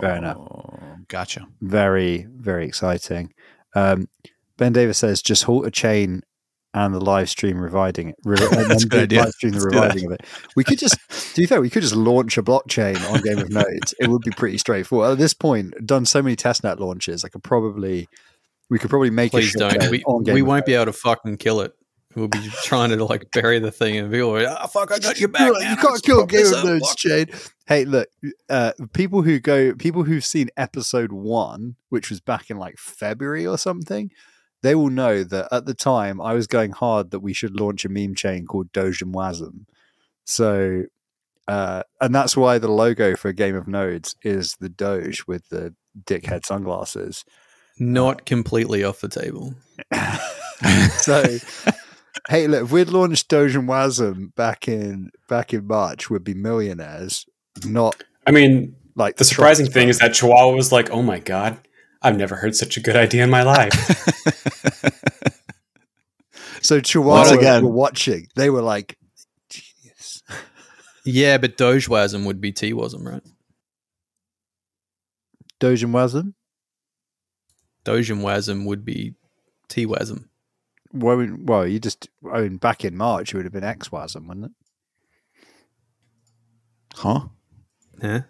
[0.00, 0.38] Fair enough.
[1.08, 1.46] Gotcha.
[1.60, 3.32] Very very exciting.
[3.74, 4.08] Um,
[4.56, 6.22] ben Davis says just halt a chain
[6.74, 8.16] and the live stream reviving it.
[8.24, 8.36] Re-
[8.68, 9.22] That's good idea.
[9.22, 9.82] Live stream the Let's do that.
[9.82, 10.26] reviving of it.
[10.54, 10.98] We could just,
[11.34, 13.94] to be fair, we could just launch a blockchain on Game of Nodes.
[13.98, 15.12] It would be pretty straightforward.
[15.12, 18.06] At this point, done so many testnet launches, I could probably,
[18.68, 19.38] we could probably make it.
[19.38, 19.90] Please a don't.
[19.90, 21.72] We, we won't be able to fucking kill it.
[22.18, 25.20] We'll be trying to like bury the thing and people be, ah, fuck, I got
[25.20, 25.52] your back.
[25.52, 27.26] Like, you can't kill Game of up." Nodes, Chain.
[27.66, 28.08] Hey, look,
[28.48, 33.46] uh, people who go, people who've seen episode one, which was back in like February
[33.46, 34.10] or something,
[34.62, 37.84] they will know that at the time I was going hard that we should launch
[37.84, 39.66] a meme chain called Doge and Wasm.
[40.24, 40.84] So,
[41.46, 45.74] uh, and that's why the logo for Game of Nodes is the Doge with the
[46.04, 47.24] dickhead sunglasses.
[47.78, 49.54] Not completely off the table.
[50.98, 51.38] so
[52.28, 56.34] hey look if we'd launched doge and wasm back in back in march we'd be
[56.34, 57.24] millionaires
[57.64, 61.56] not I mean, like the surprising thing is that Chihuahua was like, "Oh my god,
[62.02, 63.72] I've never heard such a good idea in my life."
[66.60, 68.98] so chihuahua again- were watching they were like
[69.48, 70.22] genius
[71.04, 73.22] Yeah, but Dojewasm would be T-wasm, right?
[75.58, 76.34] doge and wasm
[77.86, 79.14] Dojewasm would be
[79.68, 80.27] T-wasm.
[80.92, 84.26] Well, well you just i mean back in march it would have been x wasm
[84.26, 84.52] wouldn't it
[86.94, 87.20] Huh?
[88.02, 88.20] Huh?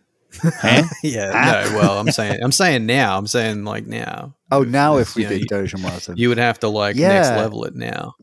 [0.43, 0.83] Huh?
[1.03, 1.31] yeah.
[1.71, 1.79] No.
[1.79, 2.41] Well, I'm saying.
[2.43, 3.17] I'm saying now.
[3.17, 4.35] I'm saying like now.
[4.53, 6.69] oh now if we you know, did you- doge and wasm You would have to
[6.69, 8.15] like next level it now.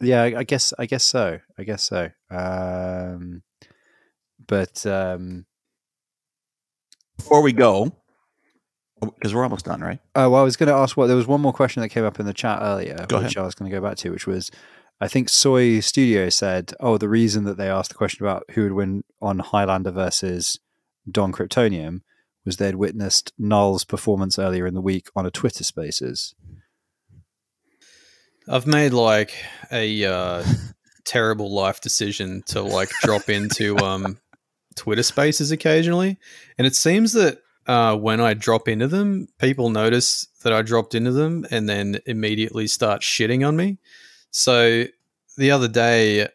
[0.00, 3.42] yeah I, I guess i guess so i guess so um
[4.46, 5.44] but um
[7.18, 7.94] Before we go,
[9.06, 9.98] because we're almost done, right?
[10.14, 12.04] Oh, well, I was going to ask what there was one more question that came
[12.04, 13.38] up in the chat earlier, Go which ahead.
[13.38, 14.50] I was going to go back to, which was
[15.00, 18.62] I think Soy Studio said, "Oh, the reason that they asked the question about who
[18.62, 20.58] would win on Highlander versus
[21.10, 22.02] Don Cryptonium
[22.44, 26.34] was they'd witnessed Null's performance earlier in the week on a Twitter Spaces."
[28.48, 29.34] I've made like
[29.72, 30.44] a uh,
[31.04, 34.18] terrible life decision to like drop into um,
[34.76, 36.18] Twitter Spaces occasionally,
[36.58, 40.94] and it seems that uh, when I drop into them, people notice that I dropped
[40.94, 43.78] into them and then immediately start shitting on me.
[44.30, 44.84] So
[45.36, 46.28] the other day,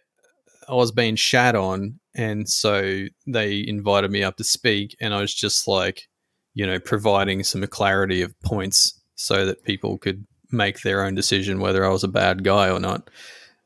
[0.68, 5.22] I was being shat on, and so they invited me up to speak, and I
[5.22, 6.08] was just like,
[6.54, 11.60] you know, providing some clarity of points so that people could make their own decision
[11.60, 13.10] whether I was a bad guy or not.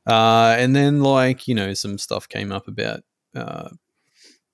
[0.05, 3.01] Uh, and then, like, you know, some stuff came up about
[3.35, 3.69] uh,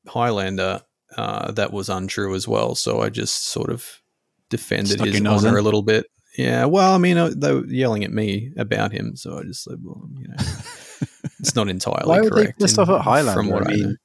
[0.08, 0.82] Highlander
[1.18, 2.76] uh, that was untrue as well.
[2.76, 4.02] So I just sort of
[4.50, 5.56] defended Stuck his honor in?
[5.58, 6.06] a little bit.
[6.38, 9.64] Yeah, well, I mean, uh, they were yelling at me about him, so I just
[9.64, 10.36] said, well, you know,
[11.40, 12.60] it's not entirely Why would they correct.
[12.60, 13.34] pissed in- off at Highlander?
[13.34, 13.96] From what I I, mean, know.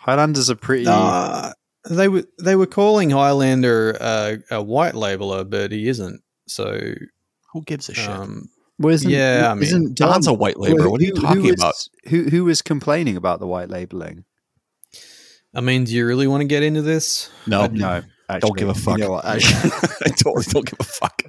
[0.00, 0.84] Highlanders are pretty.
[0.86, 1.52] Uh,
[1.88, 6.22] they were they were calling Highlander uh, a white labeler, but he isn't.
[6.46, 6.94] So,
[7.52, 8.08] Who gives a shit?
[8.08, 10.78] um, well, isn't, yeah, I mean, isn't Don's a white labeler?
[10.80, 11.74] well, what are you talking who about?
[12.08, 14.24] Who who was complaining about the white labeling?
[15.54, 17.28] I mean, do you really want to get into this?
[17.46, 18.98] No, No, actually, give a fuck.
[18.98, 19.70] You know what, actually,
[20.06, 21.22] I totally don't give a fuck.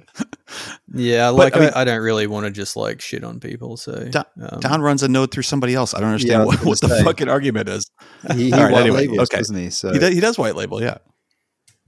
[0.94, 3.76] Yeah, like I I, mean- I, don't really want to just like shit on people.
[3.76, 5.94] So Don- um, Don runs a node through somebody else.
[5.94, 7.90] I don't understand I was what, what the fucking argument is.
[8.34, 9.38] he, he All right, white anyway, labels, okay.
[9.38, 9.70] doesn't he?
[9.70, 10.98] So He does, he does white label, yeah.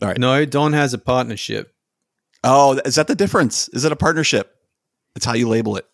[0.03, 0.19] All right.
[0.19, 1.73] no, Don has a partnership.
[2.43, 3.69] Oh, is that the difference?
[3.69, 4.51] Is it a partnership?
[5.15, 5.87] It's how you label it.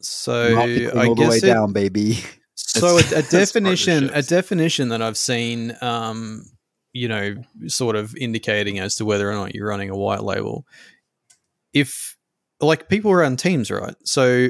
[0.00, 2.18] So marketing I all the way guess it, down, baby.
[2.58, 6.44] So a, a definition a definition that I've seen, um,
[6.92, 7.36] you know,
[7.66, 10.66] sort of indicating as to whether or not you're running a white label.
[11.72, 12.16] If
[12.60, 13.94] like people run teams, right?
[14.04, 14.48] So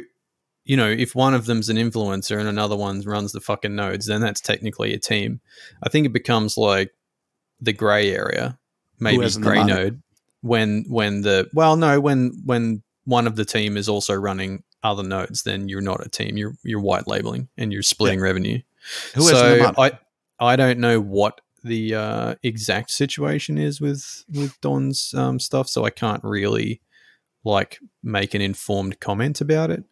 [0.64, 4.06] you know, if one of them's an influencer and another one runs the fucking nodes,
[4.06, 5.40] then that's technically a team.
[5.82, 6.90] I think it becomes like
[7.60, 8.58] the gray area,
[9.00, 10.02] maybe gray node,
[10.42, 15.02] when when the well, no, when when one of the team is also running other
[15.02, 16.36] nodes, then you're not a team.
[16.36, 18.60] You're you're white labeling and you're splitting revenue.
[19.14, 19.58] Who so?
[19.78, 19.98] I
[20.40, 25.84] I don't know what the uh, exact situation is with with Don's um, stuff, so
[25.84, 26.80] I can't really
[27.44, 29.84] like make an informed comment about it.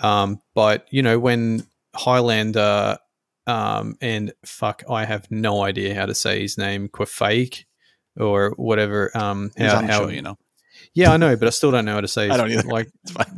[0.00, 2.98] Um, but you know, when Highlander
[3.46, 7.64] um, and fuck, I have no idea how to say his name, Quafake
[8.16, 9.10] or whatever.
[9.16, 10.38] Um, how, how- you know.
[10.98, 12.28] Yeah, I know, but I still don't know how to say.
[12.28, 12.66] I don't either.
[12.66, 12.88] Like.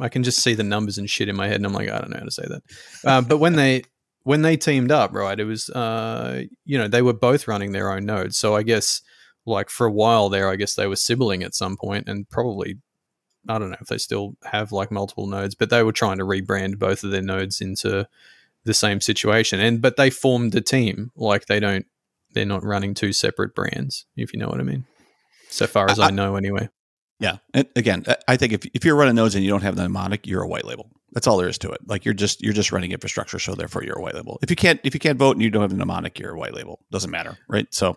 [0.01, 1.99] I can just see the numbers and shit in my head, and I'm like, I
[1.99, 2.63] don't know how to say that.
[3.05, 3.83] Um, but when they
[4.23, 7.93] when they teamed up, right, it was uh, you know they were both running their
[7.93, 9.03] own nodes, so I guess
[9.45, 12.79] like for a while there, I guess they were sibling at some point, and probably
[13.47, 16.25] I don't know if they still have like multiple nodes, but they were trying to
[16.25, 18.09] rebrand both of their nodes into
[18.65, 21.85] the same situation, and but they formed a team, like they don't
[22.33, 24.87] they're not running two separate brands, if you know what I mean.
[25.51, 26.71] So far as I, I- know, anyway.
[27.21, 27.37] Yeah.
[27.55, 30.27] And again, I- think if, if you're running nodes and you don't have the mnemonic,
[30.27, 30.91] you're a white label.
[31.13, 31.81] That's all there is to it.
[31.87, 34.39] Like you're just you're just running infrastructure, so therefore you're a white label.
[34.43, 36.39] If you can't if you can't vote and you don't have the mnemonic, you're a
[36.39, 36.81] white label.
[36.91, 37.67] Doesn't matter, right?
[37.73, 37.97] So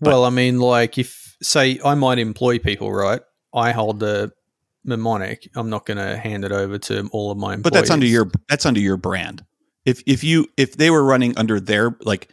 [0.00, 3.20] But- well, I mean, like if say I might employ people, right?
[3.52, 4.32] I hold the
[4.84, 5.50] mnemonic.
[5.56, 7.62] I'm not going to hand it over to all of my employees.
[7.64, 9.44] but that's under your that's under your brand.
[9.84, 12.30] If if you if they were running under their like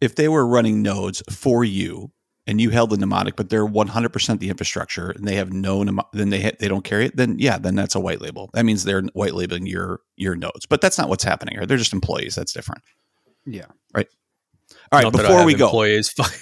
[0.00, 2.11] if they were running nodes for you
[2.46, 6.06] and you held the mnemonic, but they're 100% the infrastructure and they have no mnemo-
[6.12, 8.50] then they ha- they don't carry it, then yeah, then that's a white label.
[8.54, 10.66] That means they're white labeling your your nodes.
[10.68, 11.66] But that's not what's happening here.
[11.66, 12.34] They're just employees.
[12.34, 12.82] That's different.
[13.46, 13.66] Yeah.
[13.94, 14.08] Right.
[14.90, 15.66] All right, Not before we go.
[15.66, 16.08] employees.
[16.10, 16.32] Fuck.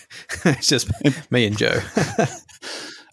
[0.45, 0.91] it's just
[1.31, 1.79] me and Joe.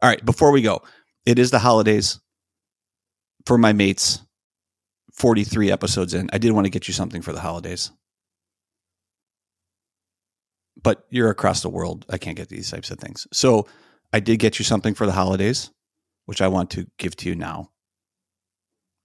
[0.01, 0.81] All right, before we go,
[1.25, 2.19] it is the holidays
[3.45, 4.21] for my mates.
[5.13, 6.29] 43 episodes in.
[6.31, 7.89] I did want to get you something for the holidays.
[10.83, 12.05] But you're across the world.
[12.09, 13.27] I can't get these types of things.
[13.33, 13.67] So
[14.13, 15.71] I did get you something for the holidays,
[16.25, 17.71] which I want to give to you now.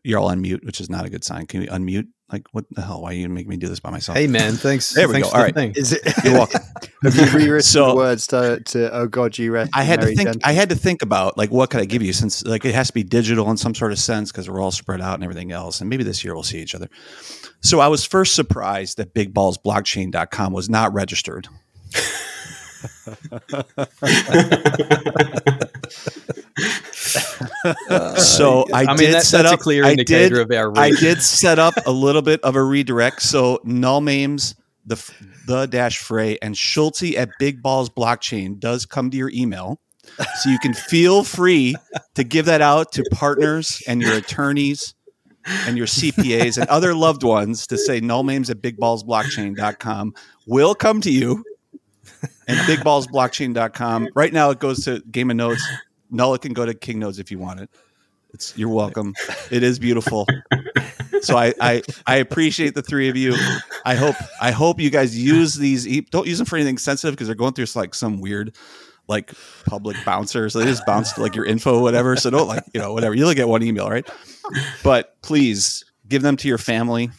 [0.04, 1.46] You're all on mute, which is not a good sign.
[1.46, 2.08] Can you unmute?
[2.32, 3.02] Like, what the hell?
[3.02, 4.16] Why are you make me do this by myself?
[4.18, 4.92] hey, man, thanks.
[4.94, 5.38] There we thanks go.
[5.38, 5.74] for All thing.
[5.76, 6.02] Is it?
[6.24, 6.60] You're welcome.
[7.02, 9.70] Have you rewritten So- the words to, to "Oh God, you rest"?
[9.74, 10.38] I had to think.
[10.44, 12.88] I had to think about like what could I give you since like it has
[12.88, 15.52] to be digital in some sort of sense because we're all spread out and everything
[15.52, 15.80] else.
[15.80, 16.88] And maybe this year we'll see each other.
[17.60, 21.46] So I was first surprised that BigBallsBlockchain.com was not registered.
[28.16, 29.60] so uh, I, I mean, did that, set that's up.
[29.60, 30.32] a clear I did.
[30.32, 33.22] of our I did set up a little bit of a redirect.
[33.22, 34.54] So Nullnames,
[34.86, 34.96] the
[35.46, 39.78] the dash frey, and Schulte at Big Balls Blockchain does come to your email.
[40.40, 41.76] So you can feel free
[42.16, 44.94] to give that out to partners and your attorneys
[45.46, 50.14] and your CPAs and other loved ones to say null names at bigballsblockchain.com
[50.46, 51.44] will come to you
[52.48, 54.08] and bigballsblockchain.com.
[54.14, 55.62] Right now it goes to Game of Nodes.
[56.10, 57.70] Null, it can go to King Nodes if you want it.
[58.34, 59.14] It's you're welcome.
[59.50, 60.26] It is beautiful.
[61.20, 63.36] So I, I I appreciate the three of you.
[63.84, 65.86] I hope I hope you guys use these.
[66.10, 68.56] Don't use them for anything sensitive because they're going through like some weird
[69.06, 69.32] like
[69.66, 70.48] public bouncer.
[70.48, 72.16] So they just bounce like your info, whatever.
[72.16, 73.14] So don't like you know whatever.
[73.14, 74.08] You only get one email, right?
[74.82, 77.10] But please give them to your family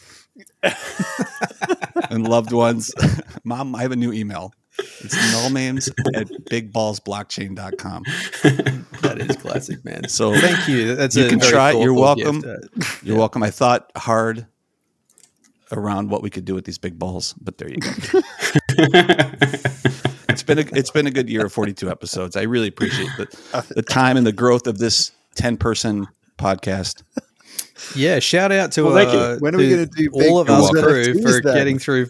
[2.10, 2.94] and loved ones.
[3.44, 4.54] Mom, I have a new email.
[5.02, 8.04] It's nullnames at bigballsblockchain.com.
[9.02, 10.08] that is classic, man.
[10.10, 10.96] So Thank you.
[10.96, 11.72] That's You a can very try.
[11.72, 12.42] You're welcome.
[12.42, 13.04] gift.
[13.04, 13.44] You're welcome.
[13.44, 14.46] I thought hard
[15.72, 17.90] around what we could do with these big balls, but there you go.
[20.30, 22.36] it's been a it's been a good year of 42 episodes.
[22.36, 26.08] I really appreciate the the time and the growth of this 10 person
[26.38, 27.04] podcast.
[27.96, 29.20] Yeah, shout out to Well, thank you.
[29.20, 31.56] uh, When are we gonna do all big of us crew for then?
[31.56, 32.08] getting through.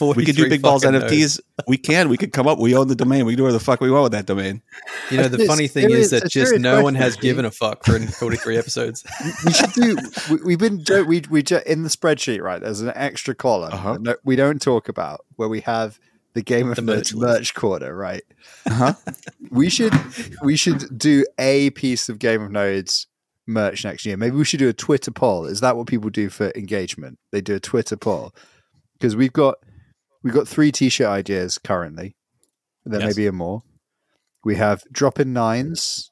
[0.00, 1.10] We- could do big balls NFTs.
[1.10, 1.40] nodes.
[1.68, 2.08] We can.
[2.08, 2.58] We could come up.
[2.58, 3.24] We own the domain.
[3.26, 4.62] We can do whatever the fuck we want with that domain.
[5.10, 7.44] You know, the It's funny thing serious- is that just serious no one has given
[7.44, 9.04] a fuck for 43 episodes.
[9.44, 9.96] we should do.
[10.30, 12.60] We, we've been we we in the spreadsheet right.
[12.60, 13.92] There's an extra column Uh-huh.
[13.94, 15.98] that no, we don't talk about where we have
[16.34, 17.54] the game of The merch, merch merch, list.
[17.54, 17.94] corner.
[17.94, 18.22] Right.
[18.70, 18.92] Uh-huh.
[19.50, 19.94] We should
[20.42, 23.06] we should do a piece of Game of Nodes
[23.46, 24.16] merch next year.
[24.16, 25.46] Maybe we should do a Twitter poll.
[25.46, 27.18] Is that what people do for engagement?
[27.32, 28.34] They do a Twitter poll
[28.98, 29.56] because we've got
[30.26, 32.16] we've got three T-shirt ideas currently.
[32.84, 33.14] There Yes.
[33.16, 33.62] may be a more.
[34.44, 36.10] We have drop in nines.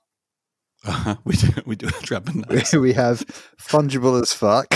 [0.86, 1.16] Uh-huh.
[1.24, 1.48] We do.
[1.66, 2.72] We do drop in nuts.
[2.74, 3.24] we have
[3.60, 4.68] fungible as fuck.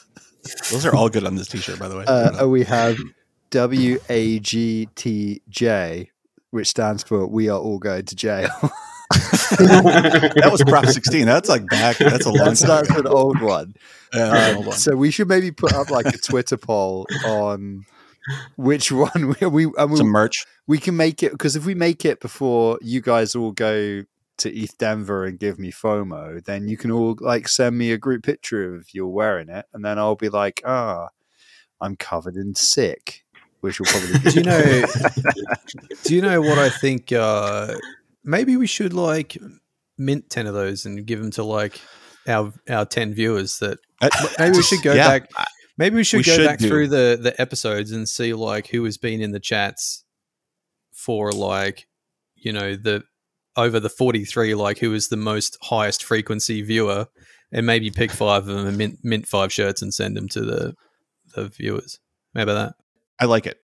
[0.70, 2.04] Those are all good on this T-shirt, by the way.
[2.04, 2.98] Uh, we have
[4.76, 6.08] WAGTJ,
[6.50, 8.48] which stands for We Are All Going to Jail.
[9.58, 11.24] that was Prop 16.
[11.26, 11.96] That's like back.
[11.98, 12.84] That's a long That's, time.
[12.84, 13.74] that's an old one.
[14.12, 14.76] Yeah, that's an Um, old one.
[14.76, 17.84] so we should maybe put up like a Twitter poll on
[18.56, 20.44] which one we we, and we, Some merch.
[20.66, 24.02] we can make it because if we make it before you guys all go
[24.38, 27.98] to ETH Denver and give me FOMO, then you can all like send me a
[27.98, 31.08] group picture of you wearing it, and then I'll be like, ah,
[31.80, 33.24] I'm covered in sick,
[33.60, 34.84] which will probably be Do you know?
[36.04, 37.12] do you know what I think?
[37.12, 37.74] Uh,
[38.24, 39.38] maybe we should like
[39.98, 41.80] mint ten of those and give them to like
[42.28, 43.58] our our ten viewers.
[43.60, 45.30] That Uh, maybe we should go yeah, back.
[45.78, 46.68] Maybe we should we go should back do.
[46.68, 50.04] through the the episodes and see like who has been in the chats
[50.92, 51.86] for like
[52.34, 53.02] you know the
[53.56, 57.06] over the 43 like who is the most highest frequency viewer
[57.52, 60.40] and maybe pick five of them and mint, mint five shirts and send them to
[60.40, 60.74] the
[61.34, 61.98] the viewers
[62.34, 62.74] maybe that
[63.18, 63.58] I like it.